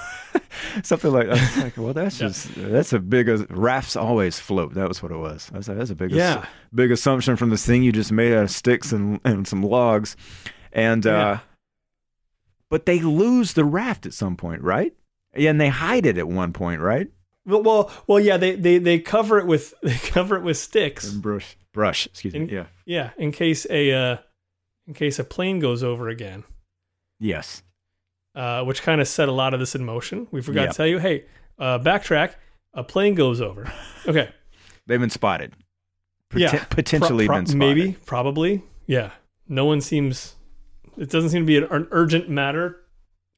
Something 0.83 1.11
like 1.11 1.27
that. 1.27 1.37
It's 1.37 1.57
like, 1.57 1.77
well, 1.77 1.93
that's 1.93 2.19
Yeah. 2.19 2.27
just 2.29 2.55
that's 2.55 2.93
a 2.93 2.99
big 2.99 3.27
rafts 3.51 3.95
always 3.95 4.39
float. 4.39 4.73
That 4.73 4.87
was 4.87 5.03
what 5.03 5.11
it 5.11 5.17
was. 5.17 5.51
I 5.53 5.57
was 5.57 5.67
like, 5.67 5.77
that's 5.77 5.91
a 5.91 5.95
big 5.95 6.11
Yeah. 6.11 6.45
big 6.73 6.91
assumption 6.91 7.35
from 7.35 7.49
this 7.51 7.63
thing 7.65 7.83
you 7.83 7.91
just 7.91 8.11
made 8.11 8.33
out 8.33 8.43
of 8.45 8.49
sticks 8.51 8.91
and, 8.91 9.19
and 9.23 9.47
some 9.47 9.61
logs. 9.61 10.15
And 10.71 11.05
uh 11.05 11.09
Yeah. 11.09 11.39
but 12.69 12.85
they 12.87 12.99
lose 12.99 13.53
the 13.53 13.65
raft 13.65 14.05
at 14.07 14.13
some 14.13 14.35
point, 14.35 14.61
right? 14.63 14.93
Yeah, 15.35 15.51
and 15.51 15.61
they 15.61 15.69
hide 15.69 16.05
it 16.07 16.17
at 16.17 16.27
one 16.27 16.53
point, 16.53 16.81
right? 16.81 17.07
Well, 17.45 17.61
well, 17.61 17.91
well, 18.07 18.19
yeah. 18.19 18.37
They, 18.37 18.55
they 18.55 18.77
they 18.79 18.99
cover 18.99 19.37
it 19.39 19.45
with 19.45 19.73
they 19.83 19.95
cover 19.97 20.35
it 20.37 20.43
with 20.43 20.57
sticks. 20.57 21.11
And 21.11 21.21
brush 21.21 21.57
brush, 21.73 22.07
excuse 22.07 22.33
me. 22.33 22.47
Yeah. 22.49 22.65
Yeah, 22.85 23.11
in 23.17 23.31
case 23.31 23.67
a 23.69 23.91
uh, 23.91 24.17
in 24.87 24.93
case 24.93 25.19
a 25.19 25.23
plane 25.23 25.59
goes 25.59 25.83
over 25.83 26.09
again, 26.09 26.43
Yes. 27.19 27.63
uh, 28.35 28.63
which 28.63 28.81
kind 28.81 28.99
of 29.01 29.07
set 29.07 29.29
a 29.29 29.31
lot 29.31 29.53
of 29.53 29.59
this 29.59 29.75
in 29.75 29.85
motion. 29.85 30.27
We 30.31 30.41
forgot 30.41 30.61
Yep. 30.63 30.71
to 30.71 30.77
tell 30.77 30.87
you, 30.87 30.99
hey, 30.99 31.25
uh, 31.59 31.79
backtrack. 31.79 32.35
A 32.73 32.83
plane 32.83 33.13
goes 33.15 33.39
over. 33.41 33.71
Okay, 34.07 34.29
They've 34.87 34.99
been 34.99 35.09
spotted. 35.09 35.53
Yeah. 36.35 36.63
Potentially 36.65 37.25
Pro- 37.27 37.37
been 37.37 37.45
spotted. 37.45 37.57
maybe, 37.59 37.97
probably, 38.05 38.63
yeah. 38.87 39.11
No 39.47 39.63
one 39.65 39.79
seems 39.79 40.35
it 40.97 41.09
doesn't 41.09 41.29
seem 41.29 41.43
to 41.43 41.45
be 41.45 41.57
an, 41.57 41.63
an 41.71 41.87
urgent 41.91 42.29
matter 42.29 42.81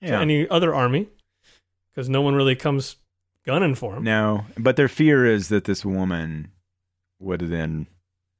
to 0.01 0.07
Yeah. 0.07 0.21
any 0.21 0.47
other 0.49 0.73
army 0.73 1.07
because 1.91 2.09
no 2.09 2.21
one 2.21 2.33
really 2.35 2.55
comes 2.55 2.95
gunning 3.45 3.75
for 3.75 3.95
him. 3.97 4.03
No, 4.03 4.45
but 4.57 4.75
their 4.77 4.87
fear 4.87 5.25
is 5.25 5.49
that 5.49 5.65
this 5.65 5.85
woman 5.85 6.51
would 7.19 7.41
then, 7.41 7.87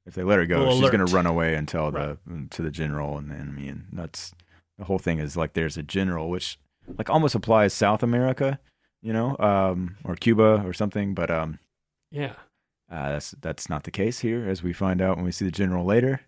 if 0.06 0.14
they 0.14 0.22
let 0.22 0.38
her 0.38 0.46
go, 0.46 0.70
she's 0.70 0.90
going 0.90 1.04
to 1.04 1.12
run 1.14 1.26
away 1.26 1.54
and 1.54 1.66
tell 1.68 1.90
Right. 1.90 2.16
the 2.26 2.46
to 2.50 2.62
the 2.62 2.70
general, 2.70 3.18
and 3.18 3.30
then 3.30 3.48
I 3.48 3.52
mean 3.60 3.86
that's 3.92 4.32
the 4.78 4.84
whole 4.84 4.98
thing 4.98 5.18
is 5.18 5.36
like 5.36 5.52
there's 5.54 5.76
a 5.76 5.82
general, 5.82 6.30
which 6.30 6.58
like 6.98 7.10
almost 7.10 7.34
applies 7.34 7.72
South 7.72 8.02
America, 8.02 8.58
you 9.02 9.12
know, 9.12 9.36
um, 9.38 9.96
or 10.04 10.14
Cuba 10.16 10.62
or 10.64 10.72
something, 10.72 11.14
but 11.14 11.30
um, 11.30 11.58
Yeah. 12.10 12.34
uh, 12.90 13.10
that's 13.12 13.32
that's 13.40 13.68
not 13.68 13.82
the 13.84 13.90
case 13.90 14.20
here, 14.20 14.48
as 14.48 14.62
we 14.62 14.72
find 14.72 15.00
out 15.02 15.16
when 15.16 15.24
we 15.24 15.32
see 15.32 15.44
the 15.44 15.50
general 15.50 15.84
later. 15.84 16.20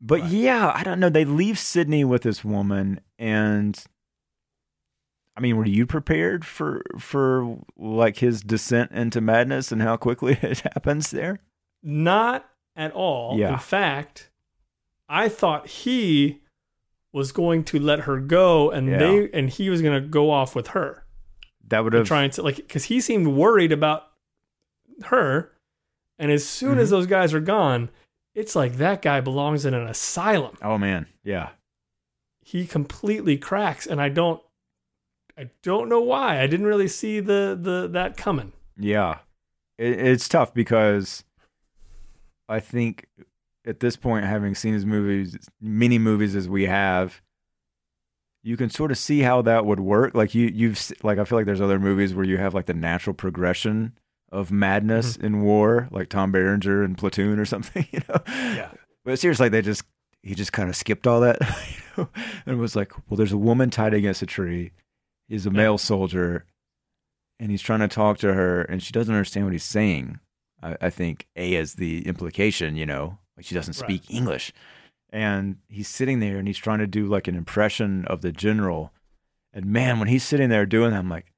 But 0.00 0.20
Right. 0.20 0.30
yeah, 0.30 0.72
I 0.74 0.82
don't 0.84 1.00
know. 1.00 1.08
They 1.08 1.24
leave 1.24 1.58
Sidney 1.58 2.04
with 2.04 2.22
this 2.22 2.44
woman, 2.44 3.00
and 3.18 3.82
I 5.36 5.40
mean, 5.40 5.56
were 5.56 5.64
you 5.66 5.86
prepared 5.86 6.44
for 6.44 6.82
for 6.98 7.58
like 7.76 8.18
his 8.18 8.42
descent 8.42 8.92
into 8.92 9.20
madness 9.20 9.72
and 9.72 9.80
how 9.82 9.96
quickly 9.96 10.38
it 10.42 10.60
happens 10.60 11.10
there? 11.10 11.38
Not 11.82 12.48
at 12.76 12.92
all. 12.92 13.38
Yeah. 13.38 13.52
In 13.54 13.58
fact, 13.58 14.30
I 15.08 15.28
thought 15.28 15.66
he 15.66 16.40
was 17.12 17.32
going 17.32 17.64
to 17.64 17.78
let 17.78 18.00
her 18.00 18.18
go 18.18 18.70
and 18.70 18.88
Yeah. 18.88 18.98
they 18.98 19.30
and 19.32 19.50
he 19.50 19.68
was 19.70 19.82
going 19.82 20.00
to 20.00 20.08
go 20.08 20.30
off 20.30 20.54
with 20.54 20.68
her. 20.68 21.04
That 21.68 21.84
would 21.84 21.92
have 21.92 22.06
trying 22.06 22.30
to 22.32 22.42
like 22.42 22.68
cuz 22.68 22.84
he 22.84 23.00
seemed 23.00 23.28
worried 23.28 23.72
about 23.72 24.04
her 25.04 25.52
and 26.18 26.30
as 26.30 26.46
soon 26.46 26.78
as 26.78 26.88
Mhm. 26.88 26.90
those 26.92 27.06
guys 27.06 27.34
are 27.34 27.40
gone, 27.40 27.90
it's 28.34 28.54
like 28.56 28.74
that 28.76 29.02
guy 29.02 29.20
belongs 29.20 29.64
in 29.66 29.74
an 29.74 29.86
asylum. 29.86 30.56
Oh 30.62 30.78
man, 30.78 31.06
yeah, 31.22 31.50
He 32.44 32.66
completely 32.66 33.36
cracks 33.38 33.86
and 33.86 34.00
I 34.00 34.08
don't 34.08 34.42
I 35.38 35.50
don't 35.62 35.88
know 35.88 36.00
why. 36.00 36.40
I 36.40 36.46
didn't 36.46 36.66
really 36.66 36.88
see 36.88 37.20
the 37.20 37.58
the 37.60 37.88
that 37.88 38.16
coming. 38.16 38.52
yeah. 38.76 39.18
It, 39.78 39.98
it's 39.98 40.28
tough 40.28 40.52
because 40.54 41.24
I 42.52 42.60
think 42.60 43.06
at 43.66 43.80
this 43.80 43.96
point, 43.96 44.24
having 44.24 44.54
seen 44.54 44.74
his 44.74 44.84
movies, 44.86 45.36
many 45.60 45.98
movies 45.98 46.34
as 46.36 46.48
we 46.48 46.66
have, 46.66 47.20
you 48.42 48.56
can 48.56 48.70
sort 48.70 48.90
of 48.90 48.98
see 48.98 49.20
how 49.20 49.42
that 49.42 49.64
would 49.66 49.80
work. 49.80 50.14
Like 50.14 50.34
you, 50.34 50.50
you've 50.52 50.92
like 51.02 51.18
I 51.18 51.24
feel 51.24 51.38
like 51.38 51.46
there's 51.46 51.60
other 51.60 51.78
movies 51.78 52.14
where 52.14 52.24
you 52.24 52.38
have 52.38 52.54
like 52.54 52.66
the 52.66 52.74
natural 52.74 53.14
progression 53.14 53.96
of 54.30 54.50
madness 54.50 55.16
Mm-hmm. 55.16 55.26
in 55.26 55.42
war, 55.42 55.88
like 55.90 56.08
Tom 56.08 56.32
Berenger 56.32 56.82
and 56.82 56.96
Platoon 56.98 57.38
or 57.38 57.44
something. 57.54 57.86
You 57.92 58.00
know, 58.08 58.20
Yeah. 58.28 58.70
But 59.04 59.18
seriously, 59.18 59.48
they 59.48 59.62
just 59.62 59.84
he 60.22 60.34
just 60.34 60.52
kind 60.52 60.68
of 60.68 60.76
skipped 60.76 61.06
all 61.06 61.20
that, 61.20 61.38
you 61.96 62.04
know, 62.04 62.08
and 62.46 62.58
was 62.58 62.76
like, 62.76 62.92
well, 63.08 63.16
there's 63.16 63.32
a 63.32 63.38
woman 63.38 63.70
tied 63.70 63.94
against 63.94 64.22
a 64.22 64.26
tree. 64.26 64.72
He's 65.28 65.46
a 65.46 65.50
Yeah. 65.50 65.56
male 65.56 65.78
soldier, 65.78 66.44
and 67.40 67.50
he's 67.50 67.62
trying 67.62 67.80
to 67.80 67.88
talk 67.88 68.18
to 68.18 68.34
her, 68.34 68.62
and 68.62 68.82
she 68.82 68.92
doesn't 68.92 69.14
understand 69.14 69.46
what 69.46 69.52
he's 69.52 69.64
saying. 69.64 70.18
I, 70.62 70.76
I 70.80 70.90
think 70.90 71.26
a 71.36 71.54
is 71.54 71.74
the 71.74 72.06
implication, 72.06 72.76
you 72.76 72.86
know, 72.86 73.18
like 73.36 73.46
she 73.46 73.54
doesn't 73.54 73.80
Right. 73.80 73.86
speak 74.00 74.10
English, 74.14 74.52
and 75.10 75.56
he's 75.68 75.88
sitting 75.88 76.20
there 76.20 76.38
and 76.38 76.46
he's 76.46 76.58
trying 76.58 76.78
to 76.80 76.86
do 76.86 77.06
like 77.06 77.28
an 77.28 77.34
impression 77.34 78.04
of 78.06 78.20
the 78.22 78.32
general, 78.32 78.92
and 79.52 79.66
man, 79.66 79.98
when 79.98 80.08
he's 80.08 80.24
sitting 80.24 80.48
there 80.48 80.66
doing 80.66 80.90
that, 80.92 80.98
I'm 80.98 81.08
like, 81.08 81.32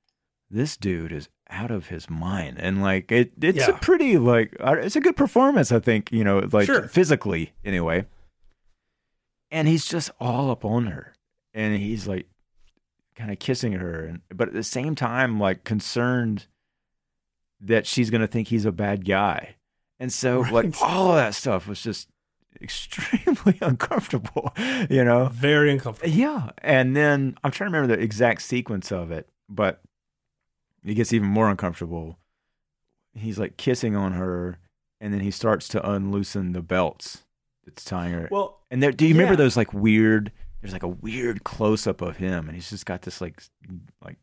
this 0.50 0.76
dude 0.76 1.12
is 1.12 1.28
out 1.50 1.70
of 1.70 1.88
his 1.88 2.08
mind, 2.08 2.58
and 2.60 2.80
like 2.82 3.10
it, 3.12 3.32
it's 3.40 3.58
Yeah. 3.58 3.70
a 3.70 3.78
pretty 3.78 4.16
like 4.18 4.54
it's 4.60 4.96
a 4.96 5.00
good 5.00 5.16
performance, 5.16 5.72
I 5.72 5.78
think, 5.80 6.10
you 6.12 6.24
know, 6.24 6.48
like 6.52 6.66
Sure. 6.66 6.88
physically 6.88 7.52
anyway. 7.64 8.06
And 9.50 9.68
he's 9.68 9.84
just 9.86 10.10
all 10.20 10.50
up 10.50 10.64
on 10.64 10.86
her, 10.86 11.12
and 11.52 11.76
he's 11.76 12.06
like 12.08 12.26
kind 13.14 13.30
of 13.30 13.38
kissing 13.38 13.72
her, 13.74 14.04
and 14.04 14.20
but 14.34 14.48
at 14.48 14.54
the 14.54 14.64
same 14.64 14.94
time, 14.96 15.38
like 15.38 15.62
concerned 15.64 16.46
that 17.64 17.86
she's 17.86 18.10
gonna 18.10 18.26
think 18.26 18.48
he's 18.48 18.64
a 18.64 18.72
bad 18.72 19.04
guy, 19.04 19.56
and 19.98 20.12
so 20.12 20.40
like 20.50 20.74
all 20.82 21.10
of 21.10 21.16
that 21.16 21.34
stuff 21.34 21.66
was 21.66 21.82
just 21.82 22.08
extremely 22.60 23.58
uncomfortable, 23.60 24.52
you 24.90 25.04
know. 25.04 25.28
Very 25.32 25.72
uncomfortable. 25.72 26.12
Yeah, 26.12 26.50
and 26.58 26.96
then 26.96 27.36
I'm 27.42 27.50
trying 27.50 27.70
to 27.70 27.76
remember 27.76 27.96
the 27.96 28.02
exact 28.02 28.42
sequence 28.42 28.92
of 28.92 29.10
it, 29.10 29.28
but 29.48 29.80
it 30.84 30.94
gets 30.94 31.12
even 31.12 31.28
more 31.28 31.48
uncomfortable. 31.48 32.18
He's 33.14 33.38
like 33.38 33.56
kissing 33.56 33.94
on 33.96 34.12
her, 34.12 34.58
and 35.00 35.12
then 35.12 35.20
he 35.20 35.30
starts 35.30 35.68
to 35.68 35.88
unloosen 35.90 36.52
the 36.52 36.62
belts 36.62 37.24
that's 37.64 37.84
tying 37.84 38.12
her. 38.12 38.28
Well, 38.30 38.60
and 38.70 38.82
there, 38.82 38.92
do 38.92 39.06
you 39.06 39.14
remember 39.14 39.36
those 39.36 39.56
like 39.56 39.72
weird? 39.72 40.32
There's 40.60 40.72
like 40.72 40.82
a 40.82 40.88
weird 40.88 41.44
close 41.44 41.86
up 41.86 42.00
of 42.00 42.16
him, 42.16 42.48
and 42.48 42.54
he's 42.54 42.70
just 42.70 42.86
got 42.86 43.02
this 43.02 43.20
like 43.20 43.42
like 44.04 44.16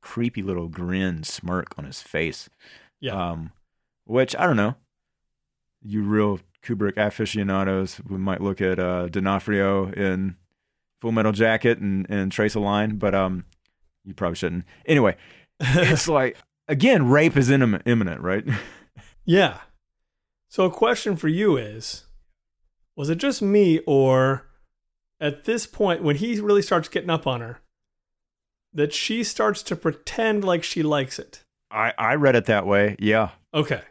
creepy 0.00 0.42
little 0.42 0.68
grin 0.68 1.22
smirk 1.22 1.74
on 1.78 1.84
his 1.84 2.02
face. 2.02 2.48
yeah. 3.00 3.30
Um, 3.30 3.52
which 4.04 4.34
I 4.36 4.46
don't 4.46 4.56
know. 4.56 4.76
You 5.82 6.02
real 6.02 6.40
Kubrick 6.62 6.96
aficionados 6.96 8.00
we 8.08 8.18
might 8.18 8.40
look 8.40 8.60
at 8.60 8.78
uh, 8.78 9.08
D'Onofrio 9.08 9.90
in 9.92 10.36
Full 11.00 11.12
Metal 11.12 11.32
Jacket 11.32 11.78
and, 11.78 12.06
and 12.08 12.30
trace 12.30 12.54
a 12.54 12.60
line, 12.60 12.96
but 12.96 13.14
um, 13.14 13.44
you 14.04 14.14
probably 14.14 14.36
shouldn't. 14.36 14.64
Anyway, 14.86 15.16
it's 15.60 16.08
like 16.08 16.36
again, 16.68 17.08
rape 17.08 17.36
is 17.36 17.50
imminent, 17.50 17.82
imminent 17.86 18.20
right? 18.20 18.44
Yeah. 19.24 19.58
So 20.48 20.64
a 20.64 20.70
question 20.70 21.16
for 21.16 21.28
you 21.28 21.56
is 21.56 22.06
was 22.96 23.08
it 23.08 23.16
just 23.16 23.40
me 23.40 23.80
or 23.86 24.48
at 25.20 25.44
this 25.44 25.66
point 25.66 26.02
when 26.02 26.16
he 26.16 26.38
really 26.40 26.62
starts 26.62 26.88
getting 26.88 27.10
up 27.10 27.26
on 27.26 27.40
her 27.40 27.61
that 28.74 28.92
she 28.92 29.22
starts 29.24 29.62
to 29.64 29.76
pretend 29.76 30.44
like 30.44 30.62
she 30.64 30.82
likes 30.82 31.18
it? 31.18 31.44
I 31.70 31.92
I 31.98 32.14
read 32.16 32.36
it 32.36 32.46
that 32.46 32.66
way. 32.66 32.96
Yeah, 32.98 33.30
Okay. 33.54 33.82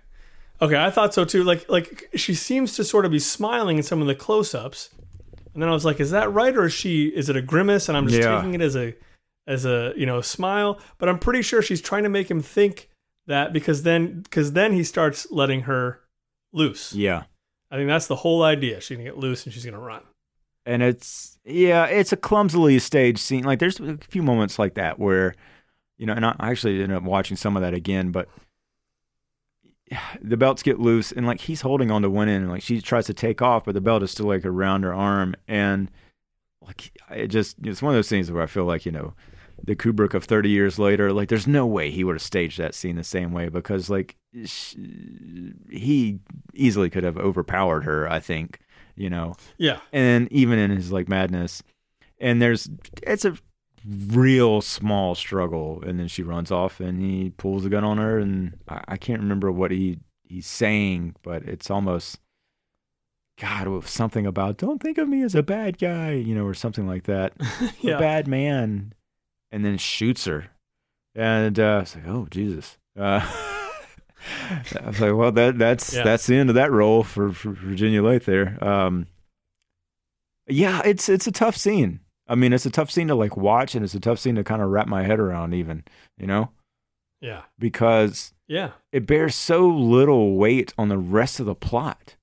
Okay, 0.62 0.76
I 0.78 0.92
thought 0.92 1.14
so 1.14 1.26
too. 1.26 1.44
Like 1.44 1.68
like 1.70 2.10
she 2.16 2.36
seems 2.36 2.76
to 2.76 2.84
sort 2.84 3.06
of 3.06 3.12
be 3.12 3.18
smiling 3.20 3.78
in 3.78 3.84
some 3.84 4.00
of 4.02 4.08
the 4.08 4.14
close-ups. 4.16 4.90
And 5.54 5.62
then 5.62 5.68
I 5.70 5.74
was 5.74 5.84
like, 5.84 6.00
is 6.00 6.12
that 6.12 6.32
right 6.32 6.56
or 6.56 6.66
is 6.66 6.74
she 6.74 7.08
is 7.08 7.30
it 7.30 7.36
a 7.36 7.42
grimace 7.42 7.90
and 7.90 7.98
I'm 7.98 8.08
just 8.08 8.22
Yeah. 8.22 8.36
taking 8.38 8.54
it 8.54 8.62
as 8.62 8.76
a 8.76 8.96
as 9.48 9.66
a, 9.66 9.92
you 9.98 10.06
know, 10.06 10.22
smile, 10.22 10.80
but 11.00 11.10
I'm 11.10 11.18
pretty 11.18 11.42
sure 11.42 11.62
she's 11.64 11.82
trying 11.82 12.04
to 12.04 12.10
make 12.10 12.30
him 12.30 12.42
think 12.42 12.90
that 13.26 13.52
because 13.54 13.82
then 13.84 14.22
because 14.22 14.54
then 14.54 14.74
he 14.74 14.84
starts 14.84 15.26
letting 15.32 15.62
her 15.62 16.00
loose. 16.54 16.94
yeah. 16.94 17.24
I 17.72 17.78
think 17.78 17.88
that's 17.88 18.08
the 18.08 18.18
whole 18.18 18.44
idea. 18.44 18.82
She's 18.82 18.98
gonna 18.98 19.10
get 19.10 19.18
loose 19.18 19.46
and 19.46 19.54
she's 19.54 19.66
gonna 19.66 19.80
run. 19.80 20.04
And 20.66 20.84
it's 20.84 21.40
yeah, 21.44 21.86
it's 21.86 22.14
a 22.14 22.18
clumsily 22.18 22.78
staged 22.80 23.20
scene. 23.20 23.44
Like 23.44 23.60
there's 23.60 23.80
a 23.80 23.98
few 23.98 24.22
moments 24.22 24.60
like 24.60 24.76
that 24.76 25.00
where, 25.00 25.36
you 25.98 26.06
know, 26.06 26.14
and 26.14 26.26
I 26.26 26.36
actually 26.40 26.82
ended 26.82 26.98
up 26.98 27.04
watching 27.04 27.38
some 27.38 27.56
of 27.56 27.62
that 27.62 27.74
again, 27.74 28.12
but 28.12 28.28
the 30.22 30.38
belts 30.38 30.64
get 30.64 30.80
loose 30.80 31.12
and 31.12 31.26
like 31.26 31.42
he's 31.42 31.62
holding 31.62 31.92
on 31.92 32.02
to 32.04 32.10
one 32.10 32.30
end 32.30 32.44
and 32.44 32.52
like 32.52 32.64
she 32.64 32.82
tries 32.82 33.06
to 33.08 33.14
take 33.14 33.42
off, 33.42 33.66
but 33.66 33.74
the 33.74 33.82
belt 33.82 34.04
is 34.04 34.12
still 34.12 34.28
like 34.28 34.46
around 34.46 34.84
her 34.84 34.94
arm 34.94 35.36
and 35.48 35.90
like 36.62 36.92
it 37.10 37.28
just 37.28 37.58
it's 37.64 37.82
one 37.82 37.94
of 37.94 37.98
those 37.98 38.10
things 38.10 38.32
where 38.32 38.44
I 38.44 38.48
feel 38.48 38.66
like 38.66 38.86
you 38.86 38.92
know 38.92 39.14
the 39.64 39.76
Kubrick 39.76 40.14
of 40.14 40.24
30 40.24 40.50
years 40.50 40.80
later, 40.80 41.14
like 41.14 41.30
there's 41.30 41.48
no 41.48 41.66
way 41.66 41.92
he 41.92 42.04
would 42.04 42.16
have 42.16 42.22
staged 42.22 42.58
that 42.58 42.74
scene 42.74 42.96
the 42.96 43.04
same 43.04 43.32
way 43.32 43.50
because 43.50 43.90
like 43.90 44.16
sh- 44.44 44.76
he 45.70 46.20
easily 46.54 46.90
could 46.90 47.04
have 47.04 47.18
overpowered 47.18 47.84
her. 47.84 48.10
I 48.10 48.20
think 48.20 48.60
you 48.96 49.10
know? 49.10 49.36
Yeah. 49.58 49.80
and 49.92 50.32
even 50.32 50.60
in 50.60 50.72
his 50.72 50.92
like 50.92 51.08
madness. 51.10 51.64
And 52.20 52.42
there's 52.42 52.70
it's 53.04 53.26
a 53.26 53.38
real 53.88 54.62
small 54.62 55.16
struggle. 55.16 55.84
And 55.86 56.00
then 56.00 56.08
she 56.08 56.24
runs 56.24 56.52
off 56.52 56.80
and 56.80 57.02
he 57.02 57.32
pulls 57.32 57.64
the 57.64 57.70
gun 57.70 57.84
on 57.84 57.98
her. 57.98 58.20
And 58.20 58.58
i, 58.68 58.84
I 58.90 58.98
can't 58.98 59.22
remember 59.22 59.52
what 59.52 59.72
he 59.72 60.00
he's 60.24 60.48
saying 60.48 61.14
but 61.24 61.44
it's 61.44 61.70
almost 61.70 62.18
god 63.38 63.68
it 63.68 63.86
something 63.86 64.26
about 64.26 64.58
don't 64.58 64.82
think 64.82 64.98
of 64.98 65.10
me 65.10 65.22
as 65.24 65.36
a 65.36 65.44
bad 65.44 65.78
guy 65.78 66.12
you 66.14 66.34
know 66.34 66.46
or 66.46 66.54
something 66.54 66.88
like 66.88 67.04
that. 67.04 67.34
A 67.84 68.00
bad 68.00 68.28
man 68.28 68.94
and 69.52 69.66
then 69.66 69.78
shoots 69.78 70.26
her. 70.26 70.48
And 71.16 71.60
uh 71.60 71.80
it's 71.82 71.96
like 71.96 72.08
oh 72.08 72.28
jesus. 72.30 72.78
Uh 72.98 73.20
I 74.82 74.88
was 74.88 75.00
like, 75.00 75.16
well, 75.16 75.32
that 75.32 75.58
that's 75.58 75.94
Yeah. 75.94 76.04
that's 76.04 76.28
the 76.28 76.36
end 76.38 76.50
of 76.50 76.56
that 76.56 76.72
role 76.72 77.04
for, 77.04 77.32
for 77.32 77.52
Virginia 77.52 78.04
Leith 78.04 78.26
there. 78.26 78.64
Um, 78.64 79.08
yeah, 80.48 80.82
it's 80.86 81.10
it's 81.10 81.28
a 81.28 81.32
tough 81.32 81.56
scene. 81.56 82.00
I 82.28 82.36
mean, 82.36 82.54
it's 82.54 82.66
a 82.66 82.70
tough 82.72 82.92
scene 82.92 83.08
to 83.10 83.16
like 83.16 83.36
watch, 83.36 83.76
and 83.76 83.84
it's 83.84 83.94
a 83.96 84.00
tough 84.00 84.20
scene 84.20 84.36
to 84.36 84.44
kind 84.44 84.62
of 84.62 84.70
wrap 84.70 84.88
my 84.88 85.04
head 85.04 85.20
around, 85.20 85.54
even 85.54 85.84
you 86.18 86.28
know, 86.28 86.52
Yeah. 87.20 87.42
because 87.60 88.34
Yeah. 88.48 88.72
it 88.92 89.06
bears 89.06 89.36
so 89.36 89.68
little 89.68 90.36
weight 90.38 90.74
on 90.78 90.90
the 90.90 90.98
rest 90.98 91.40
of 91.40 91.46
the 91.46 91.56
plot. 91.56 92.16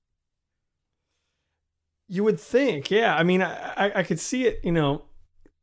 You 2.07 2.23
would 2.23 2.39
think, 2.39 2.89
yeah. 2.89 3.15
I 3.15 3.21
mean, 3.23 3.41
I, 3.43 3.73
I, 3.77 3.91
I 3.99 4.03
could 4.03 4.19
see 4.19 4.45
it, 4.47 4.59
you 4.63 4.71
know, 4.71 5.03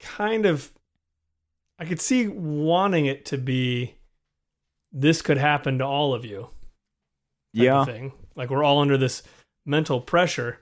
kind 0.01 0.47
of. 0.47 0.72
I 1.78 1.84
could 1.84 2.01
see 2.01 2.26
wanting 2.28 3.05
it 3.07 3.26
to 3.26 3.37
be, 3.37 3.95
this 4.99 5.20
could 5.22 5.36
happen 5.38 5.78
to 5.78 5.84
all 5.84 6.14
of 6.14 6.24
you. 6.24 6.40
type 6.40 6.49
of 6.49 7.62
Yeah, 7.62 7.84
thing. 7.84 8.12
Like 8.34 8.51
we're 8.51 8.64
all 8.64 8.80
under 8.80 8.97
this 8.97 9.22
mental 9.66 10.01
pressure, 10.01 10.59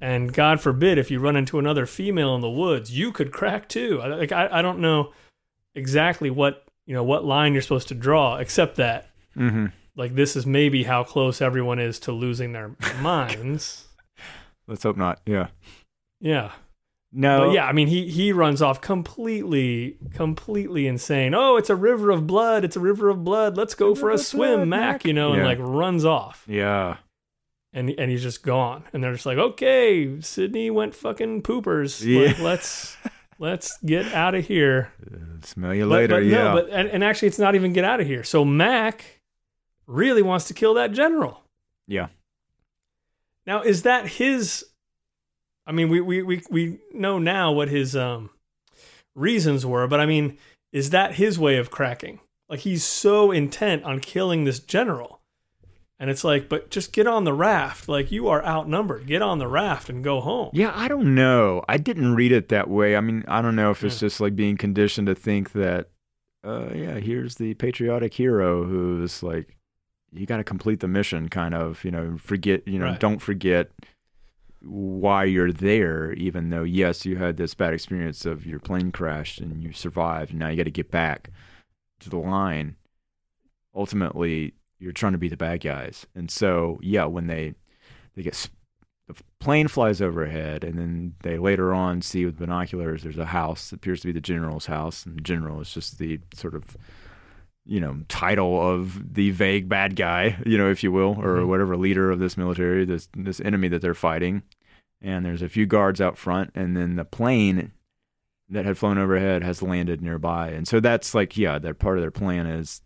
And 0.00 0.32
God 0.32 0.60
forbid 0.60 0.98
if 0.98 1.10
you 1.10 1.18
run 1.20 1.36
into 1.36 1.58
another 1.58 1.86
female 1.86 2.34
in 2.34 2.40
the 2.40 2.50
woods, 2.50 2.96
you 2.96 3.12
could 3.12 3.32
crack 3.32 3.68
too. 3.68 3.98
Like 3.98 4.32
I, 4.32 4.48
I 4.58 4.62
don't 4.62 4.78
know 4.80 5.12
exactly 5.74 6.28
what 6.30 6.64
you 6.86 6.94
know 6.94 7.04
what 7.04 7.24
line 7.24 7.52
you're 7.52 7.62
supposed 7.62 7.88
to 7.88 7.94
draw, 7.94 8.36
except 8.36 8.76
that 8.76 9.08
Mm-hmm. 9.36 9.66
like 9.96 10.14
this 10.14 10.36
is 10.36 10.44
maybe 10.44 10.82
how 10.82 11.04
close 11.04 11.40
everyone 11.40 11.78
is 11.78 11.98
to 12.00 12.12
losing 12.12 12.52
their 12.52 12.76
minds. 13.00 13.86
Let's 14.68 14.82
hope 14.82 14.96
not. 14.98 15.20
Yeah. 15.26 15.48
Yeah. 16.20 16.52
No. 17.14 17.46
But 17.48 17.52
yeah, 17.52 17.66
I 17.66 17.72
mean 17.72 17.88
he 17.88 18.08
he 18.08 18.32
runs 18.32 18.62
off 18.62 18.80
completely 18.80 19.98
completely 20.14 20.86
insane. 20.86 21.34
Oh, 21.34 21.56
it's 21.56 21.68
a 21.70 21.76
river 21.76 22.10
of 22.10 22.26
blood. 22.26 22.64
It's 22.64 22.76
a 22.76 22.80
river 22.80 23.10
of 23.10 23.22
blood. 23.22 23.56
Let's 23.56 23.74
go 23.74 23.94
for 23.94 24.10
a 24.10 24.16
swim, 24.18 24.60
blood, 24.60 24.68
Mac, 24.68 24.80
Mac. 24.92 25.04
you 25.04 25.12
know, 25.12 25.32
and 25.34 25.44
like 25.44 25.58
runs 25.60 26.04
off. 26.06 26.44
Yeah. 26.48 26.96
And 27.74 27.90
and 27.98 28.10
he's 28.10 28.22
just 28.22 28.42
gone. 28.42 28.84
And 28.92 29.02
they're 29.04 29.12
just 29.12 29.26
like, 29.26 29.38
"Okay, 29.38 30.20
Sidney 30.20 30.70
went 30.70 30.94
fucking 30.94 31.42
poopers. 31.42 32.02
Yeah. 32.04 32.28
Like, 32.28 32.38
let's 32.38 32.96
let's 33.38 33.78
get 33.84 34.12
out 34.14 34.34
of 34.34 34.46
here." 34.46 34.92
Smell 35.42 35.74
you 35.74 35.84
But- 35.88 35.94
later. 35.94 36.14
but, 36.16 36.24
yeah. 36.24 36.36
No, 36.44 36.54
but 36.54 36.70
and, 36.70 36.88
and 36.88 37.04
actually 37.04 37.28
it's 37.28 37.38
not 37.38 37.54
even 37.54 37.72
get 37.72 37.84
out 37.84 38.00
of 38.00 38.06
here. 38.06 38.24
So 38.24 38.44
Mac 38.44 39.20
really 39.86 40.22
wants 40.22 40.46
to 40.48 40.54
kill 40.54 40.74
that 40.74 40.92
general. 40.92 41.44
yeah. 41.86 42.08
Now, 43.46 43.62
is 43.62 43.82
that 43.82 44.06
his? 44.06 44.64
I 45.66 45.72
mean, 45.72 45.88
we 45.88 46.00
we 46.00 46.22
we 46.22 46.42
we 46.50 46.78
know 46.92 47.18
now 47.18 47.52
what 47.52 47.68
his 47.68 47.94
um 47.96 48.30
reasons 49.14 49.64
were, 49.66 49.86
but 49.86 50.00
I 50.00 50.06
mean, 50.06 50.38
is 50.72 50.90
that 50.90 51.14
his 51.14 51.38
way 51.38 51.56
of 51.56 51.70
cracking? 51.70 52.20
Like 52.48 52.60
he's 52.60 52.84
so 52.84 53.30
intent 53.30 53.84
on 53.84 54.00
killing 54.00 54.44
this 54.44 54.58
general, 54.58 55.20
and 55.98 56.10
it's 56.10 56.24
like, 56.24 56.48
but 56.48 56.70
just 56.70 56.92
get 56.92 57.06
on 57.06 57.24
the 57.24 57.32
raft. 57.32 57.88
Like 57.88 58.10
you 58.12 58.28
are 58.28 58.44
outnumbered. 58.44 59.06
Get 59.06 59.22
on 59.22 59.38
the 59.38 59.46
raft 59.48 59.88
and 59.88 60.02
go 60.04 60.20
home. 60.20 60.50
Yeah, 60.52 60.72
I 60.74 60.88
don't 60.88 61.14
know. 61.14 61.64
I 61.68 61.76
didn't 61.78 62.14
read 62.14 62.32
it 62.32 62.48
that 62.50 62.68
way. 62.68 62.96
I 62.96 63.00
mean, 63.00 63.24
I 63.28 63.40
don't 63.40 63.56
know 63.56 63.70
if 63.70 63.82
it's 63.84 63.96
Yeah. 63.96 64.06
just 64.08 64.20
like 64.20 64.36
being 64.36 64.56
conditioned 64.56 65.06
to 65.06 65.14
think 65.14 65.52
that, 65.52 65.88
uh, 66.44 66.70
yeah, 66.74 66.94
here's 66.98 67.36
the 67.36 67.54
patriotic 67.54 68.12
hero 68.14 68.64
who's 68.64 69.22
like, 69.22 69.56
you 70.12 70.26
got 70.26 70.36
to 70.38 70.44
complete 70.44 70.80
the 70.80 70.88
mission, 70.88 71.30
kind 71.30 71.54
of, 71.54 71.82
you 71.84 71.90
know, 71.90 72.18
forget, 72.18 72.66
you 72.68 72.78
know, 72.78 72.86
Right. 72.86 73.00
don't 73.00 73.20
forget 73.20 73.70
why 74.64 75.24
you're 75.24 75.52
there, 75.52 76.12
even 76.12 76.50
though, 76.50 76.62
yes, 76.62 77.04
you 77.04 77.16
had 77.16 77.36
this 77.36 77.54
bad 77.54 77.74
experience 77.74 78.24
of 78.24 78.46
your 78.46 78.60
plane 78.60 78.92
crashed 78.92 79.40
and 79.40 79.62
you 79.62 79.72
survived, 79.72 80.30
and 80.30 80.38
now 80.38 80.48
you 80.48 80.56
got 80.56 80.64
to 80.64 80.70
get 80.70 80.90
back 80.90 81.30
to 82.00 82.10
the 82.10 82.18
line. 82.18 82.76
Ultimately, 83.74 84.54
you're 84.78 84.92
trying 84.92 85.12
to 85.12 85.18
be 85.18 85.28
the 85.28 85.36
bad 85.36 85.60
guys. 85.60 86.06
And 86.14 86.30
so, 86.30 86.78
yeah, 86.82 87.04
when 87.04 87.26
they, 87.26 87.54
they 88.14 88.22
get 88.22 88.48
the 89.08 89.14
plane 89.40 89.68
flies 89.68 90.00
overhead, 90.00 90.64
and 90.64 90.78
then 90.78 91.14
they 91.22 91.38
later 91.38 91.74
on 91.74 92.02
see 92.02 92.24
with 92.24 92.38
binoculars 92.38 93.02
there's 93.02 93.18
a 93.18 93.26
house 93.26 93.70
that 93.70 93.76
appears 93.76 94.00
to 94.02 94.08
be 94.08 94.12
the 94.12 94.20
general's 94.20 94.66
house, 94.66 95.04
and 95.04 95.16
the 95.16 95.22
general 95.22 95.60
is 95.60 95.72
just 95.72 95.98
the 95.98 96.20
sort 96.34 96.54
of 96.54 96.76
you 97.64 97.78
know 97.80 98.00
title 98.08 98.60
of 98.60 99.14
the 99.14 99.30
vague 99.30 99.68
bad 99.68 99.94
guy, 99.96 100.36
you 100.44 100.58
know, 100.58 100.70
if 100.70 100.82
you 100.82 100.90
will, 100.92 101.16
or 101.20 101.38
Mhm. 101.38 101.46
whatever 101.48 101.76
leader 101.76 102.10
of 102.10 102.18
this 102.18 102.36
military, 102.36 102.84
this 102.84 103.08
this 103.16 103.40
enemy 103.40 103.68
that 103.68 103.80
they're 103.82 103.94
fighting. 103.94 104.42
And 105.00 105.24
there's 105.26 105.42
a 105.42 105.48
few 105.48 105.66
guards 105.66 106.00
out 106.00 106.16
front, 106.16 106.50
and 106.54 106.76
then 106.76 106.94
the 106.96 107.04
plane 107.04 107.72
that 108.48 108.64
had 108.64 108.78
flown 108.78 108.98
overhead 108.98 109.42
has 109.42 109.62
landed 109.62 110.00
nearby, 110.02 110.50
and 110.50 110.66
so 110.68 110.78
that's 110.80 111.14
like 111.14 111.36
yeah, 111.36 111.58
that 111.58 111.78
part 111.78 111.98
of 111.98 112.02
their 112.02 112.10
plan 112.10 112.46
is 112.46 112.82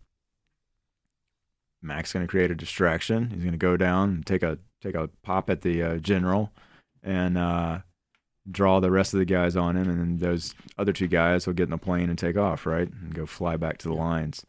Mac's 1.81 2.13
going 2.13 2.25
to 2.25 2.29
create 2.29 2.51
a 2.51 2.55
distraction. 2.55 3.29
He's 3.31 3.41
going 3.43 3.51
to 3.51 3.57
go 3.57 3.77
down 3.77 4.09
and 4.09 4.25
take 4.25 4.43
a 4.43 4.57
take 4.81 4.95
a 4.95 5.09
pop 5.23 5.49
at 5.49 5.61
the 5.61 5.81
uh, 5.83 5.97
general 5.97 6.51
and 7.03 7.37
uh, 7.37 7.79
draw 8.49 8.79
the 8.79 8.91
rest 8.91 9.13
of 9.13 9.19
the 9.19 9.25
guys 9.25 9.55
on 9.55 9.75
him, 9.75 9.89
and 9.89 9.99
then 9.99 10.17
those 10.17 10.53
other 10.77 10.93
two 10.93 11.07
guys 11.07 11.45
will 11.47 11.53
get 11.53 11.63
in 11.63 11.69
the 11.71 11.77
plane 11.77 12.09
and 12.09 12.17
take 12.17 12.37
off, 12.37 12.65
right, 12.65 12.91
and 12.91 13.13
go 13.13 13.25
fly 13.25 13.57
back 13.57 13.77
to 13.79 13.87
the 13.87 13.93
lines. 13.95 14.45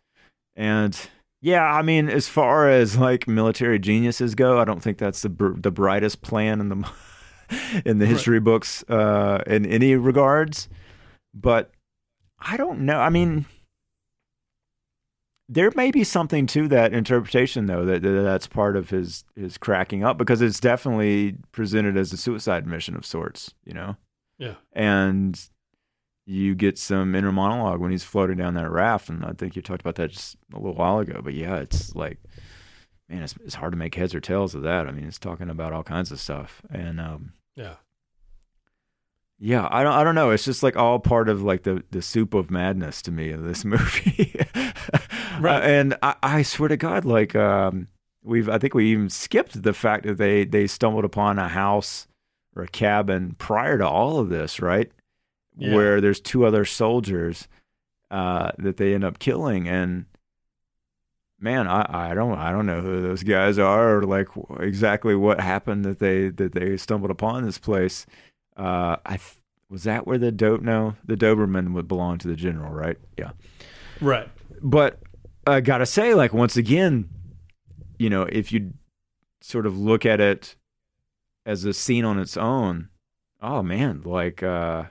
And 0.59 0.99
yeah, 1.41 1.63
I 1.63 1.83
mean, 1.83 2.09
as 2.09 2.29
far 2.29 2.69
as 2.69 2.99
like 2.99 3.29
military 3.29 3.79
geniuses 3.79 4.35
go, 4.35 4.59
I 4.59 4.65
don't 4.65 4.83
think 4.83 4.99
that's 4.99 5.23
the 5.23 5.29
br- 5.29 5.57
the 5.57 5.71
brightest 5.71 6.21
plan 6.21 6.61
in 6.61 6.69
the 6.69 6.75
in 7.87 7.99
the 7.99 8.05
Right. 8.07 8.13
history 8.13 8.41
books 8.41 8.83
uh, 8.91 9.43
in 9.47 9.65
any 9.65 9.95
regards. 9.95 10.69
But 11.33 11.71
I 12.41 12.57
don't 12.57 12.81
know. 12.81 12.99
I 12.99 13.09
mean, 13.09 13.47
there 15.49 15.71
may 15.77 15.91
be 15.91 16.05
something 16.05 16.47
to 16.49 16.69
that 16.69 16.93
interpretation, 16.93 17.67
though, 17.67 17.85
that, 17.85 18.03
that 18.03 18.11
that's 18.23 18.47
part 18.47 18.77
of 18.77 18.91
his 18.91 19.25
his 19.37 19.57
cracking 19.59 20.03
up 20.05 20.19
because 20.19 20.43
it's 20.43 20.61
definitely 20.61 21.37
presented 21.53 21.97
as 21.97 22.13
a 22.13 22.17
suicide 22.17 22.67
mission 22.67 22.97
of 22.97 23.07
sorts, 23.07 23.55
you 23.65 23.73
know. 23.73 23.97
Yeah. 24.39 24.55
And 24.73 25.41
you 26.31 26.55
get 26.55 26.77
some 26.79 27.15
inner 27.15 27.33
monologue 27.33 27.81
when 27.81 27.91
he's 27.91 28.05
floating 28.05 28.37
down 28.37 28.53
that 28.55 28.71
raft, 28.71 29.09
and 29.09 29.25
I 29.25 29.33
think 29.33 29.57
you 29.57 29.63
talked 29.63 29.81
about 29.81 29.95
that 29.95 30.11
just 30.11 30.37
a 30.53 30.57
little 30.59 30.75
while 30.75 30.99
ago. 30.99 31.21
But 31.25 31.33
yeah, 31.33 31.57
it's 31.57 31.95
like, 31.95 32.19
man, 33.09 33.23
it's 33.23 33.35
it's 33.45 33.55
hard 33.55 33.73
to 33.73 33.79
make 33.79 33.95
heads 33.95 34.15
or 34.15 34.21
tails 34.21 34.55
of 34.55 34.61
that. 34.63 34.87
I 34.87 34.91
mean, 34.93 35.07
it's 35.07 35.19
talking 35.19 35.49
about 35.49 35.73
all 35.73 35.83
kinds 35.83 36.13
of 36.13 36.21
stuff, 36.21 36.61
and 36.71 37.01
um, 37.01 37.33
Yeah. 37.57 37.77
yeah, 39.39 39.69
I 39.71 39.83
don't 39.83 39.93
I 39.95 40.05
don't 40.05 40.15
know. 40.15 40.31
It's 40.31 40.45
just 40.45 40.63
like 40.63 40.77
all 40.77 40.99
part 40.99 41.29
of 41.29 41.43
like 41.43 41.63
the 41.63 41.83
the 41.91 42.03
soup 42.03 42.35
of 42.35 42.51
madness 42.51 43.01
to 43.03 43.11
me 43.11 43.31
of 43.31 43.43
this 43.43 43.65
movie. 43.65 44.35
Right. 45.41 45.63
Uh, 45.63 45.67
and 45.67 45.97
I, 46.03 46.17
I 46.23 46.43
swear 46.43 46.69
to 46.69 46.77
God, 46.77 47.05
like 47.05 47.35
um 47.37 47.89
we've 48.23 48.49
I 48.49 48.59
think 48.59 48.75
we 48.75 48.91
even 48.93 49.09
skipped 49.09 49.63
the 49.63 49.73
fact 49.73 50.05
that 50.05 50.19
they 50.19 50.45
they 50.45 50.67
stumbled 50.67 51.05
upon 51.05 51.39
a 51.39 51.49
house 51.49 52.09
or 52.57 52.65
a 52.65 52.69
cabin 52.69 53.37
prior 53.39 53.79
to 53.79 53.87
all 53.89 54.19
of 54.19 54.29
this, 54.29 54.61
right? 54.61 54.91
Yeah. 55.59 55.75
Where 55.75 56.01
there's 56.01 56.21
two 56.21 56.45
other 56.47 56.65
soldiers 56.65 57.49
uh 58.11 58.53
that 58.59 58.77
they 58.79 58.95
end 58.95 59.05
up 59.05 59.19
killing 59.19 59.69
and 59.69 60.07
man, 61.41 61.67
I, 61.69 62.11
I 62.11 62.15
don't 62.15 62.39
I 62.39 62.51
don't 62.53 62.67
know 62.67 62.81
who 62.81 63.03
those 63.03 63.23
guys 63.23 63.59
are 63.59 63.99
or 63.99 64.03
like 64.05 64.29
exactly 64.61 65.15
what 65.15 65.41
happened 65.41 65.85
that 65.85 65.99
they 65.99 66.29
that 66.31 66.53
they 66.53 66.77
stumbled 66.77 67.11
upon 67.11 67.45
this 67.45 67.59
place. 67.59 68.07
Uh, 68.57 68.97
I 69.07 69.17
th- 69.19 69.37
was 69.71 69.85
that 69.85 70.07
where 70.07 70.19
the 70.19 70.33
do 70.33 70.59
no 70.59 70.97
the 71.05 71.17
Doberman 71.17 71.73
would 71.75 71.87
belong 71.89 72.19
to 72.19 72.29
the 72.29 72.35
general, 72.37 72.73
right? 72.73 72.97
Yeah, 73.17 73.33
Right. 74.01 74.29
but 74.63 74.99
I 75.47 75.61
gotta 75.61 75.87
say, 75.87 76.15
like 76.15 76.33
once 76.33 76.57
again, 76.57 77.09
you 77.99 78.11
know, 78.11 78.23
if 78.23 78.51
you 78.53 78.73
sort 79.41 79.67
of 79.67 79.79
look 79.79 80.05
at 80.07 80.21
it 80.21 80.57
as 81.47 81.65
a 81.65 81.73
scene 81.73 82.05
on 82.05 82.19
its 82.19 82.37
own, 82.37 82.89
oh 83.41 83.63
man, 83.63 84.03
like 84.05 84.43
uh, 84.43 84.85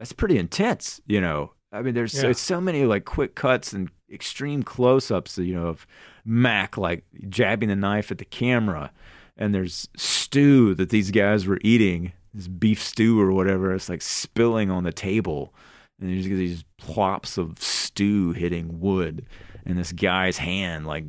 that's 0.00 0.12
pretty 0.12 0.38
intense. 0.38 1.00
You 1.06 1.20
know, 1.20 1.52
I 1.70 1.82
mean, 1.82 1.94
there's 1.94 2.14
Yeah. 2.14 2.30
it's 2.30 2.40
so 2.40 2.60
many 2.60 2.84
like 2.84 3.04
quick 3.04 3.36
cuts 3.36 3.72
and 3.72 3.90
extreme 4.12 4.64
close-ups, 4.64 5.38
you 5.38 5.54
know, 5.54 5.68
of 5.68 5.86
Mac 6.24 6.76
like 6.76 7.04
jabbing 7.28 7.68
the 7.68 7.76
knife 7.76 8.10
at 8.10 8.18
the 8.18 8.24
camera, 8.24 8.90
and 9.36 9.54
there's 9.54 9.88
stew 9.96 10.74
that 10.74 10.90
these 10.90 11.12
guys 11.12 11.46
were 11.46 11.60
eating, 11.62 12.12
this 12.34 12.48
beef 12.48 12.82
stew 12.82 13.20
or 13.20 13.30
whatever. 13.30 13.72
It's 13.72 13.88
like 13.88 14.02
spilling 14.02 14.68
on 14.70 14.82
the 14.82 14.92
table, 14.92 15.54
and 16.00 16.10
just 16.16 16.28
these 16.28 16.64
plops 16.78 17.38
of 17.38 17.58
stew 17.60 18.32
hitting 18.32 18.80
wood, 18.80 19.26
and 19.64 19.78
this 19.78 19.92
guy's 19.92 20.38
hand 20.38 20.86
like 20.86 21.04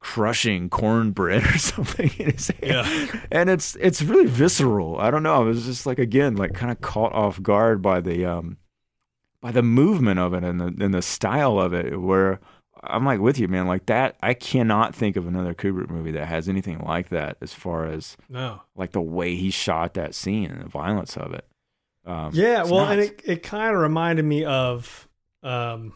crushing 0.00 0.68
cornbread 0.70 1.44
or 1.54 1.58
something 1.58 2.10
in 2.18 2.30
his 2.32 2.48
hand. 2.48 2.62
Yeah. 2.62 3.20
And 3.30 3.50
it's 3.50 3.76
it's 3.76 4.02
really 4.02 4.26
visceral. 4.26 4.98
I 4.98 5.10
don't 5.10 5.22
know. 5.22 5.34
I 5.36 5.38
was 5.40 5.64
just 5.66 5.86
like 5.86 5.98
again, 5.98 6.36
like 6.36 6.54
kind 6.54 6.72
of 6.72 6.80
caught 6.80 7.12
off 7.12 7.42
guard 7.42 7.82
by 7.82 8.00
the 8.00 8.24
um 8.24 8.56
by 9.40 9.52
the 9.52 9.62
movement 9.62 10.18
of 10.18 10.34
it 10.34 10.42
and 10.44 10.60
the 10.60 10.84
and 10.84 10.92
the 10.94 11.02
style 11.02 11.58
of 11.60 11.72
it 11.72 12.00
where 12.00 12.40
I'm 12.82 13.04
like 13.04 13.20
with 13.20 13.38
you, 13.38 13.46
man. 13.46 13.66
Like 13.66 13.86
that, 13.86 14.16
I 14.22 14.32
cannot 14.32 14.94
think 14.94 15.16
of 15.16 15.26
another 15.26 15.52
Kubrick 15.52 15.90
movie 15.90 16.12
that 16.12 16.26
has 16.26 16.48
anything 16.48 16.78
like 16.78 17.10
that 17.10 17.36
as 17.42 17.52
far 17.52 17.84
as 17.84 18.16
No. 18.30 18.62
like 18.74 18.92
the 18.92 19.02
way 19.02 19.34
he 19.36 19.50
shot 19.50 19.92
that 19.94 20.14
scene 20.14 20.50
and 20.50 20.62
the 20.62 20.68
violence 20.68 21.14
of 21.18 21.34
it. 21.34 21.44
Um, 22.06 22.30
Yeah, 22.32 22.62
well, 22.64 22.86
and 22.86 22.98
it, 23.02 23.20
it 23.26 23.42
kind 23.42 23.74
of 23.74 23.82
reminded 23.82 24.24
me 24.24 24.46
of, 24.46 25.06
um, 25.42 25.92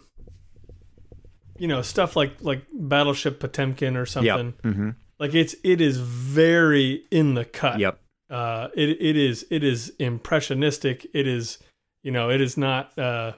you 1.58 1.68
know, 1.68 1.82
stuff 1.82 2.16
like 2.16 2.32
like 2.40 2.62
Battleship 2.72 3.40
Potemkin 3.40 3.96
or 3.96 4.06
something. 4.06 4.54
Yep. 4.64 4.74
hmm 4.74 4.90
Like 5.18 5.34
it's 5.34 5.54
it 5.64 5.80
is 5.80 5.98
very 5.98 7.04
in 7.10 7.34
the 7.34 7.44
cut. 7.44 7.78
Yep. 7.78 7.98
Uh, 8.30 8.68
it 8.74 8.88
it 9.00 9.16
is 9.16 9.46
it 9.50 9.62
is 9.62 9.92
impressionistic. 9.98 11.06
It 11.14 11.26
is 11.26 11.58
you 12.02 12.10
know 12.10 12.30
it 12.30 12.40
is 12.40 12.56
not 12.56 12.98
uh, 12.98 13.32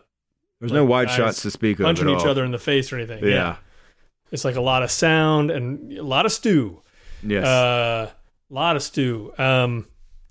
There's 0.60 0.72
Like 0.72 0.76
no 0.78 0.84
wide 0.84 1.10
shots 1.10 1.42
to 1.42 1.50
speak 1.50 1.78
of. 1.80 1.84
punching 1.84 2.08
each 2.08 2.20
all. 2.20 2.28
other 2.28 2.44
in 2.44 2.52
the 2.52 2.58
face 2.58 2.92
or 2.92 2.96
anything. 2.96 3.24
Yeah. 3.24 3.56
it's 4.30 4.44
like 4.44 4.56
a 4.56 4.60
lot 4.60 4.82
of 4.82 4.90
sound 4.90 5.50
and 5.50 5.92
a 5.92 6.02
lot 6.02 6.24
of 6.26 6.32
stew. 6.32 6.82
Yes. 7.22 7.44
Uh, 7.44 8.10
a 8.50 8.54
lot 8.54 8.76
of 8.76 8.82
stew. 8.82 9.32
Um, 9.38 9.86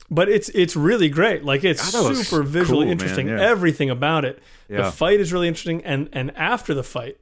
but 0.09 0.29
it's 0.29 0.49
it's 0.49 0.75
really 0.75 1.09
great. 1.09 1.43
Like 1.43 1.63
it's 1.63 1.81
I 1.81 1.91
thought 1.91 2.05
it 2.05 2.09
was 2.09 2.27
super 2.27 2.43
visually 2.43 2.85
cool, 2.85 2.91
interesting. 2.91 3.27
yeah. 3.27 3.41
Everything 3.41 3.89
about 3.89 4.23
it. 4.25 4.39
yeah. 4.69 4.83
The 4.83 4.91
fight 4.91 5.19
is 5.19 5.33
really 5.33 5.47
interesting, 5.47 5.83
and 5.83 6.09
and 6.13 6.31
after 6.37 6.73
the 6.73 6.83
fight 6.83 7.17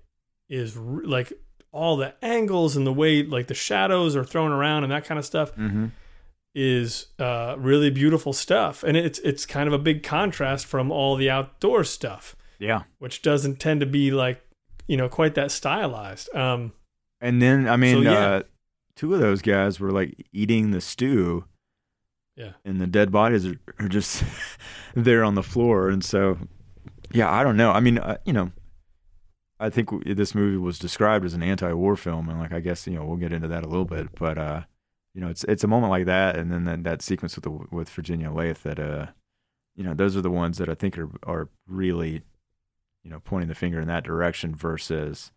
is 0.50 0.76
re- 0.78 1.06
like 1.06 1.34
all 1.72 1.98
the 1.98 2.14
angles 2.24 2.76
and 2.76 2.86
the 2.86 2.94
way 2.94 3.24
like 3.24 3.48
the 3.48 3.54
shadows 3.54 4.16
are 4.16 4.24
thrown 4.24 4.52
around 4.52 4.84
and 4.84 4.92
that 4.92 5.06
kind 5.06 5.18
of 5.20 5.26
stuff. 5.26 5.52
hmm 5.56 5.88
is 6.56 7.08
uh, 7.18 7.56
really 7.58 7.90
beautiful 7.90 8.32
stuff, 8.32 8.84
and 8.84 8.96
it's 8.96 9.18
it's 9.20 9.44
kind 9.44 9.66
of 9.68 9.74
a 9.74 9.80
big 9.80 10.04
contrast 10.04 10.68
from 10.68 10.92
all 10.92 11.16
the 11.16 11.28
outdoor 11.28 11.84
stuff, 11.84 12.36
Yeah. 12.60 12.84
which 13.00 13.24
doesn't 13.24 13.60
tend 13.60 13.80
to 13.80 13.88
be 13.88 14.12
like 14.12 14.40
you 14.88 14.96
know 14.96 15.10
quite 15.10 15.34
that 15.34 15.50
stylized. 15.50 16.30
Um, 16.36 16.74
And 17.20 17.42
then 17.42 17.68
I 17.68 17.76
mean, 17.76 18.04
So, 18.04 18.12
yeah. 18.12 18.20
uh, 18.20 18.42
two 18.96 19.16
of 19.16 19.20
those 19.20 19.42
guys 19.42 19.80
were 19.80 19.90
like 19.90 20.28
eating 20.32 20.70
the 20.70 20.80
stew. 20.82 21.46
Yeah. 22.36 22.52
And 22.64 22.80
the 22.80 22.86
dead 22.88 23.12
bodies 23.12 23.48
are, 23.48 23.60
are 23.80 23.88
just 23.88 24.24
there 24.94 25.24
on 25.24 25.34
the 25.34 25.42
floor, 25.44 25.90
and 25.90 26.04
so 26.06 26.38
yeah, 27.12 27.32
I 27.32 27.42
don't 27.44 27.58
know. 27.58 27.72
I 27.72 27.80
mean, 27.80 27.98
uh, 27.98 28.18
you 28.26 28.34
know, 28.34 28.52
I 29.66 29.70
think 29.70 29.90
this 30.06 30.36
movie 30.36 30.58
was 30.58 30.78
described 30.80 31.26
as 31.26 31.34
an 31.34 31.44
anti-war 31.44 31.96
film, 31.96 32.30
and 32.30 32.40
like 32.40 32.52
I 32.54 32.60
guess 32.60 32.86
you 32.88 32.94
know 32.96 33.06
we'll 33.06 33.18
get 33.18 33.34
into 33.34 33.48
that 33.48 33.64
a 33.64 33.68
little 33.68 33.86
bit, 33.86 34.10
but 34.16 34.38
uh, 34.38 34.62
you 35.14 35.22
know, 35.22 35.30
it's 35.30 35.44
it's 35.46 35.64
a 35.64 35.68
moment 35.68 35.92
like 35.92 36.06
that, 36.06 36.36
and 36.38 36.52
then 36.52 36.66
that, 36.66 36.84
that 36.84 37.02
sequence 37.02 37.36
with 37.36 37.44
the 37.44 37.52
with 37.72 37.90
Virginia 37.90 38.32
Leith 38.32 38.64
that 38.64 38.80
uh, 38.80 39.08
you 39.76 39.84
know, 39.84 39.94
those 39.94 40.16
are 40.18 40.22
the 40.22 40.30
ones 40.30 40.58
that 40.58 40.70
I 40.70 40.76
think 40.76 40.98
are 40.98 41.10
are 41.24 41.50
really, 41.68 42.24
you 43.04 43.10
know, 43.10 43.20
pointing 43.20 43.48
the 43.50 43.56
finger 43.56 43.80
in 43.80 43.88
that 43.88 44.04
direction 44.04 44.54
versus, 44.56 45.32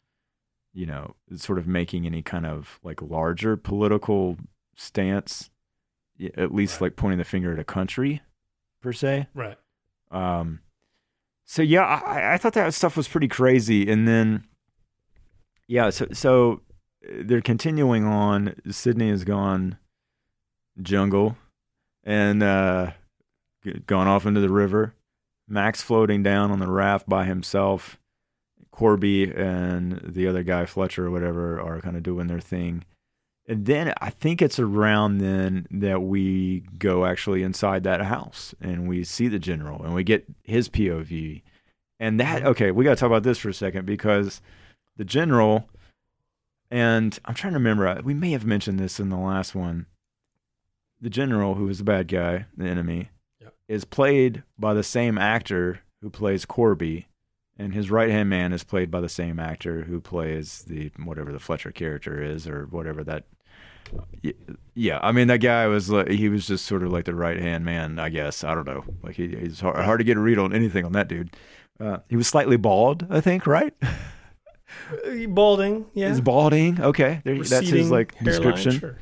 you 0.75 0.87
know, 0.87 1.15
sort 1.37 1.59
of 1.59 1.67
making 1.67 2.05
any 2.07 2.23
kind 2.23 2.47
of 2.47 2.79
like 2.83 3.01
larger 3.03 3.57
political 3.57 4.37
stance, 4.75 5.51
at 6.37 6.55
least 6.55 6.81
Right. 6.81 6.87
like 6.89 6.97
pointing 6.97 7.19
the 7.19 7.25
finger 7.25 7.53
at 7.53 7.59
a 7.59 7.65
country, 7.65 8.23
per 8.83 8.93
se. 8.93 9.29
right. 9.35 9.57
Um, 10.11 10.61
so 11.47 11.63
yeah, 11.63 11.85
I, 11.85 12.35
I 12.35 12.39
thought 12.39 12.55
that 12.55 12.75
stuff 12.75 12.97
was 12.97 13.09
pretty 13.09 13.29
crazy, 13.29 13.91
and 13.91 14.07
then 14.07 14.45
yeah, 15.69 15.91
so 15.91 16.09
so 16.13 16.61
uh, 17.09 17.23
they're 17.25 17.41
continuing 17.41 18.05
on. 18.05 18.55
Sidney 18.69 19.11
has 19.11 19.25
gone 19.25 19.79
jungle, 20.83 21.37
and 22.03 22.43
uh, 22.43 22.91
gone 23.87 24.09
off 24.09 24.27
into 24.27 24.41
the 24.41 24.51
river. 24.51 24.95
Mac's 25.49 25.83
floating 25.83 26.25
down 26.25 26.51
on 26.51 26.59
the 26.59 26.71
raft 26.71 27.09
by 27.09 27.25
himself. 27.25 27.99
Corby 28.73 29.33
and 29.33 30.01
the 30.05 30.27
other 30.27 30.43
guy, 30.43 30.67
Fletcher 30.67 31.07
or 31.07 31.11
whatever, 31.11 31.61
are 31.61 31.81
kind 31.81 31.97
of 31.97 32.03
doing 32.03 32.27
their 32.27 32.41
thing. 32.41 32.85
And 33.49 33.65
then 33.67 33.95
I 34.01 34.11
think 34.11 34.43
it's 34.43 34.59
around 34.59 35.19
then 35.19 35.69
that 35.71 36.03
we 36.03 36.65
go 36.79 37.07
actually 37.07 37.43
inside 37.43 37.85
that 37.85 38.03
house 38.03 38.55
and 38.61 38.89
we 38.89 39.05
see 39.05 39.29
the 39.29 39.39
general 39.39 39.85
and 39.85 39.95
we 39.95 40.03
get 40.03 40.27
his 40.43 40.69
POV. 40.69 41.43
And 42.01 42.19
that, 42.19 42.41
mm-hmm. 42.41 42.49
okay, 42.49 42.71
we 42.73 42.85
got 42.85 42.91
to 42.91 42.97
talk 42.97 43.07
about 43.07 43.23
this 43.23 43.39
for 43.39 43.49
a 43.49 43.55
second 43.55 43.87
because 43.87 44.41
the 44.97 45.05
general, 45.05 45.69
and 46.71 47.19
I'm 47.25 47.35
trying 47.35 47.53
to 47.53 47.59
remember, 47.59 48.01
we 48.03 48.15
may 48.15 48.33
have 48.33 48.45
mentioned 48.45 48.81
this 48.81 48.99
in 48.99 49.11
the 49.11 49.17
last 49.17 49.55
one. 49.55 49.87
The 51.01 51.11
general, 51.11 51.55
who 51.55 51.69
is 51.69 51.79
the 51.79 51.85
bad 51.85 52.09
guy, 52.09 52.47
the 52.57 52.67
enemy, 52.67 53.11
Yep. 53.41 53.55
is 53.69 53.85
played 53.85 54.43
by 54.59 54.75
the 54.75 54.83
same 54.83 55.19
actor 55.19 55.81
who 56.01 56.11
plays 56.11 56.45
Corby. 56.45 57.07
And 57.59 57.73
his 57.73 57.91
right 57.91 58.11
hand 58.11 58.29
man 58.29 58.53
is 58.53 58.65
played 58.65 58.91
by 58.91 59.01
the 59.01 59.09
same 59.09 59.39
actor 59.39 59.83
who 59.83 60.01
plays 60.01 60.65
the 60.67 60.91
whatever 61.03 61.33
the 61.33 61.39
Fletcher 61.39 61.71
character 61.71 62.21
is, 62.23 62.47
or 62.47 62.67
whatever 62.67 63.03
that 63.05 63.25
yeah, 64.75 64.99
I 65.03 65.13
mean 65.13 65.29
that 65.29 65.39
guy 65.39 65.67
was 65.67 65.91
like 65.91 66.09
he 66.09 66.29
was 66.29 66.47
just 66.47 66.67
sort 66.67 66.83
of 66.83 66.93
like 66.93 67.05
the 67.05 67.15
right 67.15 67.39
hand 67.39 67.65
man, 67.65 67.99
I 67.99 68.09
guess. 68.09 68.45
I 68.45 68.55
don't 68.55 68.67
know, 68.67 68.85
like 69.03 69.17
he, 69.17 69.29
he's 69.29 69.61
hard, 69.61 69.77
hard 69.85 70.01
to 70.01 70.05
get 70.05 70.17
a 70.17 70.21
read 70.21 70.39
on 70.39 70.53
anything 70.55 70.85
on 70.85 70.93
that 70.93 71.09
dude. 71.09 71.37
Uh, 71.79 71.99
he 72.09 72.17
was 72.17 72.27
slightly 72.27 72.57
bald, 72.57 73.07
I 73.11 73.21
think, 73.21 73.47
right? 73.47 73.75
Uh, 73.83 75.27
Balding, 75.29 75.87
yeah. 75.95 76.09
He's 76.09 76.21
balding. 76.21 76.81
Okay, 76.81 77.21
there, 77.25 77.37
that's 77.43 77.69
his 77.69 77.91
like 77.91 78.19
description. 78.23 78.79
sure. 78.79 78.99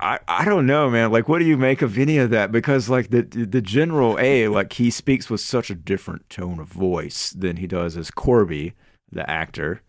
I, 0.00 0.18
I 0.26 0.44
don't 0.44 0.66
know, 0.66 0.90
man. 0.90 1.12
Like, 1.12 1.28
what 1.28 1.38
do 1.38 1.44
you 1.44 1.56
make 1.56 1.80
of 1.80 1.96
any 1.96 2.18
of 2.18 2.30
that? 2.30 2.50
Because 2.50 2.88
like 2.88 3.10
the 3.10 3.22
the 3.22 3.62
general 3.62 4.18
A, 4.18 4.48
like 4.48 4.72
he 4.72 4.90
speaks 4.90 5.30
with 5.30 5.40
such 5.40 5.70
a 5.70 5.76
different 5.76 6.28
tone 6.28 6.58
of 6.58 6.66
voice 6.68 7.30
than 7.30 7.56
he 7.58 7.68
does 7.68 7.96
as 7.96 8.10
Corby, 8.10 8.74
the 9.10 9.28
actor. 9.30 9.82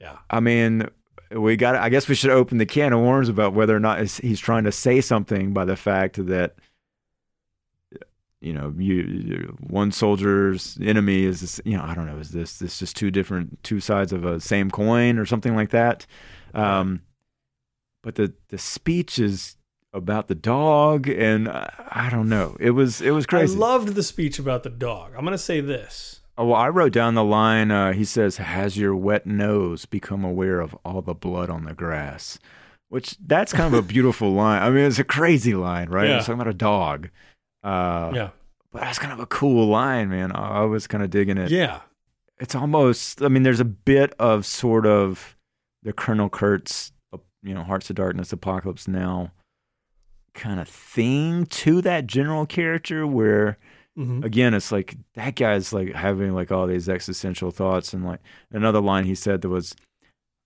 Yeah. 0.00 0.18
I 0.28 0.40
mean, 0.40 0.88
we 1.34 1.56
got. 1.56 1.76
I 1.76 1.88
guess 1.88 2.08
we 2.08 2.14
should 2.14 2.30
open 2.30 2.58
the 2.58 2.66
can 2.66 2.92
of 2.92 3.00
worms 3.00 3.28
about 3.28 3.54
whether 3.54 3.76
or 3.76 3.80
not 3.80 3.98
he's 3.98 4.40
trying 4.40 4.64
to 4.64 4.72
say 4.72 5.00
something 5.00 5.52
by 5.52 5.64
the 5.64 5.76
fact 5.76 6.24
that 6.26 6.54
you 8.42 8.52
know, 8.52 8.74
you, 8.76 8.94
you 8.94 9.56
one 9.60 9.92
soldier's 9.92 10.76
enemy 10.82 11.24
is 11.24 11.40
this, 11.40 11.60
you 11.64 11.76
know, 11.76 11.84
I 11.84 11.94
don't 11.94 12.06
know, 12.06 12.18
is 12.18 12.32
this 12.32 12.58
this 12.58 12.80
just 12.80 12.96
two 12.96 13.10
different 13.10 13.62
two 13.62 13.78
sides 13.78 14.12
of 14.12 14.24
a 14.24 14.40
same 14.40 14.70
coin 14.70 15.16
or 15.16 15.24
something 15.24 15.54
like 15.54 15.70
that? 15.70 16.06
Um, 16.52 17.02
but 18.02 18.16
the 18.16 18.34
the 18.48 18.58
speech 18.58 19.20
is 19.20 19.56
about 19.92 20.26
the 20.26 20.34
dog, 20.34 21.08
and 21.08 21.48
I, 21.48 21.70
I 21.88 22.10
don't 22.10 22.28
know. 22.28 22.56
It 22.58 22.70
was 22.70 23.00
it 23.00 23.12
was 23.12 23.26
crazy. 23.26 23.54
I 23.54 23.58
loved 23.58 23.94
the 23.94 24.02
speech 24.02 24.40
about 24.40 24.64
the 24.64 24.70
dog. 24.70 25.12
I'm 25.16 25.24
gonna 25.24 25.38
say 25.38 25.60
this. 25.60 26.21
Oh, 26.38 26.46
well, 26.46 26.56
I 26.56 26.68
wrote 26.68 26.92
down 26.92 27.14
the 27.14 27.24
line. 27.24 27.70
Uh, 27.70 27.92
he 27.92 28.04
says, 28.04 28.38
"Has 28.38 28.76
your 28.76 28.96
wet 28.96 29.26
nose 29.26 29.84
become 29.84 30.24
aware 30.24 30.60
of 30.60 30.76
all 30.84 31.02
the 31.02 31.14
blood 31.14 31.50
on 31.50 31.64
the 31.64 31.74
grass?" 31.74 32.38
Which 32.88 33.16
that's 33.18 33.52
kind 33.52 33.72
of 33.72 33.78
a 33.78 33.86
beautiful 33.86 34.32
line. 34.32 34.62
I 34.62 34.70
mean, 34.70 34.84
it's 34.84 34.98
a 34.98 35.04
crazy 35.04 35.54
line, 35.54 35.88
right? 35.88 36.08
Yeah. 36.08 36.16
It's 36.16 36.26
talking 36.26 36.40
about 36.40 36.50
a 36.50 36.56
dog. 36.56 37.10
Uh, 37.62 38.12
yeah. 38.14 38.30
but 38.72 38.82
that's 38.82 38.98
kind 38.98 39.12
of 39.12 39.20
a 39.20 39.26
cool 39.26 39.66
line, 39.66 40.08
man. 40.08 40.32
I, 40.32 40.60
I 40.60 40.62
was 40.62 40.86
kind 40.86 41.04
of 41.04 41.10
digging 41.10 41.38
it. 41.38 41.50
Yeah. 41.50 41.80
It's 42.38 42.54
almost. 42.54 43.22
I 43.22 43.28
mean, 43.28 43.42
there's 43.42 43.60
a 43.60 43.64
bit 43.64 44.14
of 44.18 44.46
sort 44.46 44.86
of 44.86 45.36
the 45.82 45.92
Colonel 45.92 46.28
Kurtz, 46.28 46.92
you 47.42 47.54
know, 47.54 47.62
Hearts 47.62 47.90
of 47.90 47.96
Darkness, 47.96 48.32
Apocalypse 48.32 48.88
Now 48.88 49.32
kind 50.34 50.60
of 50.60 50.68
thing 50.68 51.46
to 51.46 51.80
that 51.82 52.06
general 52.06 52.46
character 52.46 53.06
where 53.06 53.58
hmm 53.96 54.22
again 54.24 54.54
it's 54.54 54.72
like 54.72 54.96
that 55.14 55.34
guy's 55.36 55.72
like 55.72 55.94
having 55.94 56.34
like 56.34 56.50
all 56.50 56.66
these 56.66 56.88
existential 56.88 57.50
thoughts 57.50 57.92
and 57.92 58.04
like 58.06 58.20
another 58.50 58.80
line 58.80 59.04
he 59.04 59.14
said 59.14 59.42
that 59.42 59.48
was 59.50 59.74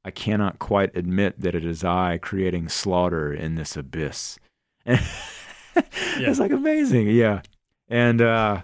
i 0.05 0.11
cannot 0.11 0.59
quite 0.59 0.97
admit 0.97 1.41
that 1.41 1.55
it 1.55 1.65
is 1.65 1.85
i 1.85 2.19
creating 2.19 2.69
slaughter 2.69 3.33
in 3.33 3.55
this 3.55 3.77
abyss. 3.77 4.39
And 4.87 6.25
it's 6.25 6.41
like 6.41 6.53
amazing. 6.53 7.09
Yeah. 7.11 7.43
And 7.89 8.23
uh 8.23 8.63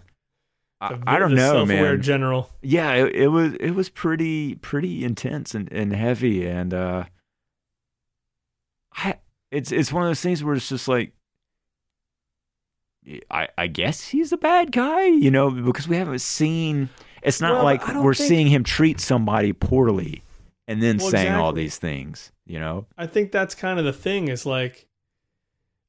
I, 0.81 0.99
I 1.07 1.19
don't 1.19 1.35
know 1.35 1.65
man. 1.67 2.01
general. 2.03 2.49
yeah 2.63 2.93
it, 2.95 3.15
it 3.15 3.29
was 3.29 3.53
it 3.61 3.73
was 3.73 3.89
pretty 3.89 4.55
pretty 4.57 5.05
intense 5.05 5.55
and, 5.55 5.71
and 5.73 5.93
heavy 5.93 6.47
and 6.47 6.73
uh 6.75 7.05
I, 8.97 9.19
it's 9.51 9.71
it's 9.71 9.93
one 9.93 10.03
of 10.03 10.09
those 10.09 10.23
things 10.23 10.43
where 10.43 10.55
it's 10.55 10.69
just 10.69 10.89
like 10.89 11.13
I, 13.31 13.49
I 13.59 13.67
guess 13.67 14.09
he's 14.09 14.33
a 14.33 14.37
bad 14.37 14.71
guy, 14.73 15.07
you 15.07 15.31
know, 15.31 15.51
because 15.51 15.89
we 15.89 15.97
haven't 15.97 16.21
seen. 16.21 16.89
It's 17.23 17.41
not 17.41 17.55
Well, 17.57 17.65
like 17.65 17.87
we're 17.95 18.15
think- 18.15 18.29
seeing 18.29 18.47
him 18.49 18.65
treat 18.65 19.01
somebody 19.01 19.53
poorly 19.53 20.23
and 20.69 20.83
then 20.83 20.99
Well, 20.99 21.11
saying 21.11 21.33
all 21.35 21.53
these 21.53 21.79
things, 21.79 22.33
you 22.47 22.59
know. 22.61 22.87
I 22.97 23.07
think 23.07 23.33
that's 23.33 23.55
kind 23.55 23.79
of 23.79 23.85
the 23.85 23.93
thing 23.93 24.29
is 24.29 24.47
like, 24.47 24.87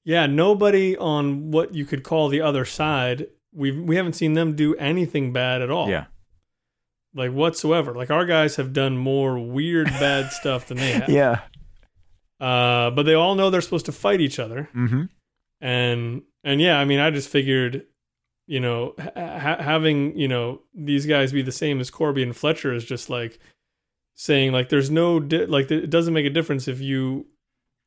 yeah, 0.03 0.25
nobody 0.25 0.97
on 0.97 1.51
what 1.51 1.73
you 1.75 1.85
could 1.85 2.03
call 2.03 2.29
the 2.29 2.41
other 2.41 2.65
side. 2.65 3.27
We 3.53 3.71
we 3.71 3.95
haven't 3.95 4.13
seen 4.13 4.33
them 4.33 4.55
do 4.55 4.75
anything 4.75 5.31
bad 5.31 5.61
at 5.61 5.69
all. 5.69 5.89
Yeah, 5.89 6.05
like 7.13 7.31
whatsoever. 7.31 7.93
Like 7.93 8.09
our 8.09 8.25
guys 8.25 8.55
have 8.57 8.73
done 8.73 8.97
more 8.97 9.37
weird 9.39 9.87
bad 9.87 10.31
stuff 10.39 10.67
than 10.67 10.77
they 10.77 10.91
have. 10.93 11.09
yeah. 11.09 11.41
Uh, 12.39 12.89
but 12.91 13.03
they 13.03 13.13
all 13.13 13.35
know 13.35 13.49
they're 13.49 13.61
supposed 13.61 13.85
to 13.85 13.91
fight 13.91 14.19
each 14.21 14.39
other. 14.39 14.67
Mm-hmm. 14.75 15.03
and 15.61 16.23
and 16.43 16.61
yeah 16.61 16.77
i 16.79 16.85
mean 16.85 16.99
i 16.99 17.09
just 17.09 17.29
figured 17.29 17.85
you 18.47 18.59
know 18.59 18.93
ha- 19.15 19.57
having 19.59 20.17
you 20.17 20.27
know 20.27 20.61
these 20.73 21.05
guys 21.05 21.31
be 21.31 21.41
the 21.41 21.51
same 21.51 21.79
as 21.79 21.89
corby 21.89 22.23
and 22.23 22.35
fletcher 22.35 22.73
is 22.73 22.83
just 22.85 23.09
like 23.09 23.39
saying 24.15 24.51
like 24.51 24.69
there's 24.69 24.89
no 24.89 25.19
di- 25.19 25.45
like 25.45 25.71
it 25.71 25.89
doesn't 25.89 26.13
make 26.13 26.25
a 26.25 26.29
difference 26.29 26.67
if 26.67 26.79
you 26.79 27.25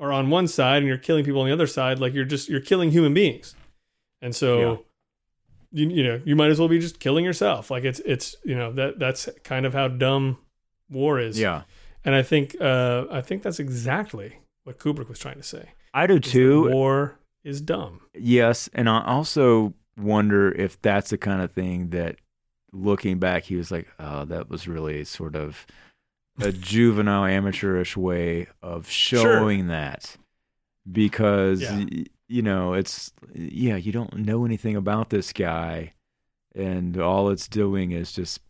are 0.01 0.13
on 0.13 0.29
one 0.31 0.47
side 0.47 0.79
and 0.79 0.87
you're 0.87 0.99
killing 0.99 1.25
people 1.25 1.41
on 1.41 1.47
the 1.47 1.53
other 1.53 1.67
side 1.67 1.99
like 1.99 2.13
you're 2.13 2.25
just 2.25 2.49
you're 2.49 2.61
killing 2.61 2.91
human 2.91 3.15
beings. 3.15 3.55
And 4.23 4.35
so 4.35 4.85
you, 5.73 5.89
you 5.89 6.03
know 6.03 6.21
you 6.25 6.37
might 6.37 6.51
as 6.51 6.59
well 6.59 6.69
be 6.69 6.79
just 6.79 7.01
killing 7.01 7.25
yourself. 7.25 7.71
Like 7.71 7.85
it's 7.85 8.01
it's 8.01 8.37
you 8.45 8.55
know 8.55 8.73
that 8.73 8.99
that's 8.99 9.29
kind 9.45 9.67
of 9.67 9.73
how 9.73 9.89
dumb 9.89 10.39
war 10.91 11.19
is. 11.21 11.39
Yeah, 11.39 11.63
and 12.05 12.15
i 12.15 12.23
think 12.23 12.57
uh 12.61 13.05
i 13.11 13.21
think 13.21 13.43
that's 13.43 13.59
exactly 13.59 14.39
what 14.65 14.79
kubrick 14.79 15.09
was 15.09 15.19
trying 15.19 15.37
to 15.37 15.43
say. 15.43 15.71
I 15.95 16.07
do 16.07 16.19
too. 16.19 16.71
war 16.71 17.19
is 17.47 17.61
dumb 17.63 18.01
Yes, 18.15 18.69
and 18.75 18.89
I 18.89 19.03
also 19.05 19.75
wonder 19.97 20.53
if 20.53 20.81
that's 20.83 21.11
the 21.11 21.19
kind 21.19 21.41
of 21.43 21.53
thing 21.53 21.91
that, 21.91 22.17
looking 22.73 23.19
back, 23.19 23.45
he 23.45 23.57
was 23.57 23.71
like, 23.71 23.89
"Oh, 23.99 24.25
that 24.27 24.51
was 24.51 24.69
really 24.69 25.05
sort 25.05 25.35
of 25.37 25.67
a 26.41 26.53
juvenile, 26.53 27.25
amateurish 27.25 27.97
way 27.97 28.49
of 28.63 28.91
showing 28.91 29.69
that," 29.69 30.17
because 30.91 31.63
Yeah. 31.63 31.85
you 32.29 32.43
know 32.43 32.75
it's 32.75 33.13
yeah, 33.35 33.77
you 33.77 33.93
don't 33.93 34.15
know 34.19 34.45
anything 34.45 34.77
about 34.77 35.11
this 35.11 35.33
guy, 35.33 35.95
and 36.55 36.97
all 36.99 37.31
it's 37.31 37.49
doing 37.49 37.93
is 37.93 38.13
just 38.13 38.41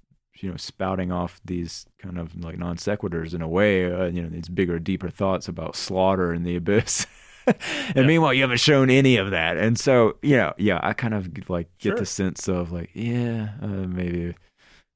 you 0.41 0.51
know 0.51 0.57
spouting 0.57 1.13
off 1.13 1.41
these 1.45 1.87
kind 1.99 2.19
of 2.19 2.35
like 2.43 2.59
non 2.59 2.77
sequiturs 2.77 3.35
in 3.35 3.43
a 3.43 3.49
way, 3.49 3.91
uh, 3.93 4.07
you 4.07 4.23
know, 4.23 4.29
these 4.29 4.49
bigger, 4.49 4.79
deeper 4.79 5.11
thoughts 5.11 5.49
about 5.49 5.77
slaughter 5.77 6.33
and 6.33 6.45
the 6.47 6.57
abyss. 6.57 7.07
and 7.47 7.97
Yeah. 7.97 8.03
meanwhile, 8.03 8.35
you 8.35 8.43
haven't 8.43 8.61
shown 8.61 8.91
any 8.91 9.17
of 9.17 9.31
that. 9.31 9.57
And 9.57 9.79
so, 9.79 10.17
you 10.23 10.37
know, 10.37 10.53
yeah, 10.59 10.81
I 10.83 10.93
kind 10.93 11.15
of 11.15 11.49
like 11.49 11.69
get 11.79 11.91
Sure. 11.91 11.99
the 11.99 12.07
sense 12.07 12.49
of 12.49 12.73
like, 12.73 12.91
yeah, 12.95 13.51
uh, 13.63 13.67
maybe 13.67 14.35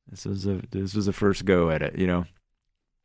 this 0.08 0.24
was 0.24 0.46
a 0.46 0.60
this 0.70 0.94
was 0.94 1.06
a 1.08 1.12
first 1.12 1.44
go 1.44 1.70
at 1.70 1.82
it, 1.82 1.96
you 1.98 2.06
know. 2.06 2.24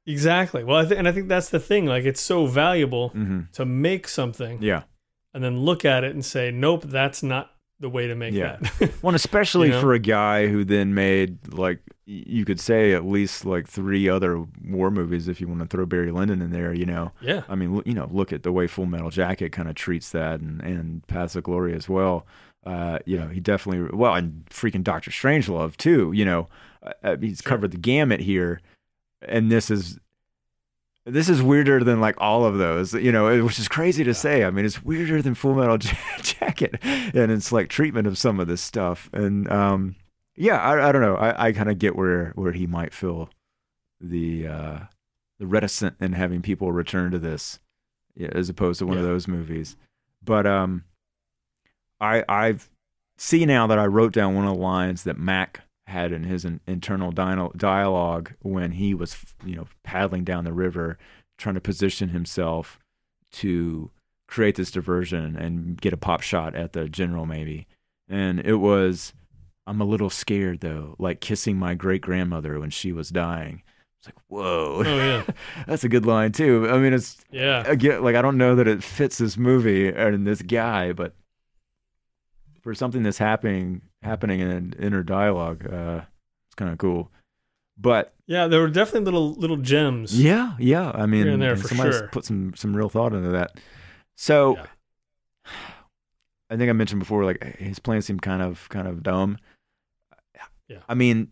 Exactly. 0.08 0.64
Well, 0.64 0.78
I 0.78 0.86
th- 0.86 0.98
and 1.00 1.08
I 1.08 1.12
think 1.12 1.28
that's 1.28 1.50
the 1.50 1.60
thing. 1.60 1.86
Like, 1.88 2.04
it's 2.06 2.22
so 2.22 2.46
valuable 2.46 3.10
hmm 3.10 3.42
to 3.54 3.66
make 3.66 4.08
something 4.08 4.62
Yeah. 4.62 4.84
and 5.34 5.44
then 5.44 5.60
look 5.60 5.84
at 5.86 6.04
it 6.04 6.14
and 6.14 6.24
say, 6.24 6.52
nope, 6.52 6.84
that's 6.84 7.24
not 7.24 7.55
the 7.80 7.90
way 7.90 8.08
to 8.08 8.16
make 8.16 8.34
Yeah. 8.34 8.58
that. 8.80 8.92
Well, 9.02 9.10
and 9.10 9.16
especially 9.16 9.68
You 9.68 9.74
know? 9.74 9.82
for 9.82 9.94
a 9.94 10.00
guy 10.00 10.48
who 10.48 10.64
then 10.64 10.94
made 10.94 11.52
like 11.54 11.80
you 12.08 12.46
could 12.46 12.60
say 12.60 12.94
at 12.94 13.04
least 13.04 13.46
like 13.46 13.68
three 13.68 14.08
other 14.08 14.46
war 14.64 14.92
movies 14.92 15.28
if 15.28 15.42
you 15.42 15.48
want 15.48 15.62
to 15.62 15.66
throw 15.66 15.86
Barry 15.88 16.12
Lyndon 16.12 16.42
in 16.42 16.52
there, 16.52 16.72
you 16.74 16.86
know. 16.86 17.12
yeah. 17.20 17.42
I 17.50 17.56
mean, 17.56 17.82
you 17.86 17.94
know, 17.96 18.08
look 18.12 18.32
at 18.32 18.44
the 18.44 18.52
way 18.52 18.68
Full 18.68 18.86
Metal 18.86 19.10
Jacket 19.10 19.52
kind 19.52 19.68
of 19.68 19.76
treats 19.76 20.12
that, 20.12 20.40
and 20.40 20.62
and 20.62 21.06
Paths 21.08 21.36
of 21.36 21.44
Glory 21.44 21.74
as 21.74 21.90
well. 21.90 22.26
Uh, 22.66 23.00
you 23.06 23.18
know, 23.18 23.28
he 23.28 23.40
definitely 23.40 23.90
well, 23.96 24.14
and 24.16 24.46
freaking 24.52 24.84
Doctor 24.84 25.10
Strangelove 25.12 25.76
too. 25.78 26.12
You 26.14 26.26
know, 26.26 26.48
uh, 26.84 26.94
uh, 27.04 27.18
he's 27.20 27.42
Sure. 27.42 27.50
covered 27.50 27.72
the 27.72 27.78
gamut 27.78 28.20
here, 28.22 28.62
and 29.22 29.52
this 29.52 29.70
is 29.72 30.00
this 31.06 31.30
is 31.30 31.42
weirder 31.42 31.84
than 31.84 32.02
like 32.02 32.16
all 32.18 32.46
of 32.46 32.58
those. 32.58 32.94
You 32.94 33.12
know, 33.12 33.44
which 33.44 33.60
is 33.60 33.68
crazy 33.68 34.04
to 34.04 34.14
say. 34.14 34.44
I 34.44 34.50
mean, 34.50 34.66
it's 34.66 34.84
weirder 34.84 35.22
than 35.22 35.36
Full 35.36 35.54
Metal 35.54 35.78
Jacket, 36.22 36.80
and 36.84 37.32
it's 37.32 37.52
like 37.52 37.70
treatment 37.70 38.08
of 38.08 38.18
some 38.18 38.40
of 38.40 38.48
this 38.48 38.62
stuff. 38.62 39.10
And 39.14 39.50
um, 39.52 39.96
yeah, 40.36 40.58
I, 40.60 40.90
I 40.90 40.92
don't 40.92 41.02
know. 41.02 41.16
I, 41.16 41.48
I 41.48 41.52
kind 41.52 41.70
of 41.70 41.80
get 41.80 41.96
where 41.96 42.32
where 42.36 42.52
he 42.52 42.68
might 42.68 42.94
feel 42.94 43.30
the 44.02 44.48
uh, 44.48 44.80
the 45.40 45.48
reticent 45.48 45.96
in 46.00 46.14
having 46.14 46.42
people 46.42 46.72
return 46.72 47.12
to 47.12 47.20
this, 47.20 47.60
yeah, 48.16 48.30
as 48.34 48.50
opposed 48.50 48.80
to 48.80 48.88
one 48.88 48.98
of 48.98 49.04
those 49.04 49.28
movies. 49.28 49.78
But 50.24 50.48
um, 50.48 50.86
I 52.02 52.24
I've 52.28 52.70
see 53.18 53.46
now 53.46 53.68
that 53.68 53.80
I 53.80 53.86
wrote 53.86 54.14
down 54.14 54.36
one 54.36 54.46
of 54.48 54.56
the 54.56 54.62
lines 54.62 55.04
that 55.04 55.18
Mac 55.18 55.62
had 55.88 56.12
in 56.12 56.24
his 56.24 56.44
in, 56.46 56.60
internal 56.68 57.12
dialogue 57.12 58.34
when 58.42 58.72
he 58.74 58.94
was 58.94 59.18
you 59.46 59.56
know 59.56 59.68
paddling 59.84 60.24
down 60.24 60.44
the 60.44 60.54
river 60.54 60.98
trying 61.38 61.56
to 61.56 61.62
position 61.62 62.10
himself 62.10 62.80
to 63.32 63.92
create 64.28 64.56
this 64.56 64.72
diversion 64.72 65.36
and 65.36 65.80
get 65.80 65.94
a 65.94 65.98
pop 65.98 66.22
shot 66.22 66.56
at 66.56 66.74
the 66.74 66.90
general 66.90 67.26
maybe 67.26 67.68
and 68.10 68.40
it 68.40 68.56
was 68.56 69.14
i'm 69.68 69.80
a 69.82 69.86
little 69.86 70.10
scared 70.10 70.62
though 70.62 70.96
like 70.98 71.20
kissing 71.20 71.58
my 71.58 71.76
great 71.76 72.02
grandmother 72.02 72.60
when 72.60 72.70
she 72.72 72.92
was 72.92 73.10
dying 73.10 73.62
it's 74.00 74.08
like 74.08 74.16
whoa 74.28 74.82
Oh, 74.84 74.98
yeah. 74.98 75.24
that's 75.68 75.84
a 75.84 75.90
good 75.90 76.06
line 76.08 76.32
too 76.32 76.68
i 76.70 76.80
mean 76.80 76.94
it's 76.94 77.18
Yeah. 77.30 77.64
again, 77.68 78.04
like 78.04 78.16
I 78.16 78.22
don't 78.24 78.38
know 78.38 78.56
that 78.56 78.68
it 78.68 78.84
fits 78.84 79.20
this 79.20 79.38
movie 79.38 79.88
and 79.90 80.26
this 80.26 80.42
guy, 80.42 80.94
but 80.94 81.14
for 82.62 82.74
something 82.74 83.04
that's 83.04 83.18
happening 83.20 83.82
happening 84.06 84.40
in 84.40 84.50
an 84.50 84.74
inner 84.80 85.04
dialogue, 85.04 85.66
uh, 85.72 86.02
it's 86.48 86.56
kind 86.56 86.72
of 86.72 86.78
cool. 86.78 87.12
But 87.78 88.14
Yeah. 88.26 88.48
There 88.48 88.62
were 88.62 88.70
definitely 88.70 89.02
little 89.06 89.34
little 89.34 89.58
gems. 89.58 90.18
yeah, 90.22 90.56
yeah, 90.60 90.92
I 90.96 91.06
mean, 91.06 91.28
and 91.28 91.42
there 91.42 91.58
for 91.58 91.68
somebody's 91.68 91.98
sure. 91.98 92.08
put 92.10 92.24
some 92.26 92.54
some 92.56 92.76
real 92.76 92.88
thought 92.90 93.14
into 93.14 93.30
that. 93.32 93.60
So, 94.16 94.56
Yeah. 94.56 94.66
I 96.50 96.58
think 96.58 96.70
I 96.70 96.74
mentioned 96.74 97.00
before, 97.00 97.26
like 97.26 97.44
his 97.58 97.80
plan 97.80 98.02
seemed 98.02 98.22
kind 98.22 98.42
of 98.42 98.70
kind 98.70 98.88
of 98.88 99.04
dumb. 99.04 99.38
Yeah. 100.70 100.80
I 100.88 100.94
mean, 100.96 101.30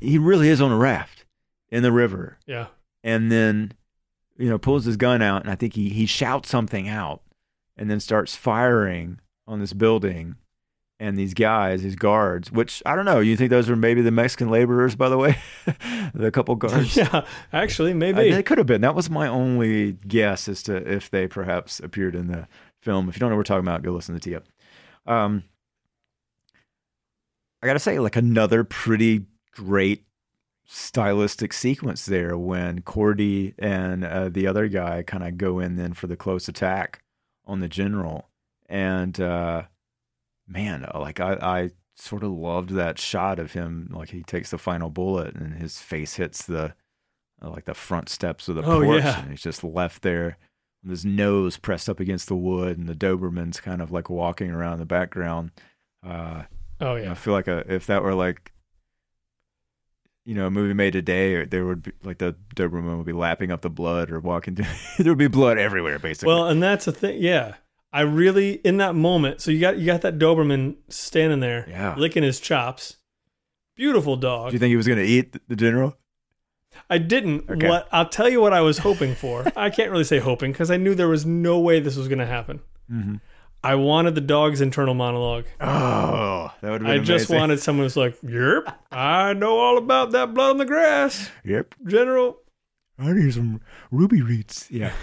he 0.00 0.16
really 0.18 0.48
is 0.48 0.60
on 0.60 0.70
a 0.72 0.76
raft 0.76 1.24
in 1.70 1.82
the 1.82 1.92
river. 1.92 2.38
Yeah. 2.46 2.66
and 3.02 3.30
then 3.30 3.72
you 4.38 4.48
know 4.48 4.58
pulls 4.58 4.84
his 4.84 4.96
gun 4.98 5.22
out 5.22 5.40
and 5.42 5.50
i 5.50 5.54
think 5.54 5.72
he 5.74 5.88
he 5.90 6.04
shouts 6.06 6.48
something 6.50 6.88
out 6.88 7.22
and 7.76 7.88
then 7.90 7.98
starts 8.00 8.34
firing 8.36 9.18
on 9.46 9.60
this 9.60 9.72
building 9.72 10.36
and 10.98 11.18
these 11.18 11.34
guys 11.34 11.82
these 11.82 11.96
guards 11.96 12.50
which 12.50 12.82
i 12.86 12.96
don't 12.96 13.04
know 13.04 13.20
you 13.20 13.36
think 13.36 13.50
those 13.50 13.68
were 13.68 13.76
maybe 13.76 14.00
the 14.00 14.10
mexican 14.10 14.48
laborers 14.48 14.96
by 14.96 15.08
the 15.08 15.18
way 15.18 15.36
the 16.14 16.30
couple 16.30 16.54
guards 16.56 16.96
yeah. 16.96 17.24
Actually, 17.52 17.92
maybe. 17.92 18.30
they 18.30 18.42
could 18.42 18.58
have 18.58 18.66
been 18.66 18.80
that 18.80 18.94
was 18.94 19.10
my 19.10 19.28
only 19.28 19.92
guess 20.06 20.48
as 20.48 20.62
to 20.62 20.76
if 20.76 21.10
they 21.10 21.26
perhaps 21.26 21.80
appeared 21.80 22.14
in 22.14 22.28
the 22.28 22.48
film 22.80 23.08
if 23.08 23.16
you 23.16 23.20
don't 23.20 23.30
know 23.30 23.36
what 23.36 23.40
we're 23.40 23.44
talking 23.44 23.66
about 23.66 23.82
go 23.82 23.92
listen 23.92 24.18
to 24.18 24.34
up 24.34 24.44
um 25.06 25.42
i 27.62 27.66
gotta 27.66 27.78
say 27.78 27.98
like 27.98 28.16
another 28.16 28.64
pretty 28.64 29.26
great 29.52 30.06
stylistic 30.66 31.52
sequence 31.52 32.04
there 32.06 32.36
when 32.36 32.82
Corby 32.82 33.54
and 33.58 34.04
uh, 34.04 34.28
the 34.28 34.46
other 34.46 34.68
guy 34.68 35.02
kind 35.02 35.22
of 35.24 35.38
go 35.38 35.58
in 35.60 35.76
then 35.76 35.92
for 35.92 36.06
the 36.08 36.16
close 36.16 36.48
attack 36.48 37.02
on 37.46 37.60
the 37.60 37.68
general. 37.68 38.28
And 38.68 39.18
uh, 39.20 39.62
man, 40.46 40.86
like 40.94 41.20
I, 41.20 41.34
I 41.34 41.70
sort 41.94 42.22
of 42.22 42.30
loved 42.30 42.70
that 42.70 42.98
shot 42.98 43.38
of 43.38 43.52
him, 43.52 43.90
like 43.92 44.10
he 44.10 44.22
takes 44.22 44.50
the 44.50 44.58
final 44.58 44.90
bullet 44.90 45.34
and 45.34 45.54
his 45.54 45.80
face 45.80 46.16
hits 46.16 46.44
the 46.44 46.74
uh, 47.42 47.50
like 47.50 47.64
the 47.64 47.74
front 47.74 48.08
steps 48.08 48.48
of 48.48 48.54
the 48.56 48.62
porch, 48.62 48.86
Oh, 48.86 48.96
yeah. 48.96 49.20
and 49.20 49.30
he's 49.30 49.42
just 49.42 49.62
left 49.64 50.02
there 50.02 50.38
with 50.82 50.90
his 50.90 51.04
nose 51.04 51.56
pressed 51.56 51.88
up 51.88 52.00
against 52.00 52.28
the 52.28 52.36
wood, 52.36 52.78
and 52.78 52.88
the 52.88 52.94
Doberman's 52.94 53.60
kind 53.60 53.82
of 53.82 53.90
like 53.90 54.08
walking 54.08 54.50
around 54.50 54.74
in 54.74 54.78
the 54.78 54.86
background. 54.86 55.50
Uh, 56.06 56.44
oh, 56.80 56.94
yeah, 56.96 57.10
I 57.10 57.14
feel 57.14 57.32
like 57.34 57.48
a, 57.48 57.64
if 57.72 57.86
that 57.86 58.02
were 58.02 58.14
like, 58.14 58.52
you 60.24 60.34
know, 60.34 60.46
a 60.46 60.50
movie 60.50 60.74
made 60.74 60.92
today, 60.92 61.34
or 61.34 61.46
there 61.46 61.64
would 61.66 61.82
be 61.82 61.92
like 62.02 62.18
the 62.18 62.34
Doberman 62.54 62.96
would 62.96 63.06
be 63.06 63.12
lapping 63.12 63.50
up 63.52 63.60
the 63.62 63.70
blood 63.70 64.10
or 64.10 64.18
walking 64.20 64.54
there 64.98 65.10
would 65.12 65.18
be 65.18 65.28
blood 65.28 65.58
everywhere, 65.58 65.98
basically. 65.98 66.32
Well, 66.32 66.48
and 66.48 66.62
that's 66.62 66.84
the 66.86 66.92
thing. 66.92 67.22
Yeah. 67.22 67.54
I 67.96 68.02
really, 68.02 68.52
in 68.64 68.76
that 68.76 68.94
moment, 68.94 69.40
so 69.40 69.50
you 69.50 69.58
got 69.60 69.78
you 69.78 69.86
got 69.86 70.02
that 70.02 70.18
Doberman 70.18 70.76
standing 70.88 71.40
there, 71.40 71.66
Yeah. 71.68 71.94
licking 71.96 72.22
his 72.22 72.40
chops. 72.40 72.96
Beautiful 73.74 74.16
dog. 74.16 74.50
Do 74.50 74.54
you 74.54 74.58
think 74.58 74.70
he 74.70 74.76
was 74.76 74.86
going 74.86 74.98
to 74.98 75.04
eat 75.04 75.36
the 75.48 75.56
general? 75.56 75.96
I 76.90 76.98
didn't. 76.98 77.48
Okay. 77.48 77.68
What 77.68 77.88
I'll 77.92 78.08
tell 78.08 78.28
you 78.28 78.40
what 78.40 78.52
I 78.52 78.60
was 78.60 78.78
hoping 78.78 79.14
for. 79.14 79.44
I 79.56 79.70
can't 79.70 79.90
really 79.90 80.04
say 80.04 80.18
hoping 80.18 80.52
because 80.52 80.70
I 80.70 80.76
knew 80.76 80.94
there 80.94 81.08
was 81.08 81.24
no 81.24 81.58
way 81.58 81.80
this 81.80 81.96
was 81.96 82.06
going 82.08 82.18
to 82.18 82.26
happen. 82.26 82.60
Mm-hmm. 82.92 83.16
I 83.64 83.74
wanted 83.76 84.14
the 84.14 84.20
dog's 84.20 84.60
internal 84.60 84.94
monologue. 84.94 85.44
Oh, 85.60 86.52
that 86.60 86.70
would 86.70 86.82
have 86.82 86.90
been 86.90 87.00
I 87.00 87.04
just 87.04 87.30
wanted 87.30 87.60
someone 87.60 87.86
who's 87.86 87.96
like, 87.96 88.16
"Yep, 88.22 88.78
I 88.92 89.32
know 89.32 89.58
all 89.58 89.78
about 89.78 90.12
that 90.12 90.34
blood 90.34 90.50
on 90.50 90.58
the 90.58 90.66
grass, 90.66 91.30
Yep. 91.44 91.74
General." 91.86 92.36
I 92.98 93.12
need 93.12 93.32
some 93.34 93.60
ruby 93.90 94.20
roots. 94.22 94.70
Yeah. 94.70 94.92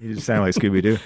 You 0.00 0.14
just 0.14 0.26
sound 0.26 0.40
like 0.42 0.52
Scooby 0.56 0.82
Doo. 0.82 0.98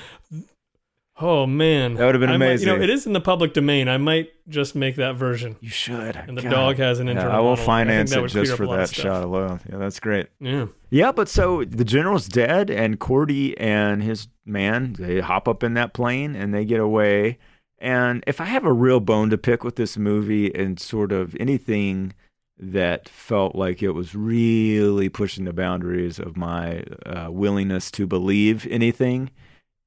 Oh 1.19 1.47
man, 1.47 1.95
That 1.95 2.05
would 2.05 2.15
have 2.15 2.21
been 2.21 2.29
I 2.31 2.37
might- 2.37 2.61
you 2.61 2.67
know, 2.67 2.77
it 2.81 2.91
is 2.91 3.07
in 3.07 3.15
the 3.15 3.23
public 3.23 3.55
domain. 3.55 3.89
I 3.89 3.97
might 3.97 4.29
just 4.49 4.75
make 4.75 4.97
that 4.97 5.17
version, 5.17 5.57
You 5.63 5.71
should. 5.71 6.15
and 6.15 6.37
the 6.37 6.43
God. 6.43 6.51
dog 6.51 6.77
has 6.77 6.99
an 7.01 7.07
Yeah. 7.09 7.29
I 7.29 7.41
will 7.41 7.57
think 7.57 7.65
finance 7.67 8.11
that 8.11 8.23
it 8.23 8.29
just 8.29 8.55
for 8.57 8.67
that 8.67 8.93
shot 8.95 9.23
alone. 9.25 9.61
Yeah, 9.71 9.79
that's 9.79 9.99
great. 9.99 10.27
Yeah, 10.41 10.67
Yeah, 10.91 11.13
but 11.13 11.29
so 11.31 11.65
the 11.65 11.85
general's 11.85 12.29
dead, 12.29 12.69
and 12.71 12.99
Corby 12.99 13.57
and 13.59 14.03
his 14.03 14.29
man 14.45 14.95
they 14.99 15.21
hop 15.21 15.49
up 15.49 15.65
in 15.65 15.73
that 15.75 15.95
plane 15.95 16.37
and 16.37 16.53
they 16.53 16.65
get 16.67 16.81
away. 16.81 17.39
And 17.79 18.23
if 18.27 18.39
I 18.41 18.45
have 18.45 18.65
a 18.65 18.73
real 18.73 19.01
bone 19.01 19.31
to 19.31 19.39
pick 19.39 19.65
with 19.65 19.77
this 19.77 19.97
movie 19.97 20.55
and 20.55 20.79
sort 20.79 21.13
of 21.13 21.35
anything 21.41 22.13
that 22.59 23.09
felt 23.09 23.55
like 23.55 23.83
it 23.83 23.91
was 23.91 24.15
really 24.15 25.09
pushing 25.09 25.45
the 25.45 25.53
boundaries 25.53 26.19
of 26.19 26.37
my 26.37 26.83
uh, 27.07 27.29
willingness 27.31 27.91
to 27.93 28.07
believe 28.07 28.67
anything, 28.71 29.31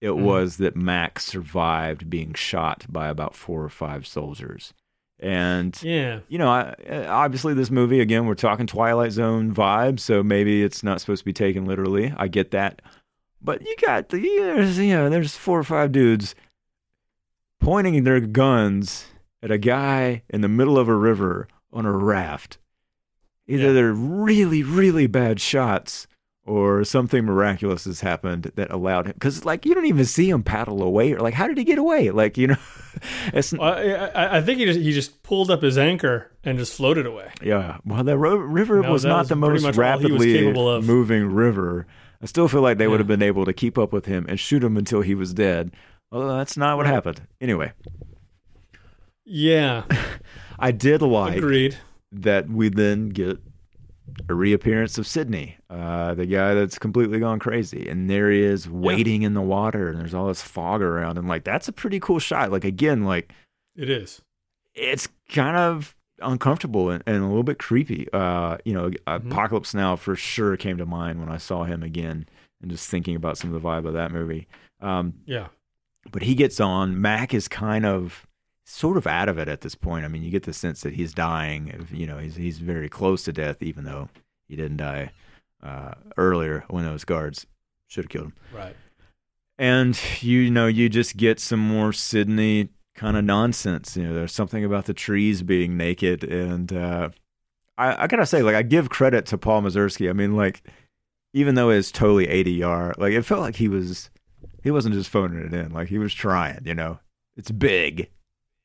it 0.01 0.09
Mhm. 0.09 0.21
was 0.21 0.57
that 0.57 0.75
Max 0.75 1.25
survived 1.25 2.09
being 2.09 2.33
shot 2.33 2.85
by 2.89 3.07
about 3.09 3.35
four 3.35 3.63
or 3.63 3.69
five 3.69 4.07
soldiers. 4.07 4.73
And 5.19 5.77
yeah, 5.83 6.19
you 6.29 6.37
know, 6.37 6.47
I, 6.49 6.73
obviously 7.07 7.53
this 7.53 7.69
movie 7.69 7.99
again, 7.99 8.25
we're 8.25 8.35
talking 8.35 8.65
Twilight 8.67 9.11
Zone 9.11 9.53
vibes, 9.53 9.99
so 9.99 10.23
maybe 10.23 10.63
it's 10.63 10.81
not 10.83 11.01
supposed 11.01 11.19
to 11.21 11.25
be 11.25 11.33
taken 11.33 11.65
literally. 11.65 12.13
I 12.15 12.29
get 12.29 12.51
that, 12.51 12.81
but 13.41 13.61
you 13.67 13.75
got 13.85 14.07
the 14.09 14.21
there's 14.21 14.77
you 14.79 14.93
know 14.93 15.09
there's 15.09 15.35
four 15.35 15.59
or 15.59 15.63
five 15.65 15.91
dudes 15.91 16.35
pointing 17.59 18.03
their 18.03 18.21
guns 18.21 19.07
at 19.43 19.51
a 19.51 19.57
guy 19.57 20.23
in 20.29 20.39
the 20.41 20.47
middle 20.47 20.77
of 20.77 20.87
a 20.87 20.95
river 20.95 21.47
on 21.73 21.85
a 21.85 21.91
raft. 21.91 22.57
Either 23.47 23.67
Yeah. 23.67 23.73
they're 23.73 23.93
really 23.93 24.63
really 24.63 25.07
bad 25.07 25.41
shots. 25.41 26.07
Or 26.49 26.83
something 26.83 27.25
miraculous 27.25 27.85
has 27.85 28.01
happened 28.01 28.51
that 28.55 28.71
allowed 28.71 29.05
him, 29.05 29.13
because 29.13 29.45
like 29.45 29.67
you 29.67 29.75
don't 29.75 29.85
even 29.85 30.05
see 30.05 30.31
him 30.31 30.41
paddle 30.41 30.81
away, 30.81 31.13
or 31.13 31.19
like 31.19 31.35
how 31.35 31.47
did 31.47 31.59
he 31.59 31.63
get 31.63 31.77
away? 31.77 32.09
Like 32.09 32.39
you 32.39 32.47
know, 32.47 32.57
it's 33.33 33.53
Well, 33.53 33.71
I, 34.15 34.37
I, 34.37 34.41
think 34.41 34.57
he 34.57 34.65
just 34.65 34.79
he 34.79 34.91
just 34.91 35.21
pulled 35.21 35.51
up 35.51 35.61
his 35.61 35.77
anchor 35.77 36.31
and 36.43 36.57
just 36.57 36.73
floated 36.73 37.05
away. 37.05 37.29
Yeah, 37.43 37.77
well, 37.85 38.03
the 38.03 38.17
ro- 38.17 38.35
river 38.35 38.81
was 38.81 39.03
that 39.03 39.09
not 39.09 39.19
was 39.19 39.29
the 39.29 39.35
most 39.35 39.61
much 39.61 39.77
all 39.77 39.99
he 39.99 40.11
was 40.11 40.25
rapidly 40.25 40.81
moving 40.81 41.31
river. 41.31 41.85
I 42.19 42.25
still 42.25 42.47
feel 42.47 42.61
like 42.61 42.79
they 42.79 42.87
would 42.87 42.99
have 42.99 43.05
been 43.07 43.21
able 43.21 43.45
to 43.45 43.53
keep 43.53 43.77
up 43.77 43.93
with 43.93 44.07
him 44.07 44.25
and 44.27 44.39
shoot 44.39 44.63
him 44.63 44.75
until 44.75 45.01
he 45.01 45.13
was 45.13 45.35
dead. 45.35 45.71
Although 46.11 46.35
that's 46.35 46.57
not 46.57 46.77
what 46.77 46.87
happened. 46.87 47.21
Anyway, 47.39 47.73
Yeah, 49.23 49.83
I 50.59 50.71
did 50.71 51.03
like 51.03 51.37
agreed. 51.37 51.77
that 52.11 52.49
we 52.49 52.69
then 52.69 53.09
get 53.09 53.37
a 54.29 54.33
reappearance 54.33 54.97
of 54.97 55.05
Sidney, 55.07 55.57
uh, 55.69 56.13
the 56.13 56.25
guy 56.25 56.53
that's 56.53 56.77
completely 56.79 57.19
gone 57.19 57.39
crazy, 57.39 57.87
and 57.89 58.09
there 58.09 58.29
he 58.31 58.41
is 58.41 58.69
waiting 58.69 59.21
in 59.23 59.33
the 59.33 59.41
water, 59.41 59.89
and 59.89 59.99
there's 59.99 60.13
all 60.13 60.27
this 60.27 60.41
fog 60.41 60.81
around, 60.81 61.17
and 61.17 61.27
like 61.27 61.43
that's 61.43 61.67
a 61.67 61.71
pretty 61.71 61.99
cool 61.99 62.19
shot. 62.19 62.51
Like 62.51 62.63
again, 62.65 63.03
like 63.03 63.31
It 63.75 63.89
is. 63.89 64.21
it's 64.75 65.07
kind 65.29 65.55
of 65.57 65.95
uncomfortable 66.21 66.89
and, 66.89 67.01
and 67.07 67.23
a 67.23 67.27
little 67.27 67.43
bit 67.43 67.59
creepy. 67.59 68.07
Uh, 68.11 68.57
you 68.65 68.73
know, 68.73 68.89
Mm-hmm. 68.89 69.31
Apocalypse 69.31 69.73
Now 69.73 69.95
for 69.95 70.15
sure 70.15 70.57
came 70.57 70.77
to 70.77 70.85
mind 70.85 71.19
when 71.19 71.29
I 71.29 71.37
saw 71.37 71.63
him 71.63 71.81
again, 71.83 72.25
and 72.61 72.69
just 72.71 72.89
thinking 72.89 73.15
about 73.15 73.37
some 73.37 73.53
of 73.53 73.61
the 73.61 73.67
vibe 73.67 73.85
of 73.87 73.93
that 73.93 74.11
movie. 74.11 74.47
Um, 74.81 75.13
Yeah. 75.25 75.47
but 76.11 76.21
he 76.23 76.35
gets 76.35 76.59
on. 76.59 76.99
Mac 77.01 77.33
is 77.33 77.47
kind 77.47 77.85
of 77.85 78.25
sort 78.69 78.97
of 78.97 79.07
out 79.07 79.27
of 79.27 79.37
it 79.39 79.47
at 79.47 79.61
this 79.61 79.75
point. 79.75 80.05
I 80.05 80.07
mean, 80.07 80.21
you 80.21 80.29
get 80.29 80.43
the 80.43 80.53
sense 80.53 80.81
that 80.81 80.93
he's 80.93 81.13
dying. 81.13 81.87
You 81.91 82.05
know, 82.05 82.17
he's 82.19 82.35
he's 82.35 82.59
very 82.59 82.87
close 82.89 83.23
to 83.23 83.33
death, 83.33 83.61
even 83.61 83.83
though 83.83 84.09
he 84.47 84.55
didn't 84.55 84.77
die 84.77 85.11
uh, 85.63 85.95
earlier 86.17 86.65
when 86.69 86.85
those 86.85 87.03
guards 87.03 87.47
should 87.87 88.05
have 88.05 88.09
killed 88.09 88.25
him. 88.25 88.33
Right. 88.53 88.75
And 89.57 89.99
you 90.21 90.51
know, 90.51 90.67
you 90.67 90.87
just 90.87 91.17
get 91.17 91.39
some 91.39 91.59
more 91.59 91.91
Sidney 91.91 92.69
kind 92.95 93.17
of 93.17 93.23
nonsense. 93.23 93.97
You 93.97 94.03
know, 94.03 94.13
there's 94.13 94.33
something 94.33 94.63
about 94.63 94.85
the 94.85 94.93
trees 94.93 95.41
being 95.41 95.75
naked, 95.75 96.23
and 96.23 96.71
uh, 96.71 97.09
I, 97.77 98.03
I 98.03 98.07
gotta 98.07 98.25
say, 98.25 98.43
like, 98.43 98.55
I 98.55 98.61
give 98.61 98.89
credit 98.89 99.25
to 99.27 99.37
Paul 99.37 99.63
Mazursky. 99.63 100.09
I 100.09 100.13
mean, 100.13 100.35
like, 100.35 100.63
even 101.33 101.55
though 101.55 101.71
it's 101.71 101.91
totally 101.91 102.27
ADR, 102.27 102.97
like, 102.97 103.13
it 103.13 103.23
felt 103.23 103.41
like 103.41 103.55
he 103.55 103.67
was 103.67 104.11
he 104.63 104.69
wasn't 104.69 104.93
just 104.93 105.09
phoning 105.09 105.43
it 105.45 105.53
in. 105.53 105.71
Like, 105.71 105.89
he 105.89 105.97
was 105.97 106.13
trying. 106.13 106.61
You 106.65 106.75
know, 106.75 106.99
it's 107.35 107.51
big, 107.51 108.09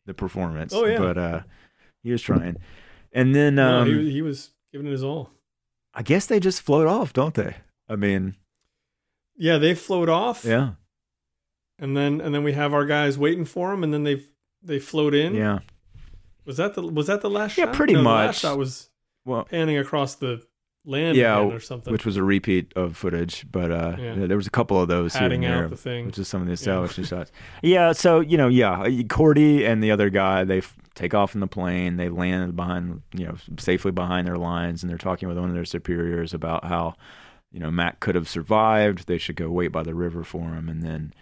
the 0.07 0.15
performance. 0.15 0.73
Oh, 0.75 0.85
yeah. 0.87 0.99
but 0.99 1.19
uh, 1.19 1.41
he 2.03 2.11
was 2.13 2.23
trying. 2.23 2.57
And 3.13 3.35
then 3.35 3.55
No, 3.57 3.81
um, 3.83 3.89
he, 3.89 4.11
he 4.11 4.23
was 4.23 4.51
giving 4.73 4.87
it 4.87 4.91
his 4.91 5.05
all. 5.05 5.31
I 5.95 6.03
guess 6.03 6.27
they 6.27 6.41
just 6.41 6.63
float 6.63 6.87
off, 6.87 7.13
don't 7.13 7.35
they? 7.35 7.57
I 7.89 7.97
mean, 7.97 8.37
Yeah, 9.37 9.59
they 9.59 9.75
float 9.75 10.09
off. 10.09 10.45
yeah, 10.45 10.73
And 11.79 11.97
then 11.97 12.21
and 12.21 12.35
then 12.35 12.43
we 12.43 12.53
have 12.53 12.75
our 12.75 12.85
guys 12.87 13.17
waiting 13.19 13.45
for 13.45 13.73
him, 13.73 13.85
and 13.85 13.93
then 13.95 14.03
they 14.05 14.23
they 14.63 14.79
float 14.79 15.15
in. 15.15 15.35
yeah. 15.35 15.59
Was 16.47 16.57
that 16.59 16.75
the 16.75 16.83
was 16.83 17.07
that 17.07 17.21
the 17.21 17.31
last 17.31 17.57
Yeah, 17.57 17.67
shot? 17.67 17.75
pretty 17.75 17.93
No, 17.95 18.01
the 18.01 18.05
much. 18.05 18.27
last 18.27 18.41
shot 18.41 18.59
was 18.59 18.91
Well, 19.25 19.45
panning 19.45 19.79
across 19.79 20.15
the 20.17 20.43
land 20.85 21.17
Yeah, 21.17 21.41
or 21.41 21.61
something. 21.61 21.93
which 21.93 22.05
was 22.05 22.17
a 22.17 22.23
repeat 22.23 22.73
of 22.77 22.97
footage, 22.97 23.47
but 23.51 23.71
uh, 23.71 23.97
Yeah. 23.99 24.15
yeah, 24.17 24.27
there 24.27 24.37
was 24.37 24.47
a 24.47 24.51
couple 24.51 24.81
of 24.81 24.89
those 24.89 25.15
here 25.17 25.31
and 25.33 25.45
out 25.45 25.49
there, 25.49 25.69
the 25.69 25.77
thing. 25.77 26.07
which 26.07 26.19
is 26.19 26.29
some 26.29 26.41
of 26.43 26.47
the 26.47 26.53
establishing 26.53 27.05
shots. 27.05 27.33
Yeah, 27.63 27.93
so 27.93 28.21
you 28.21 28.37
know, 28.37 28.49
yeah, 28.49 28.87
Corby 29.09 29.65
and 29.65 29.83
the 29.83 29.91
other 29.91 30.11
guy 30.11 30.45
they 30.45 30.59
f- 30.59 30.77
take 30.95 31.15
off 31.15 31.35
in 31.35 31.41
the 31.41 31.47
plane. 31.47 31.97
They 31.97 32.09
land 32.09 32.55
behind, 32.57 33.03
you 33.15 33.27
know, 33.27 33.37
safely 33.59 33.93
behind 33.93 34.27
their 34.27 34.39
lines, 34.39 34.83
and 34.83 34.91
they're 34.91 34.99
talking 34.99 35.29
with 35.29 35.39
one 35.39 35.49
of 35.49 35.55
their 35.55 35.65
superiors 35.65 36.33
about 36.35 36.65
how, 36.67 36.95
you 37.51 37.59
know, 37.61 37.71
Mac 37.71 38.01
could 38.01 38.15
have 38.15 38.29
survived. 38.29 39.07
They 39.07 39.19
should 39.19 39.37
go 39.37 39.51
wait 39.51 39.69
by 39.69 39.83
the 39.83 39.95
river 39.95 40.23
for 40.23 40.51
him, 40.51 40.69
and 40.69 40.83
then 40.83 41.15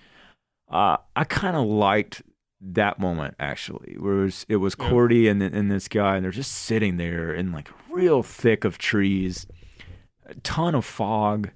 uh, 0.69 0.97
I 1.15 1.25
kind 1.25 1.57
of 1.57 1.67
liked 1.67 2.23
that 2.65 2.99
moment 2.99 3.35
actually, 3.41 3.97
where 3.99 4.21
it 4.21 4.23
was, 4.23 4.47
it 4.49 4.57
was 4.57 4.77
Yeah. 4.79 4.89
Corby 4.89 5.29
and 5.29 5.43
and 5.43 5.71
this 5.71 5.89
guy, 5.89 6.17
and 6.17 6.25
they're 6.25 6.31
just 6.31 6.53
sitting 6.53 6.97
there 6.97 7.35
in 7.35 7.53
like 7.53 7.69
real 7.91 8.23
thick 8.23 8.65
of 8.65 8.79
trees 8.79 9.47
a 10.27 10.35
ton 10.37 10.75
of 10.75 10.85
fog. 10.85 11.51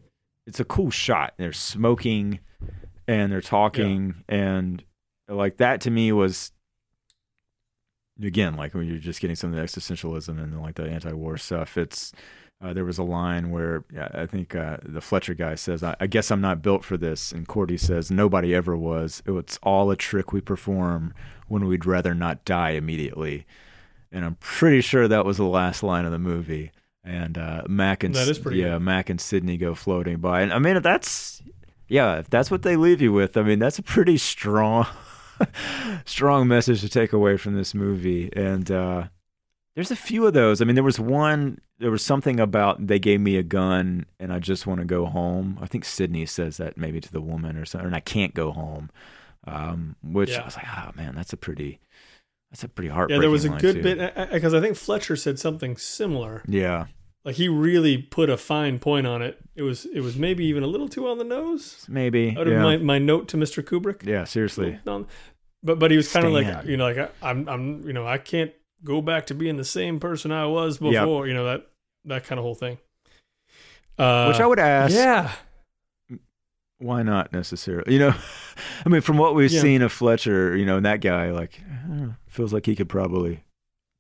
It's 0.47 0.61
a 0.61 0.65
cool 0.65 0.91
shot. 0.91 1.35
They're 1.39 1.53
smoking 1.53 2.41
and 3.09 3.31
they're 3.33 3.41
talking 3.41 4.25
and 4.29 4.83
like 5.29 5.57
that 5.59 5.81
to 5.83 5.91
me 5.91 6.13
was 6.13 6.53
again 8.23 8.57
like 8.57 8.75
when 8.75 8.87
you're 8.87 8.99
just 8.99 9.21
getting 9.21 9.37
some 9.37 9.53
of 9.53 9.57
the 9.57 9.63
existentialism 9.63 10.29
and 10.43 10.61
like 10.61 10.75
the 10.77 10.85
anti-war 10.85 11.37
stuff. 11.37 11.77
It's 11.77 12.13
uh, 12.63 12.73
there 12.73 12.85
was 12.85 12.99
a 12.99 13.03
line 13.03 13.51
where 13.51 13.85
yeah, 13.93 14.09
I 14.15 14.27
think 14.27 14.55
uh, 14.55 14.79
the 14.83 15.01
Fletcher 15.01 15.35
guy 15.35 15.55
says, 15.57 15.83
I, 15.83 15.95
"I 16.01 16.07
guess 16.07 16.31
I'm 16.31 16.41
not 16.41 16.63
built 16.63 16.85
for 16.85 16.97
this," 16.97 17.33
and 17.33 17.47
Corby 17.47 17.77
says, 17.77 18.11
"Nobody 18.11 18.55
ever 18.55 18.77
was. 18.77 19.23
It's 19.27 19.59
all 19.63 19.91
a 19.91 19.97
trick 19.97 20.33
we 20.33 20.41
perform 20.41 21.13
when 21.49 21.67
we'd 21.67 21.85
rather 21.85 22.15
not 22.15 22.45
die 22.45 22.71
immediately." 22.71 23.47
And 24.11 24.25
I'm 24.25 24.37
pretty 24.37 24.81
sure 24.81 25.07
that 25.07 25.27
was 25.27 25.37
the 25.37 25.45
last 25.45 25.83
line 25.83 26.07
of 26.07 26.13
the 26.13 26.19
movie. 26.19 26.71
And 27.05 27.37
uh, 27.37 27.63
Mac 27.69 28.03
and 28.03 28.15
That 28.15 28.29
is 28.29 28.39
pretty 28.39 28.59
yeah, 28.59 28.75
good. 28.75 28.83
Mac 28.83 29.11
and 29.11 29.21
Sidney 29.21 29.59
go 29.59 29.75
floating 29.75 30.19
by, 30.19 30.41
and 30.41 30.53
I 30.53 30.59
mean 30.59 30.77
if 30.77 30.83
that's 30.83 31.43
yeah, 31.89 32.19
if 32.19 32.31
that's 32.31 32.51
what 32.51 32.63
they 32.63 32.77
leave 32.77 33.01
you 33.03 33.13
with, 33.13 33.37
I 33.37 33.43
mean 33.43 33.59
that's 33.59 33.79
a 33.79 33.83
pretty 33.83 34.17
strong, 34.17 34.87
strong 36.07 36.49
message 36.49 36.81
to 36.81 36.89
take 36.89 37.13
away 37.13 37.37
from 37.37 37.55
this 37.55 37.75
movie. 37.75 38.31
And 38.35 38.71
uh, 38.71 39.05
there's 39.77 39.91
a 39.91 39.97
few 39.97 40.27
of 40.27 40.33
those. 40.33 40.61
I 40.61 40.65
mean, 40.65 40.75
there 40.75 40.83
was 40.83 40.99
one. 40.99 41.61
There 41.79 41.91
was 41.91 42.03
something 42.03 42.41
about 42.41 42.87
they 42.87 42.99
gave 42.99 43.21
me 43.21 43.37
a 43.37 43.43
gun 43.43 44.07
and 44.19 44.33
I 44.33 44.39
just 44.39 44.67
want 44.67 44.81
to 44.81 44.87
go 44.87 45.05
home. 45.05 45.59
I 45.61 45.67
think 45.67 45.85
Sidney 45.85 46.25
says 46.25 46.57
that 46.57 46.79
maybe 46.79 46.99
to 47.01 47.13
the 47.13 47.21
woman 47.21 47.59
or 47.59 47.67
something, 47.67 47.87
and 47.87 47.95
I 47.95 48.01
can't 48.01 48.35
go 48.35 48.51
home. 48.51 48.91
Um, 49.47 49.95
which 50.03 50.31
Yeah. 50.31 50.41
I 50.41 50.45
was 50.47 50.57
like, 50.57 50.67
oh 50.67 50.91
man, 50.97 51.15
that's 51.15 51.35
a 51.35 51.37
pretty, 51.37 51.79
that's 52.51 52.65
a 52.65 52.69
pretty 52.69 52.89
heartbreaking. 52.89 53.21
yeah, 53.21 53.25
there 53.25 53.31
was 53.31 53.45
a 53.45 53.51
good 53.51 53.77
too. 53.77 53.83
bit 53.83 54.01
uh, 54.01 54.11
uh, 54.17 54.27
because 54.33 54.55
I 54.55 54.61
think 54.61 54.77
Fletcher 54.77 55.15
said 55.15 55.39
something 55.39 55.77
similar. 55.77 56.43
Yeah, 56.49 56.87
Like 57.25 57.37
he 57.37 57.49
really 57.49 57.99
put 57.99 58.31
a 58.31 58.39
fine 58.39 58.79
point 58.79 59.07
on 59.07 59.21
it. 59.21 59.39
It 59.55 59.63
was 59.63 59.85
it 59.85 60.01
was 60.01 60.17
maybe 60.17 60.47
even 60.47 60.63
a 60.63 60.67
little 60.67 60.89
too 60.89 61.07
on 61.07 61.19
the 61.19 61.25
nose. 61.25 61.85
maybe. 61.87 62.35
Out 62.37 62.47
of 62.47 62.55
yeah. 62.55 62.63
my, 62.63 62.77
my 62.79 62.99
note 62.99 63.29
to 63.29 63.37
Mr. 63.37 63.63
Kubrick. 63.63 64.05
yeah, 64.07 64.25
seriously. 64.25 64.81
But 65.63 65.79
but 65.79 65.91
he 65.91 65.99
was 65.99 66.11
kind 66.11 66.25
of 66.25 66.33
like 66.33 66.65
you 66.65 66.79
know 66.79 66.85
like 66.85 66.99
I, 66.99 67.09
I'm 67.23 67.47
I'm 67.49 67.87
you 67.87 67.93
know 67.93 68.07
I 68.07 68.19
can't 68.19 68.53
go 68.85 69.01
back 69.01 69.27
to 69.27 69.35
being 69.35 69.57
the 69.57 69.65
same 69.65 69.99
person 70.01 70.31
I 70.33 70.47
was 70.47 70.79
before. 70.79 71.27
Yep. 71.27 71.29
You 71.29 71.35
know 71.35 71.45
that 71.47 71.67
that 72.05 72.25
kind 72.25 72.39
of 72.39 72.45
whole 72.45 72.55
thing. 72.55 72.79
Uh, 73.99 74.27
Which 74.29 74.41
I 74.41 74.47
would 74.47 74.59
ask, 74.59 74.95
yeah 74.95 75.33
why 76.79 77.03
not 77.03 77.33
necessarily? 77.33 77.95
You 77.95 77.99
know, 78.01 78.15
I 78.85 78.89
mean, 78.91 79.01
from 79.01 79.17
what 79.17 79.35
we've 79.35 79.51
Yeah. 79.51 79.63
seen 79.63 79.81
of 79.81 79.93
Fletcher, 79.93 80.55
you 80.55 80.67
know, 80.67 80.77
and 80.77 80.85
that 80.85 81.01
guy, 81.01 81.31
like, 81.31 81.63
know, 81.89 82.15
feels 82.27 82.53
like 82.53 82.67
he 82.67 82.77
could 82.77 82.89
probably 82.91 83.45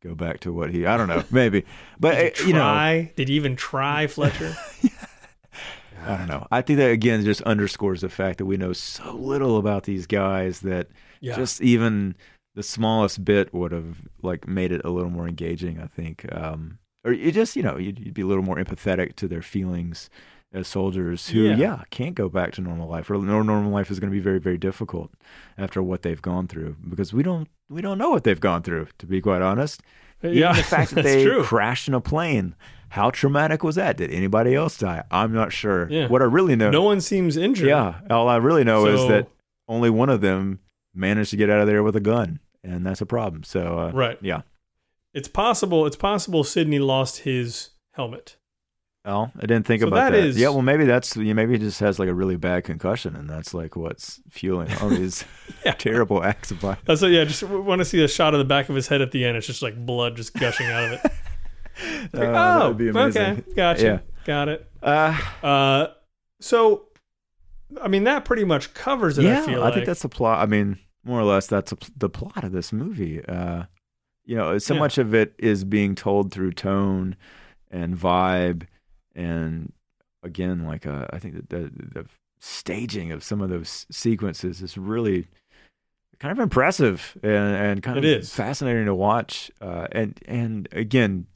go 0.03 0.15
back 0.15 0.41
to 0.41 0.53
what 0.53 0.71
he, 0.71 0.85
I 0.85 0.99
don't 0.99 1.09
know, 1.09 1.25
maybe, 1.31 1.65
but 1.99 2.17
Did 2.17 2.39
you 2.41 2.47
you 2.49 2.53
know, 2.53 2.59
try? 2.59 3.13
Did 3.17 3.31
you 3.31 3.37
even 3.37 3.57
try 3.57 4.07
Fletcher? 4.07 4.55
I 6.07 6.17
don't 6.19 6.29
know. 6.29 6.47
I 6.53 6.61
think 6.61 6.77
that 6.79 6.91
again 6.91 7.25
just 7.25 7.41
underscores 7.43 8.03
the 8.03 8.09
fact 8.11 8.39
that 8.39 8.45
we 8.45 8.57
know 8.59 8.73
so 8.75 9.15
little 9.15 9.57
about 9.57 9.85
these 9.85 10.07
guys 10.07 10.61
that 10.61 10.89
Yeah. 11.21 11.35
just 11.35 11.61
even 11.63 12.15
the 12.57 12.63
smallest 12.65 13.25
bit 13.25 13.55
would 13.55 13.71
have 13.71 13.99
like 14.23 14.49
made 14.49 14.73
it 14.73 14.81
a 14.85 14.91
little 14.91 15.11
more 15.11 15.29
engaging. 15.29 15.79
I 15.81 15.87
think, 15.87 16.27
um, 16.35 16.79
or 17.05 17.13
you 17.13 17.31
just 17.31 17.55
you 17.55 17.63
know 17.63 17.77
you'd, 17.79 17.99
you'd 18.01 18.15
be 18.15 18.23
a 18.23 18.27
little 18.27 18.43
more 18.43 18.57
empathetic 18.57 19.15
to 19.17 19.29
their 19.29 19.43
feelings 19.43 20.11
as 20.53 20.67
soldiers 20.67 21.29
who 21.29 21.41
Yeah. 21.43 21.57
yeah, 21.57 21.83
can't 21.91 22.15
go 22.15 22.29
back 22.29 22.53
to 22.55 22.61
normal 22.63 22.89
life 22.89 23.11
or 23.11 23.19
normal 23.19 23.71
life 23.71 23.91
is 23.91 24.01
going 24.01 24.11
to 24.11 24.15
be 24.17 24.21
very 24.21 24.39
very 24.41 24.59
difficult 24.59 25.11
after 25.59 25.83
what 25.83 26.03
they've 26.03 26.23
gone 26.23 26.49
through 26.49 26.77
because 26.89 27.13
we 27.13 27.23
don't 27.23 27.49
we 27.69 27.81
don't 27.83 27.99
know 27.99 28.11
what 28.11 28.25
they've 28.25 28.41
gone 28.41 28.63
through 28.63 28.89
to 28.99 29.07
be 29.07 29.21
quite 29.21 29.43
honest. 29.43 29.83
Even 30.23 30.39
yeah, 30.39 30.55
the 30.55 30.63
fact 30.77 30.93
that 30.95 31.05
they 31.05 31.25
true. 31.25 31.43
crashed 31.45 31.89
in 31.89 31.95
a 31.95 32.01
plane. 32.01 32.55
How 32.91 33.11
traumatic 33.11 33.63
was 33.65 33.75
that? 33.75 33.97
Did 33.99 34.11
anybody 34.13 34.55
else 34.55 34.79
die? 34.79 35.03
I'm 35.11 35.33
not 35.35 35.53
sure. 35.53 35.91
Yeah. 35.91 36.07
What 36.07 36.23
I 36.23 36.25
really 36.25 36.55
know, 36.57 36.71
No 36.71 36.83
one 36.85 37.01
seems 37.03 37.37
injured. 37.37 37.69
yeah, 37.69 38.01
all 38.09 38.29
I 38.29 38.37
really 38.37 38.65
know 38.65 38.87
is 38.87 39.07
that 39.09 39.29
only 39.69 39.91
one 39.91 40.09
of 40.09 40.21
them 40.23 40.61
managed 40.95 41.31
to 41.31 41.37
get 41.37 41.51
out 41.51 41.61
of 41.61 41.67
there 41.67 41.83
with 41.83 41.97
a 41.97 42.01
gun, 42.01 42.39
and 42.67 42.85
that's 42.87 43.01
a 43.01 43.07
problem. 43.07 43.43
So, 43.45 43.79
uh, 43.79 43.91
Right. 43.93 44.19
yeah. 44.21 44.43
It's 45.15 45.29
possible. 45.29 45.87
It's 45.87 45.97
possible 45.97 46.45
Sidney 46.45 46.79
lost 46.79 47.21
his 47.21 47.71
helmet. 47.93 48.37
Well, 49.05 49.31
I 49.37 49.43
didn't 49.47 49.67
think 49.67 49.83
So 49.83 49.87
about 49.89 50.11
that 50.11 50.11
that. 50.17 50.25
is- 50.27 50.37
yeah, 50.37 50.49
well, 50.49 50.63
maybe 50.63 50.85
that's 50.85 51.17
maybe 51.17 51.53
he 51.53 51.59
just 51.59 51.79
has 51.81 51.99
like 52.01 52.09
a 52.09 52.15
really 52.15 52.35
bad 52.37 52.65
concussion, 52.65 53.15
and 53.15 53.31
that's 53.31 53.55
like 53.55 53.77
what's 53.77 54.21
fueling 54.29 54.69
all 54.83 54.89
these 55.01 55.25
Yeah. 55.65 55.73
terrible 55.73 56.25
acts 56.25 56.51
of 56.51 56.57
violence. 56.59 56.81
Uh, 56.89 56.97
So 56.97 57.07
yeah, 57.07 57.25
just 57.25 57.45
want 57.45 57.79
to 57.79 57.85
see 57.85 58.03
a 58.03 58.09
shot 58.09 58.35
of 58.35 58.39
the 58.39 58.45
back 58.45 58.69
of 58.69 58.75
his 58.75 58.89
head 58.89 59.01
at 59.01 59.13
the 59.13 59.25
end. 59.25 59.37
It's 59.37 59.47
just 59.47 59.63
like 59.63 59.77
blood 59.87 60.17
just 60.17 60.35
gushing 60.35 60.67
out 60.67 60.85
of 60.85 60.93
it. 61.05 61.13
Uh, 62.15 62.73
oh, 62.75 62.99
okay, 63.09 63.43
gotcha, 63.55 63.83
Yeah. 63.85 63.99
got 64.25 64.49
it. 64.49 64.67
Uh, 64.83 65.15
Uh, 65.43 65.87
so, 66.41 66.87
I 67.83 67.89
mean, 67.89 68.05
that 68.05 68.25
pretty 68.25 68.45
much 68.45 68.73
covers 68.73 69.19
it. 69.19 69.25
yeah, 69.25 69.43
I 69.43 69.47
feel 69.47 69.61
I 69.61 69.65
like. 69.67 69.75
think 69.75 69.87
that's 69.87 70.01
the 70.01 70.09
plot. 70.09 70.39
I 70.43 70.47
mean, 70.47 70.79
more 71.07 71.21
or 71.21 71.25
less, 71.25 71.47
that's 71.47 71.73
a, 71.73 71.77
the 71.97 72.09
plot 72.11 72.45
of 72.45 72.53
this 72.53 72.73
movie. 72.73 73.25
Uh, 73.25 73.65
you 74.25 74.37
know, 74.37 74.59
so 74.59 74.75
Yeah. 74.75 74.81
much 74.81 74.99
of 74.99 75.15
it 75.15 75.35
is 75.39 75.65
being 75.65 75.95
told 75.95 76.33
through 76.33 76.53
tone 76.53 77.17
and 77.71 77.97
vibe, 77.97 78.67
and 79.15 79.73
again, 80.23 80.65
like 80.67 80.85
uh, 80.87 81.07
I 81.13 81.19
think 81.19 81.35
that 81.37 81.49
the, 81.51 81.71
the 82.01 82.07
staging 82.41 83.13
of 83.13 83.23
some 83.25 83.41
of 83.41 83.51
those 83.51 83.87
sequences 83.91 84.63
is 84.63 84.77
really 84.77 85.27
kind 86.19 86.33
of 86.33 86.39
impressive 86.39 87.17
and, 87.23 87.33
and 87.57 87.83
kind 87.83 87.99
It 87.99 88.05
of 88.05 88.11
is. 88.23 88.35
fascinating 88.35 88.87
to 88.87 88.95
watch. 88.95 89.51
Uh, 89.61 89.87
and 89.93 90.19
and 90.27 90.69
again, 90.73 91.27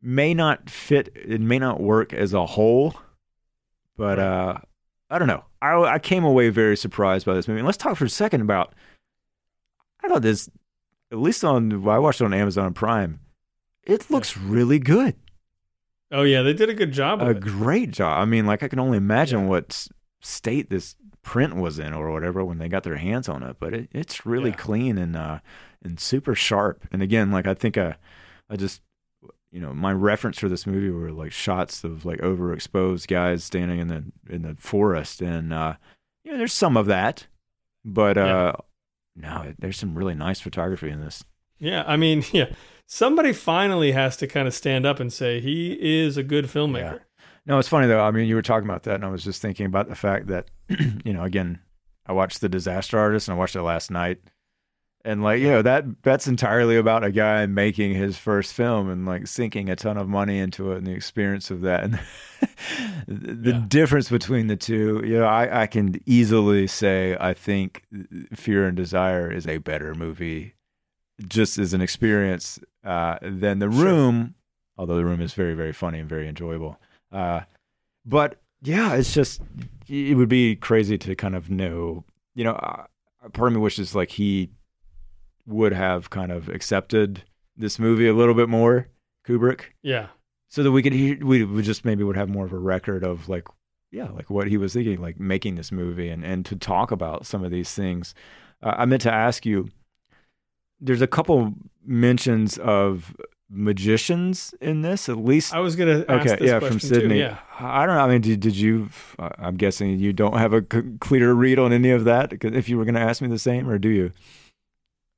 may 0.00 0.32
not 0.34 0.70
fit. 0.70 1.10
It 1.14 1.40
may 1.40 1.58
not 1.58 1.80
work 1.80 2.12
as 2.12 2.32
a 2.32 2.46
whole, 2.46 2.94
but 3.96 4.18
uh, 4.18 4.58
I 5.10 5.18
don't 5.18 5.28
know. 5.28 5.44
I 5.62 5.74
I 5.74 5.98
came 5.98 6.24
away 6.24 6.48
very 6.50 6.76
surprised 6.76 7.24
by 7.26 7.34
this 7.34 7.48
movie. 7.48 7.60
And 7.60 7.66
let's 7.66 7.78
talk 7.78 7.96
for 7.96 8.04
a 8.04 8.10
second 8.10 8.40
about. 8.42 8.74
I 10.02 10.08
thought 10.08 10.22
this, 10.22 10.48
at 11.10 11.18
least 11.18 11.44
on 11.44 11.72
I 11.88 11.98
watched 11.98 12.20
it 12.20 12.24
on 12.24 12.34
Amazon 12.34 12.72
Prime. 12.74 13.20
it 13.84 14.10
looks 14.10 14.36
really 14.36 14.78
good. 14.78 15.14
Oh 16.10 16.22
yeah, 16.22 16.42
they 16.42 16.52
did 16.54 16.70
a 16.70 16.74
good 16.74 16.92
job 16.92 17.20
of 17.22 17.28
A 17.28 17.34
great 17.34 17.90
job. 17.90 18.18
I 18.20 18.24
mean, 18.24 18.46
like 18.46 18.62
I 18.62 18.68
can 18.68 18.78
only 18.78 18.96
imagine 18.98 19.40
Yeah. 19.40 19.46
what 19.46 19.88
state 20.20 20.70
this 20.70 20.94
print 21.22 21.56
was 21.56 21.78
in 21.78 21.92
or 21.92 22.10
whatever 22.10 22.44
when 22.44 22.58
they 22.58 22.68
got 22.68 22.82
their 22.84 22.96
hands 22.96 23.28
on 23.28 23.42
it. 23.42 23.56
But 23.60 23.74
it, 23.74 23.88
it's 23.92 24.24
really 24.24 24.50
Yeah. 24.50 24.56
clean 24.56 24.98
and 24.98 25.16
uh 25.16 25.40
and 25.82 25.98
super 26.00 26.34
sharp. 26.34 26.86
And 26.92 27.02
again, 27.02 27.30
like 27.30 27.46
I 27.46 27.54
think 27.54 27.76
I 27.76 27.96
I 28.48 28.56
just 28.56 28.80
you 29.50 29.60
know 29.60 29.72
my 29.72 29.92
reference 29.92 30.38
for 30.38 30.48
this 30.48 30.66
movie 30.66 30.90
were 30.90 31.10
like 31.12 31.32
shots 31.32 31.84
of 31.84 32.04
like 32.04 32.18
overexposed 32.20 33.06
guys 33.08 33.44
standing 33.44 33.78
in 33.78 33.88
the 33.88 34.04
in 34.28 34.42
the 34.42 34.54
forest 34.56 35.20
and 35.22 35.52
uh 35.52 35.74
you 36.24 36.30
know 36.32 36.38
there's 36.38 36.52
some 36.52 36.76
of 36.76 36.86
that 36.86 37.26
but 37.84 38.18
uh 38.18 38.52
Yeah. 39.16 39.30
no 39.44 39.54
there's 39.58 39.78
some 39.78 39.96
really 39.96 40.14
nice 40.14 40.40
photography 40.40 40.90
in 40.90 41.00
this 41.00 41.24
Yeah, 41.58 41.82
I 41.86 41.96
mean, 41.96 42.24
yeah. 42.32 42.52
Somebody 42.86 43.32
finally 43.32 43.92
has 43.92 44.16
to 44.18 44.26
kind 44.26 44.46
of 44.48 44.54
stand 44.54 44.86
up 44.86 44.98
and 45.00 45.12
say 45.12 45.40
he 45.40 45.72
is 45.80 46.16
a 46.16 46.22
good 46.22 46.46
filmmaker. 46.46 47.00
No, 47.44 47.58
it's 47.58 47.68
funny 47.68 47.86
though. 47.86 48.00
I 48.00 48.10
mean, 48.12 48.26
you 48.28 48.34
were 48.34 48.42
talking 48.42 48.68
about 48.68 48.84
that, 48.84 48.94
and 48.96 49.04
I 49.04 49.08
was 49.08 49.24
just 49.24 49.42
thinking 49.42 49.66
about 49.66 49.88
the 49.88 49.94
fact 49.94 50.26
that, 50.28 50.48
you 51.04 51.12
know, 51.12 51.22
again, 51.24 51.58
I 52.06 52.12
watched 52.12 52.40
The 52.40 52.48
Disaster 52.48 52.98
Artist, 52.98 53.28
and 53.28 53.34
I 53.34 53.38
watched 53.38 53.56
it 53.56 53.62
last 53.62 53.90
night, 53.90 54.18
and 55.04 55.22
like, 55.22 55.40
you 55.40 55.48
know, 55.48 55.62
that 55.62 55.84
that's 56.02 56.26
entirely 56.26 56.76
about 56.76 57.04
a 57.04 57.10
guy 57.12 57.46
making 57.46 57.94
his 57.94 58.18
first 58.18 58.52
film 58.52 58.90
and 58.90 59.06
like 59.06 59.26
sinking 59.26 59.70
a 59.70 59.76
ton 59.76 59.96
of 59.96 60.08
money 60.08 60.38
into 60.38 60.72
it 60.72 60.78
and 60.78 60.86
the 60.86 60.92
experience 60.92 61.50
of 61.50 61.60
that, 61.62 61.84
and 61.84 62.00
the 63.06 63.52
Yeah. 63.52 63.64
difference 63.68 64.10
between 64.10 64.48
the 64.48 64.56
two. 64.56 65.02
You 65.04 65.18
know, 65.18 65.24
I 65.26 65.62
I 65.62 65.66
can 65.66 66.00
easily 66.06 66.66
say 66.66 67.16
I 67.18 67.32
think 67.34 67.84
Fear 68.34 68.66
and 68.68 68.76
Desire 68.76 69.30
is 69.30 69.46
a 69.46 69.58
better 69.58 69.94
movie, 69.94 70.54
just 71.26 71.58
as 71.58 71.72
an 71.72 71.80
experience 71.80 72.58
uh, 72.84 73.18
than 73.22 73.58
The 73.60 73.70
Sure. 73.70 73.84
Room. 73.84 74.34
Although 74.76 74.96
The 74.96 75.04
Room 75.04 75.20
is 75.20 75.32
very 75.34 75.54
very 75.54 75.72
funny 75.72 75.98
and 76.00 76.08
very 76.08 76.28
enjoyable. 76.28 76.78
Uh, 77.12 77.40
but 78.04 78.40
yeah, 78.62 78.94
it's 78.94 79.14
just 79.14 79.40
it 79.88 80.16
would 80.16 80.28
be 80.28 80.56
crazy 80.56 80.98
to 80.98 81.14
kind 81.14 81.34
of 81.36 81.48
know. 81.50 82.04
You 82.34 82.44
know, 82.44 82.52
uh, 82.52 82.84
part 83.32 83.48
of 83.48 83.54
me 83.54 83.60
wishes 83.60 83.94
like 83.94 84.10
he 84.10 84.50
would 85.48 85.72
have 85.72 86.10
kind 86.10 86.30
of 86.30 86.48
accepted 86.48 87.22
this 87.56 87.78
movie 87.78 88.06
a 88.06 88.14
little 88.14 88.34
bit 88.34 88.48
more, 88.48 88.88
Kubrick, 89.26 89.72
Yeah. 89.82 90.08
so 90.48 90.62
that 90.62 90.70
we 90.72 90.82
could 90.82 90.92
hear. 90.92 91.18
We 91.24 91.42
would 91.44 91.64
just 91.64 91.84
maybe 91.84 92.04
would 92.04 92.16
have 92.16 92.28
more 92.28 92.44
of 92.44 92.52
a 92.52 92.58
record 92.58 93.02
of 93.02 93.28
like, 93.28 93.46
yeah, 93.90 94.10
like 94.10 94.30
what 94.30 94.46
he 94.48 94.56
was 94.56 94.74
thinking, 94.74 95.00
like 95.00 95.18
making 95.18 95.54
this 95.56 95.72
movie, 95.72 96.08
and 96.10 96.24
and 96.24 96.44
to 96.46 96.54
talk 96.56 96.90
about 96.92 97.26
some 97.26 97.42
of 97.42 97.50
these 97.50 97.72
things. 97.74 98.14
Uh, 98.62 98.74
I 98.78 98.84
meant 98.84 99.02
to 99.02 99.12
ask 99.12 99.44
you. 99.46 99.68
There's 100.80 101.02
a 101.02 101.08
couple 101.08 101.54
mentions 101.84 102.56
of 102.58 103.16
magicians 103.50 104.54
in 104.60 104.82
this, 104.82 105.08
at 105.08 105.18
least 105.18 105.52
I 105.52 105.58
was 105.60 105.74
gonna 105.74 106.04
ask 106.08 106.30
Okay, 106.30 106.46
yeah, 106.46 106.60
from 106.60 106.78
Sidney. 106.78 107.14
too. 107.16 107.20
Yeah. 107.20 107.38
I 107.58 107.84
don't 107.84 107.96
know. 107.96 108.02
I 108.02 108.08
mean, 108.08 108.20
did, 108.20 108.38
did 108.40 108.54
you? 108.56 108.88
I'm 109.18 109.56
guessing 109.56 109.98
you 109.98 110.12
don't 110.12 110.36
have 110.38 110.52
a 110.52 110.62
clear 110.62 111.32
read 111.32 111.58
on 111.58 111.72
any 111.72 111.90
of 111.90 112.04
that 112.04 112.32
If 112.44 112.68
you 112.68 112.78
were 112.78 112.84
going 112.84 112.94
to 112.94 113.00
ask 113.00 113.20
me 113.20 113.26
the 113.28 113.38
same, 113.40 113.68
or 113.68 113.78
do 113.78 113.88
you? 113.88 114.12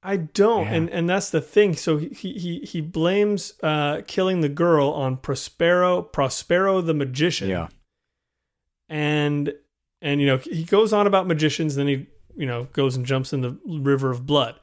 I 0.03 0.17
don't, 0.17 0.65
Yeah. 0.67 0.75
and 0.75 0.91
and 0.91 1.09
that's 1.11 1.31
the 1.31 1.41
thing. 1.43 1.75
So 1.75 1.99
he 1.99 2.09
he 2.33 2.61
he 2.61 2.81
blames 2.81 3.55
uh, 3.63 4.01
killing 4.07 4.41
the 4.41 4.49
girl 4.49 4.89
on 4.91 5.19
Prospero 5.19 6.03
Prospero 6.03 6.81
the 6.81 6.95
magician. 6.95 7.49
Yeah, 7.51 7.69
and 8.89 9.53
and 10.03 10.21
you 10.21 10.27
know 10.27 10.39
he 10.39 10.65
goes 10.65 10.93
on 10.93 11.07
about 11.07 11.27
magicians 11.27 11.77
then 11.77 11.87
he 11.87 12.07
you 12.37 12.47
know 12.47 12.65
goes 12.73 12.97
and 12.97 13.07
jumps 13.07 13.33
in 13.33 13.41
the 13.41 13.59
river 13.67 14.11
of 14.11 14.27
blood 14.27 14.59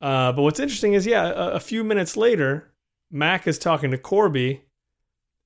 uh, 0.00 0.32
but 0.32 0.42
what's 0.42 0.60
interesting 0.60 0.94
is 0.94 1.06
yeah 1.06 1.26
a, 1.26 1.48
a 1.52 1.60
few 1.60 1.82
minutes 1.84 2.16
later 2.16 2.72
mac 3.10 3.46
is 3.46 3.58
talking 3.58 3.90
to 3.90 3.98
corby 3.98 4.62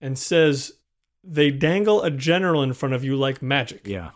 and 0.01 0.19
says 0.19 0.73
they 1.25 1.51
dangle 1.51 2.03
a 2.03 2.11
general 2.11 2.63
in 2.63 2.73
front 2.73 2.95
of 2.95 3.03
you 3.05 3.17
like 3.17 3.41
magic 3.43 3.87
yeah. 3.87 4.11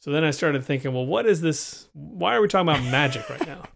so 0.00 0.10
then 0.10 0.24
i 0.24 0.30
started 0.30 0.64
thinking 0.64 0.92
well 0.92 1.06
what 1.06 1.26
is 1.26 1.40
this 1.40 1.88
why 1.94 2.34
are 2.34 2.40
we 2.42 2.48
talking 2.48 2.68
about 2.68 2.82
magic 2.90 3.28
right 3.30 3.46
now 3.46 3.62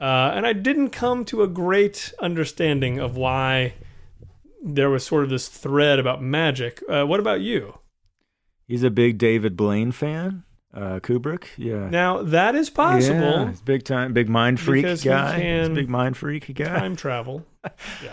uh, 0.00 0.32
and 0.34 0.46
i 0.46 0.52
didn't 0.52 0.90
come 0.90 1.24
to 1.24 1.42
a 1.42 1.48
great 1.48 2.12
understanding 2.20 2.98
of 2.98 3.16
why 3.16 3.74
there 4.62 4.90
was 4.90 5.04
sort 5.04 5.24
of 5.24 5.30
this 5.30 5.48
thread 5.48 5.98
about 5.98 6.22
magic 6.22 6.82
uh, 6.88 7.04
what 7.04 7.20
about 7.20 7.40
you 7.40 7.80
He's 8.70 8.84
a 8.84 8.90
big 8.90 9.18
David 9.18 9.56
Blaine 9.56 9.90
fan. 9.90 10.44
Uh, 10.72 11.00
Kubrick, 11.00 11.46
yeah. 11.56 11.90
Now 11.90 12.22
that 12.22 12.54
is 12.54 12.70
possible. 12.70 13.18
Yeah, 13.18 13.48
he's 13.48 13.60
big 13.60 13.82
time, 13.82 14.12
big 14.12 14.28
mind 14.28 14.60
freak 14.60 14.84
guy. 15.02 15.40
He's 15.40 15.68
big 15.70 15.88
mind 15.88 16.16
freak 16.16 16.54
guy. 16.54 16.78
Time 16.78 16.94
travel. 16.94 17.44
Yeah. 18.00 18.12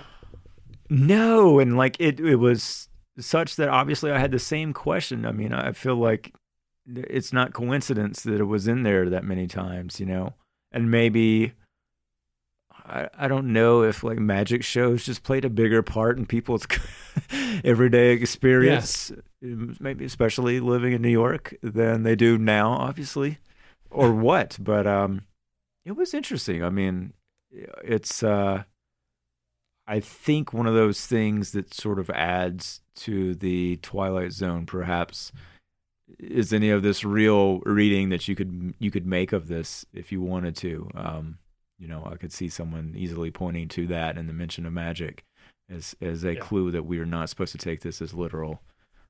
No, 0.89 1.59
and 1.59 1.77
like 1.77 1.95
it, 1.99 2.19
it 2.19 2.37
was 2.37 2.89
such 3.19 3.55
that 3.57 3.69
obviously 3.69 4.09
I 4.09 4.17
had 4.17 4.31
the 4.31 4.39
same 4.39 4.73
question. 4.73 5.27
I 5.27 5.31
mean, 5.31 5.53
I 5.53 5.73
feel 5.73 5.95
like 5.95 6.33
it's 6.87 7.31
not 7.31 7.53
coincidence 7.53 8.23
that 8.23 8.39
it 8.39 8.45
was 8.45 8.67
in 8.67 8.81
there 8.81 9.11
that 9.11 9.23
many 9.23 9.45
times, 9.45 9.99
you 9.99 10.07
know. 10.07 10.33
And 10.71 10.89
maybe 10.89 11.53
I, 12.87 13.09
I 13.17 13.27
don't 13.27 13.51
know 13.51 13.83
if 13.83 14.03
like 14.03 14.17
magic 14.17 14.63
shows 14.63 15.05
just 15.05 15.23
played 15.23 15.43
a 15.43 15.49
bigger 15.49 15.81
part 15.83 16.17
in 16.17 16.25
people's 16.25 16.65
everyday 17.63 18.11
experience, 18.11 19.11
maybe 19.41 20.05
especially 20.05 20.59
living 20.59 20.93
in 20.93 21.01
New 21.01 21.09
York 21.09 21.55
than 21.61 22.03
they 22.03 22.15
do 22.15 22.37
now, 22.37 22.71
obviously, 22.71 23.39
or 23.89 24.11
what. 24.13 24.57
But 24.59 24.87
um, 24.87 25.23
it 25.85 25.97
was 25.97 26.13
interesting. 26.13 26.63
I 26.63 26.69
mean, 26.69 27.13
it's 27.83 28.23
uh, 28.23 28.63
I 29.85 29.99
think 29.99 30.53
one 30.53 30.67
of 30.67 30.73
those 30.73 31.05
things 31.05 31.51
that 31.51 31.73
sort 31.73 31.99
of 31.99 32.09
adds 32.11 32.81
to 32.95 33.35
the 33.35 33.77
Twilight 33.77 34.31
Zone, 34.31 34.65
perhaps, 34.65 35.33
is 36.19 36.53
any 36.53 36.69
of 36.69 36.83
this 36.83 37.03
real 37.03 37.59
reading 37.59 38.09
that 38.09 38.29
you 38.29 38.35
could 38.35 38.73
you 38.79 38.91
could 38.91 39.05
make 39.05 39.33
of 39.33 39.49
this 39.49 39.85
if 39.93 40.11
you 40.11 40.21
wanted 40.21 40.55
to. 40.57 40.89
Um, 40.95 41.37
you 41.77 41.87
know, 41.87 42.07
I 42.11 42.15
could 42.15 42.31
see 42.33 42.49
someone 42.49 42.93
easily 42.97 43.31
pointing 43.31 43.67
to 43.69 43.87
that 43.87 44.17
and 44.17 44.27
the 44.27 44.33
mention 44.33 44.65
of 44.65 44.73
magic 44.73 45.23
as 45.69 45.95
as 46.01 46.23
a 46.23 46.33
Yeah. 46.33 46.39
clue 46.39 46.71
that 46.71 46.83
we 46.85 46.99
are 46.99 47.05
not 47.05 47.29
supposed 47.29 47.51
to 47.53 47.57
take 47.57 47.81
this 47.81 48.01
as 48.01 48.13
literal. 48.13 48.61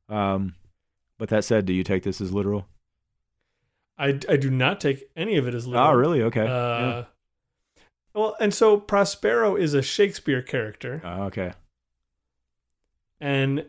Um, 0.09 0.55
but 1.18 1.30
that 1.30 1.43
said, 1.45 1.65
do 1.65 1.74
you 1.74 1.84
take 1.84 2.03
this 2.03 2.20
as 2.22 2.32
literal? 2.34 2.68
I, 3.97 4.20
I 4.30 4.38
do 4.38 4.49
not 4.51 4.80
take 4.80 5.09
any 5.15 5.38
of 5.38 5.47
it 5.47 5.55
as 5.55 5.65
literal. 5.65 5.88
Oh, 5.88 5.93
really? 5.93 6.22
Okay. 6.22 6.45
Uh, 6.47 7.03
Well, 8.13 8.36
and 8.39 8.53
so 8.53 8.78
Prospero 8.80 9.55
is 9.55 9.74
a 9.74 9.82
Shakespeare 9.82 10.41
character. 10.41 11.01
Oh, 11.03 11.24
okay. 11.24 11.53
and 13.20 13.65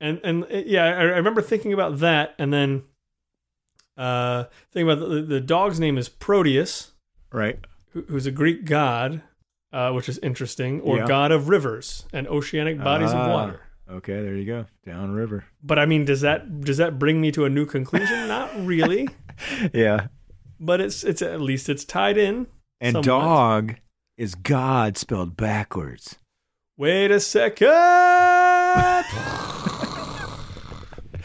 and 0.00 0.20
and 0.22 0.44
uh, 0.44 0.62
yeah, 0.66 0.84
I, 0.84 0.90
I 0.90 1.02
remember 1.16 1.42
thinking 1.42 1.72
about 1.72 1.98
that, 1.98 2.34
and 2.38 2.52
then 2.52 2.82
uh, 3.96 4.44
thinking 4.72 4.90
about 4.90 5.08
the, 5.08 5.22
the 5.22 5.40
dog's 5.40 5.80
name 5.80 5.98
is 5.98 6.08
Proteus, 6.08 6.92
Right. 7.32 7.58
Who, 7.96 8.02
who's 8.08 8.26
a 8.26 8.30
Greek 8.30 8.66
god, 8.66 9.22
uh, 9.72 9.90
which 9.92 10.06
is 10.08 10.18
interesting, 10.18 10.80
or 10.82 10.98
Yeah. 10.98 11.06
god 11.06 11.32
of 11.32 11.48
rivers 11.48 12.04
and 12.12 12.28
oceanic 12.28 12.76
bodies 12.82 13.10
Ah. 13.14 13.24
of 13.24 13.30
water. 13.32 13.60
Okay. 13.88 14.20
There 14.20 14.34
you 14.36 14.44
go. 14.44 14.66
Downriver. 14.84 15.44
But 15.62 15.78
I 15.78 15.86
mean, 15.86 16.04
does 16.04 16.20
that 16.20 16.60
does 16.60 16.76
that 16.76 16.98
bring 16.98 17.20
me 17.20 17.32
to 17.32 17.44
a 17.46 17.48
new 17.48 17.64
conclusion? 17.64 18.28
Not 18.36 18.50
really, 18.66 19.08
yeah. 19.72 20.08
but 20.60 20.80
it's 20.80 21.04
it's 21.04 21.22
at 21.22 21.40
least 21.40 21.68
it's 21.68 21.84
tied 21.84 22.18
in. 22.18 22.48
And 22.80 22.92
Somewhat. 22.92 23.04
dog 23.06 23.74
is 24.18 24.34
God 24.34 24.98
spelled 24.98 25.36
backwards. 25.36 26.16
Wait 26.76 27.10
a 27.10 27.20
second. 27.20 27.68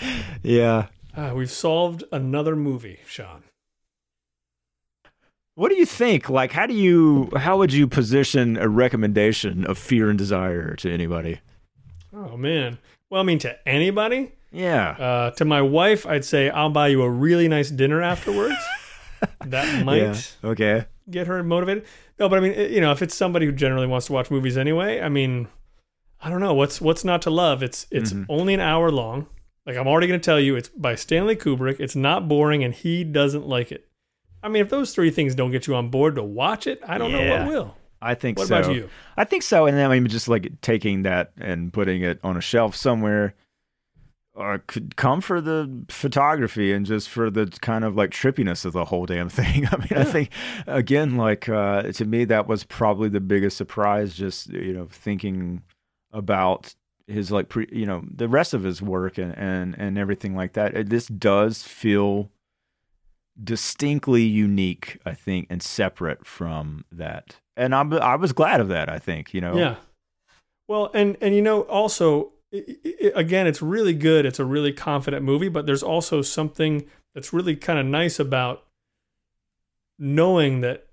Yeah. 0.44 0.88
Ah, 1.16 1.34
we've 1.34 1.52
solved 1.52 2.04
another 2.12 2.56
movie, 2.56 3.00
Sean. 3.06 3.44
What 5.56 5.70
do 5.70 5.76
you 5.76 5.86
think? 5.86 6.30
Like, 6.30 6.54
how 6.54 6.66
do 6.66 6.74
you, 6.74 7.30
how 7.36 7.58
would 7.58 7.74
you 7.74 7.88
position 7.88 8.58
a 8.58 8.68
recommendation 8.70 9.66
of 9.66 9.78
Fear 9.78 10.10
and 10.10 10.18
Desire 10.18 10.76
to 10.78 10.92
anybody? 10.92 11.40
Oh 12.14 12.38
man. 12.38 12.78
Well, 13.10 13.22
I 13.22 13.24
mean, 13.26 13.40
to 13.40 13.68
anybody, 13.68 14.32
Yeah. 14.52 14.92
uh, 14.92 15.32
to 15.32 15.46
my 15.46 15.62
wife, 15.62 16.06
I'd 16.06 16.26
say 16.26 16.50
I'll 16.50 16.70
buy 16.70 16.88
you 16.88 17.02
a 17.04 17.10
really 17.10 17.48
nice 17.48 17.70
dinner 17.70 18.02
afterwards. 18.02 18.56
that 19.46 19.86
might 19.86 19.98
Yeah. 20.02 20.16
Okay. 20.44 20.86
get 21.10 21.28
her 21.28 21.44
motivated. 21.44 21.86
No, 22.20 22.30
but 22.30 22.38
I 22.38 22.42
mean, 22.42 22.72
you 22.72 22.80
know, 22.82 22.92
if 22.92 23.02
it's 23.02 23.16
somebody 23.16 23.46
who 23.46 23.52
generally 23.52 23.88
wants 23.88 24.08
to 24.08 24.14
watch 24.14 24.32
movies 24.32 24.58
anyway, 24.58 25.02
I 25.02 25.10
mean, 25.10 25.48
I 26.22 26.30
don't 26.30 26.40
know 26.40 26.54
what's 26.54 26.80
what's 26.80 27.04
not 27.04 27.22
to 27.24 27.30
love. 27.30 27.62
It's 27.64 27.88
it's 27.92 28.14
Mhm. 28.14 28.26
only 28.30 28.54
an 28.54 28.60
hour 28.60 28.92
long. 28.92 29.28
Like 29.66 29.76
I'm 29.78 29.88
already 29.88 30.08
going 30.08 30.20
to 30.20 30.24
tell 30.26 30.40
you, 30.40 30.56
it's 30.56 30.70
by 30.70 30.96
Stanley 30.96 31.36
Kubrick. 31.36 31.80
It's 31.80 31.96
not 31.96 32.28
boring, 32.28 32.64
and 32.64 32.74
he 32.74 33.04
doesn't 33.04 33.48
like 33.48 33.72
it. 33.72 33.88
I 34.44 34.50
mean, 34.50 34.62
if 34.62 34.70
those 34.70 34.94
three 34.94 35.12
things 35.12 35.36
don't 35.36 35.52
get 35.52 35.68
you 35.68 35.76
on 35.76 35.90
board 35.90 36.16
to 36.16 36.24
watch 36.24 36.68
it, 36.68 36.82
I 36.88 36.98
don't 36.98 37.12
know 37.12 37.30
what 37.30 37.48
will. 37.48 37.76
I 38.02 38.16
think 38.16 38.40
What 38.40 38.48
so. 38.48 38.60
about 38.60 38.74
you? 38.76 38.90
I 39.16 39.24
think 39.26 39.44
so. 39.44 39.68
And 39.68 39.78
then 39.78 39.90
I 39.92 40.00
mean, 40.00 40.08
just 40.10 40.28
like 40.28 40.60
taking 40.62 41.04
that 41.04 41.32
and 41.38 41.72
putting 41.72 42.02
it 42.02 42.20
on 42.24 42.36
a 42.38 42.42
shelf 42.42 42.76
somewhere. 42.76 43.36
uh, 44.36 44.58
could 44.66 44.96
come 44.96 45.20
for 45.22 45.42
the 45.42 45.84
photography 45.90 46.72
and 46.72 46.86
just 46.86 47.10
for 47.10 47.30
the 47.30 47.46
kind 47.62 47.84
of 47.84 47.96
like 47.98 48.10
trippiness 48.12 48.64
of 48.66 48.72
the 48.74 48.86
whole 48.86 49.06
damn 49.06 49.30
thing. 49.40 49.68
I 49.72 49.78
mean, 49.78 49.90
I 49.96 50.04
think 50.06 50.30
again, 50.66 51.18
like 51.18 51.48
uh, 51.50 51.84
to 51.92 52.06
me, 52.06 52.26
that 52.26 52.48
was 52.48 52.64
probably 52.64 53.10
the 53.10 53.20
biggest 53.20 53.58
surprise. 53.58 54.16
Just 54.16 54.48
you 54.50 54.74
know, 54.74 54.88
thinking 54.90 55.62
about 56.12 56.74
his 57.08 57.30
like 57.32 57.50
pre, 57.50 57.68
you 57.72 57.86
know, 57.86 58.04
the 58.10 58.28
rest 58.30 58.54
of 58.56 58.64
his 58.64 58.82
work 58.82 59.18
and 59.20 59.38
and 59.38 59.76
and 59.78 59.98
everything 60.00 60.36
like 60.36 60.54
that. 60.54 60.76
It, 60.76 60.90
this 60.90 61.08
does 61.08 61.62
feel 61.64 62.32
distinctly 63.42 64.24
unique, 64.24 65.00
I 65.06 65.14
think, 65.14 65.48
and 65.50 65.62
separate 65.62 66.26
from 66.26 66.86
that. 66.92 67.38
And 67.58 67.76
I'm 67.76 67.94
I 67.94 68.16
was 68.16 68.34
glad 68.34 68.60
of 68.62 68.68
that. 68.70 68.90
I 68.90 69.00
think 69.00 69.34
you 69.34 69.42
know. 69.42 69.58
Yeah. 69.58 69.76
Well, 70.68 70.90
and 70.94 71.18
and 71.22 71.36
you 71.36 71.42
know 71.42 71.62
also 71.64 72.34
i 72.54 72.64
i 73.04 73.12
again, 73.16 73.48
it's 73.48 73.62
really 73.62 73.94
good. 73.94 74.26
It's 74.26 74.40
a 74.40 74.46
really 74.46 74.74
confident 74.74 75.24
movie, 75.24 75.50
but 75.50 75.66
there's 75.66 75.84
also 75.84 76.22
something 76.22 76.86
that's 77.14 77.34
really 77.34 77.56
kind 77.56 77.80
of 77.80 77.86
nice 77.86 78.20
about 78.20 78.64
knowing 80.00 80.62
that 80.62 80.88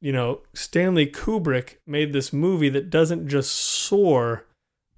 you 0.00 0.12
know 0.12 0.40
Stanley 0.54 1.06
Kubrick 1.06 1.76
made 1.86 2.12
this 2.12 2.32
movie 2.32 2.68
that 2.70 2.90
doesn't 2.90 3.28
just 3.28 3.52
soar 3.52 4.44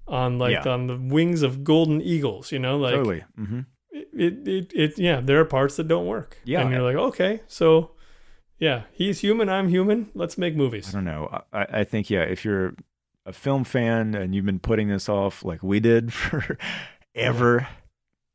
on 0.07 0.37
like 0.39 0.65
Yeah. 0.65 0.71
on 0.73 0.87
the 0.87 0.97
wings 0.97 1.41
of 1.43 1.63
golden 1.63 2.01
eagles. 2.01 2.51
You 2.51 2.59
know, 2.59 2.77
like 2.77 2.95
totally. 2.95 3.23
hmm 3.35 3.61
it, 4.13 4.47
it, 4.47 4.71
it, 4.75 4.99
yeah, 4.99 5.21
there 5.21 5.39
are 5.39 5.45
parts 5.45 5.75
that 5.77 5.87
don't 5.87 6.07
work. 6.07 6.37
Yeah. 6.43 6.61
And 6.61 6.71
you're 6.71 6.81
like, 6.81 6.95
okay, 6.95 7.41
so 7.47 7.91
yeah, 8.59 8.83
he's 8.91 9.19
human, 9.21 9.49
I'm 9.49 9.69
human. 9.69 10.11
Let's 10.13 10.37
make 10.37 10.55
movies. 10.55 10.89
I 10.89 10.91
don't 10.93 11.05
know. 11.05 11.43
I, 11.51 11.65
I 11.79 11.83
think 11.83 12.09
yeah, 12.09 12.21
if 12.21 12.45
you're 12.45 12.73
a 13.25 13.33
film 13.33 13.63
fan 13.63 14.15
and 14.15 14.33
you've 14.35 14.45
been 14.45 14.59
putting 14.59 14.87
this 14.87 15.07
off 15.09 15.43
like 15.43 15.61
we 15.63 15.79
did 15.79 16.11
for 16.13 16.57
ever, 17.15 17.67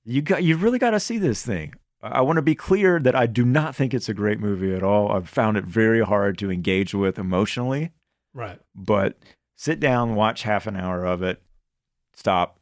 you 0.05 0.23
got 0.23 0.43
you 0.43 0.57
really 0.57 0.79
got 0.79 0.91
to 0.91 1.01
see 1.01 1.19
this 1.19 1.45
thing. 1.45 1.75
I 2.03 2.09
I 2.19 2.21
want 2.21 2.37
to 2.37 2.43
be 2.43 2.55
clear 2.55 3.01
that 3.01 3.15
I 3.17 3.27
do 3.27 3.45
not 3.45 3.75
think 3.75 3.93
it's 3.95 4.09
a 4.09 4.15
great 4.15 4.39
movie 4.39 4.75
at 4.75 4.83
all. 4.83 5.11
I've 5.11 5.29
found 5.29 5.57
it 5.57 5.65
very 5.65 6.03
hard 6.03 6.39
to 6.39 6.51
engage 6.51 6.95
with 6.95 7.19
emotionally, 7.19 7.91
Right. 8.35 8.61
but 8.75 9.19
sit 9.57 9.81
down, 9.81 10.15
watch 10.15 10.43
half 10.43 10.67
an 10.67 10.77
hour 10.77 11.05
of 11.05 11.23
it, 11.23 11.41
stop, 12.15 12.56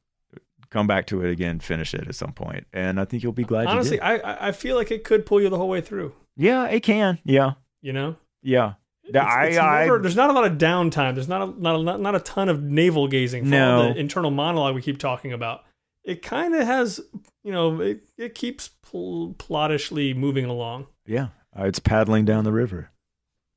come 0.74 0.86
back 0.86 1.06
to 1.06 1.24
it 1.24 1.30
again, 1.30 1.60
finish 1.60 1.94
it 1.94 2.06
at 2.08 2.14
some 2.14 2.32
point, 2.32 2.66
and 2.72 3.00
I 3.00 3.04
think 3.06 3.22
you'll 3.22 3.32
be 3.32 3.44
glad 3.44 3.66
Honestly. 3.68 3.98
I, 4.00 4.48
I- 4.48 4.52
feel 4.52 4.76
like 4.76 4.90
it 4.90 5.04
could 5.04 5.24
pull 5.24 5.40
you 5.40 5.48
the 5.48 5.56
whole 5.56 5.68
way 5.70 5.80
through, 5.80 6.12
Yeah, 6.36 6.66
it 6.66 6.80
can. 6.80 7.18
Yeah, 7.24 7.52
you 7.80 7.92
know? 7.92 8.16
yeah. 8.42 8.74
It's- 9.06 9.24
I- 9.24 9.44
it's 9.46 9.58
I- 9.58 9.84
never- 9.84 9.98
there's 10.00 10.16
not 10.16 10.30
a 10.30 10.32
lot 10.32 10.44
of 10.44 10.58
downtime. 10.58 11.14
There's 11.14 11.28
not 11.28 11.42
a, 11.42 11.60
not 11.62 11.76
a, 11.76 11.82
not, 11.82 12.00
not 12.00 12.14
a 12.14 12.20
ton 12.20 12.48
of 12.48 12.62
navel 12.62 13.06
gazing 13.06 13.44
for 13.44 13.50
No. 13.50 13.92
the 13.92 13.98
internal 14.00 14.30
monologue 14.30 14.74
we 14.74 14.82
keep 14.82 14.98
talking 14.98 15.32
about. 15.32 15.62
It 16.04 16.22
kind 16.22 16.54
of 16.54 16.66
has, 16.66 17.00
you 17.44 17.52
know, 17.52 17.80
it, 17.80 18.00
it 18.18 18.34
keeps 18.34 18.68
pl- 18.82 19.34
plottishly 19.38 20.14
moving 20.14 20.44
along. 20.44 20.86
Yeah, 21.06 21.28
uh, 21.58 21.64
it's 21.64 21.78
paddling 21.78 22.24
down 22.24 22.44
the 22.44 22.52
river. 22.52 22.90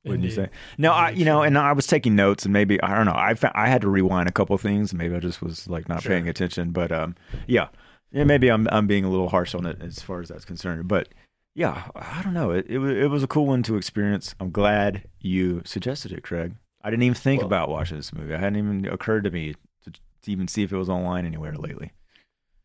Wouldn't 0.08 0.24
you 0.24 0.30
say? 0.30 0.48
No, 0.78 0.92
I, 0.92 1.10
you 1.10 1.24
know, 1.24 1.42
and 1.42 1.56
I 1.58 1.72
was 1.72 1.86
taking 1.86 2.16
notes, 2.16 2.44
and 2.44 2.52
maybe 2.52 2.80
I 2.82 2.94
don't 2.96 3.06
know. 3.06 3.14
I 3.16 3.34
fa- 3.34 3.52
I 3.54 3.68
had 3.68 3.82
to 3.82 3.88
rewind 3.88 4.28
a 4.28 4.32
couple 4.32 4.54
of 4.54 4.60
things. 4.60 4.92
Maybe 4.94 5.14
I 5.14 5.20
just 5.20 5.40
was 5.42 5.68
like 5.68 5.88
not 5.88 6.02
Sure. 6.02 6.10
paying 6.12 6.28
attention. 6.28 6.70
But 6.72 6.90
um, 6.92 7.14
yeah, 7.46 7.68
yeah, 8.12 8.24
maybe 8.24 8.48
I'm 8.50 8.66
I'm 8.72 8.86
being 8.86 9.04
a 9.04 9.10
little 9.10 9.28
harsh 9.28 9.54
on 9.54 9.66
it 9.66 9.80
as 9.82 10.00
far 10.00 10.20
as 10.20 10.28
that's 10.28 10.44
concerned. 10.44 10.88
But 10.88 11.08
yeah, 11.54 11.88
I 11.94 12.22
don't 12.22 12.34
know. 12.34 12.50
It 12.50 12.66
it, 12.68 12.78
it 12.80 13.08
was 13.08 13.22
a 13.22 13.28
cool 13.28 13.46
one 13.46 13.62
to 13.64 13.76
experience. 13.76 14.34
I'm 14.40 14.50
glad 14.50 15.04
you 15.20 15.62
suggested 15.64 16.12
it, 16.12 16.22
Craig. 16.22 16.54
I 16.82 16.90
didn't 16.90 17.02
even 17.02 17.14
think 17.14 17.40
Well- 17.42 17.46
about 17.48 17.68
watching 17.68 17.96
this 17.96 18.12
movie. 18.12 18.32
It 18.34 18.40
hadn't 18.40 18.56
even 18.58 18.86
occurred 18.86 19.24
to 19.24 19.30
me 19.30 19.54
to, 19.84 19.90
to 19.90 20.30
even 20.30 20.48
see 20.48 20.62
if 20.62 20.72
it 20.72 20.76
was 20.76 20.88
online 20.88 21.26
anywhere 21.26 21.54
lately. 21.56 21.92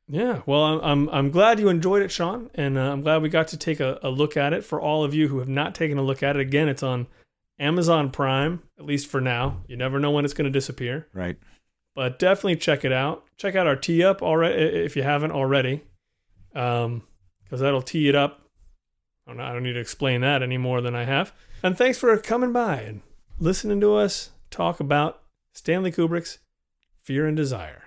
Yeah, 0.10 0.41
well, 0.46 0.64
I'm 0.64 0.82
I'm, 0.82 1.10
I'm 1.10 1.32
glad 1.32 1.60
you 1.62 1.70
enjoyed 1.70 2.02
it, 2.04 2.12
Sean, 2.12 2.50
and 2.56 2.78
uh, 2.78 2.91
I'm 2.91 3.02
glad 3.02 3.22
we 3.22 3.30
got 3.30 3.48
to 3.50 3.58
take 3.58 3.80
a, 3.80 4.00
a 4.04 4.10
look 4.10 4.36
at 4.36 4.52
it. 4.52 4.66
For 4.66 4.80
all 4.80 5.04
of 5.06 5.14
you 5.14 5.30
who 5.30 5.39
have 5.39 5.48
not 5.48 5.74
taken 5.74 5.98
a 5.98 6.02
look 6.04 6.22
at 6.22 6.36
it, 6.36 6.41
again, 6.41 6.68
it's 6.68 6.84
on 6.84 7.08
Amazon 7.60 8.10
Prime, 8.12 8.62
at 8.80 8.86
least 8.86 9.08
for 9.08 9.22
now. 9.22 9.62
You 9.68 9.78
never 9.78 9.99
know 9.99 10.12
when 10.12 10.26
it's 10.26 10.34
going 10.34 10.45
to 10.45 10.51
disappear, 10.51 11.08
Right? 11.14 11.38
but 11.95 12.18
definitely 12.18 12.56
check 12.56 12.84
it 12.84 12.91
out. 12.91 13.24
Check 13.38 13.56
out 13.56 13.68
our 13.68 13.76
tee 13.76 14.04
up 14.04 14.22
already 14.24 14.56
if 14.64 14.95
you 14.95 15.04
haven't 15.04 15.32
already, 15.32 15.84
um, 16.56 17.04
because 17.43 17.60
that'll 17.60 17.82
tee 17.84 18.10
it 18.10 18.16
up. 18.16 18.41
I 19.26 19.32
don't, 19.32 19.38
know, 19.38 19.43
I 19.43 19.54
don't 19.54 19.64
need 19.64 19.74
to 19.74 19.80
explain 19.80 20.22
that 20.22 20.41
any 20.43 20.58
more 20.58 20.82
than 20.82 20.95
I 20.95 21.06
have. 21.06 21.32
And 21.62 21.78
thanks 21.78 21.97
for 21.97 22.18
coming 22.18 22.51
by 22.51 22.82
and 22.82 23.01
listening 23.39 23.80
to 23.82 23.95
us 23.95 24.32
talk 24.51 24.80
about 24.80 25.22
Stanley 25.54 25.91
Kubrick's 25.91 26.39
Fear 27.04 27.28
and 27.28 27.38
Desire. 27.38 27.82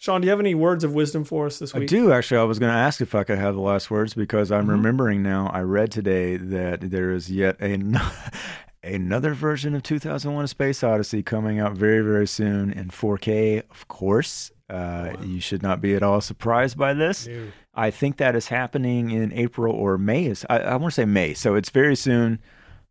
Sean, 0.00 0.20
do 0.20 0.26
you 0.26 0.30
have 0.30 0.38
any 0.40 0.54
words 0.54 0.84
of 0.84 0.94
wisdom 0.94 1.24
for 1.24 1.46
us 1.46 1.58
this 1.58 1.74
week? 1.74 1.82
I 1.82 1.86
do 1.86 2.12
actually. 2.12 2.38
I 2.38 2.44
was 2.44 2.60
going 2.60 2.70
to 2.72 2.78
ask 2.78 3.00
if 3.00 3.14
I 3.16 3.24
could 3.24 3.38
have 3.38 3.54
the 3.56 3.60
last 3.60 3.90
words 3.90 4.14
because 4.14 4.52
I'm 4.52 4.66
Mhm. 4.66 4.70
remembering 4.70 5.22
now. 5.24 5.48
I 5.52 5.60
read 5.62 5.90
today 5.90 6.36
that 6.36 6.82
there 6.92 7.10
is 7.10 7.30
yet 7.32 7.60
an- 7.60 7.98
another 8.84 9.34
version 9.34 9.74
of 9.74 9.82
2001: 9.82 10.44
A 10.44 10.48
Space 10.48 10.84
Odyssey 10.84 11.24
coming 11.24 11.58
out 11.58 11.76
very, 11.76 12.00
very 12.00 12.28
soon 12.28 12.70
in 12.70 12.90
4K. 12.90 13.62
Of 13.72 13.88
course, 13.88 14.52
uh, 14.70 15.10
Wow. 15.14 15.22
you 15.24 15.40
should 15.40 15.64
not 15.64 15.80
be 15.80 15.96
at 15.96 16.04
all 16.04 16.20
surprised 16.20 16.78
by 16.78 16.94
this. 16.94 17.24
Dude. 17.24 17.52
I 17.74 17.90
think 17.90 18.18
that 18.18 18.36
is 18.36 18.48
happening 18.48 19.10
in 19.10 19.32
April 19.32 19.74
or 19.74 19.98
May. 19.98 20.26
Is 20.26 20.46
I, 20.48 20.60
I 20.60 20.76
want 20.76 20.92
to 20.94 21.00
say 21.00 21.04
May, 21.06 21.34
so 21.34 21.56
it's 21.56 21.70
very 21.70 21.96
soon. 21.96 22.38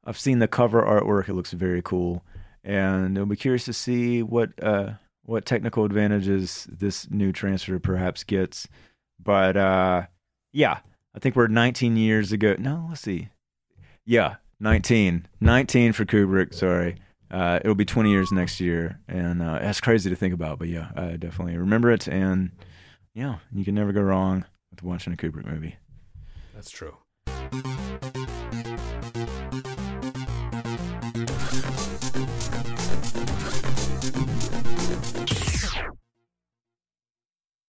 I've 0.06 0.20
seen 0.20 0.40
the 0.40 0.48
cover 0.50 0.82
artwork; 0.82 1.30
it 1.30 1.34
looks 1.36 1.54
very 1.54 1.82
cool, 1.82 2.26
and 2.66 3.18
I'll 3.18 3.26
be 3.26 3.38
curious 3.38 3.64
to 3.66 3.74
see 3.74 4.22
what 4.24 4.52
uh, 4.62 4.94
what 5.28 5.46
technical 5.46 5.84
advantages 5.84 6.66
this 6.72 7.12
new 7.12 7.32
transfer 7.32 7.78
perhaps 7.80 8.24
gets. 8.24 8.68
But 9.22 9.58
uh, 9.58 10.04
yeah, 10.54 10.80
I 11.14 11.20
think 11.20 11.36
we're 11.36 11.48
19 11.48 11.98
years 11.98 12.32
ago. 12.32 12.56
No, 12.58 12.88
let's 12.90 13.02
see. 13.02 13.30
Yeah, 14.06 14.38
19, 14.60 15.28
19 15.42 15.94
for 15.94 16.06
Kubrick. 16.06 16.54
Sorry. 16.54 16.96
Uh, 17.30 17.60
it'll 17.62 17.76
be 17.76 17.84
20 17.84 18.10
years 18.10 18.32
next 18.32 18.62
year, 18.62 19.02
and 19.10 19.42
uh, 19.42 19.60
that's 19.60 19.82
crazy 19.82 20.10
to 20.10 20.16
think 20.16 20.34
about. 20.34 20.60
But 20.60 20.70
yeah, 20.70 20.92
I 20.96 21.18
definitely 21.18 21.58
remember 21.58 21.92
it, 21.92 22.08
and 22.08 22.52
yeah, 23.14 23.40
you 23.52 23.66
can 23.66 23.76
never 23.76 23.92
go 23.92 24.02
wrong 24.02 24.46
with 24.72 24.82
watching 24.82 25.12
a 25.12 25.18
Kubrick 25.18 25.46
movie. 25.46 25.76
That's 26.56 26.70
true. 26.70 26.96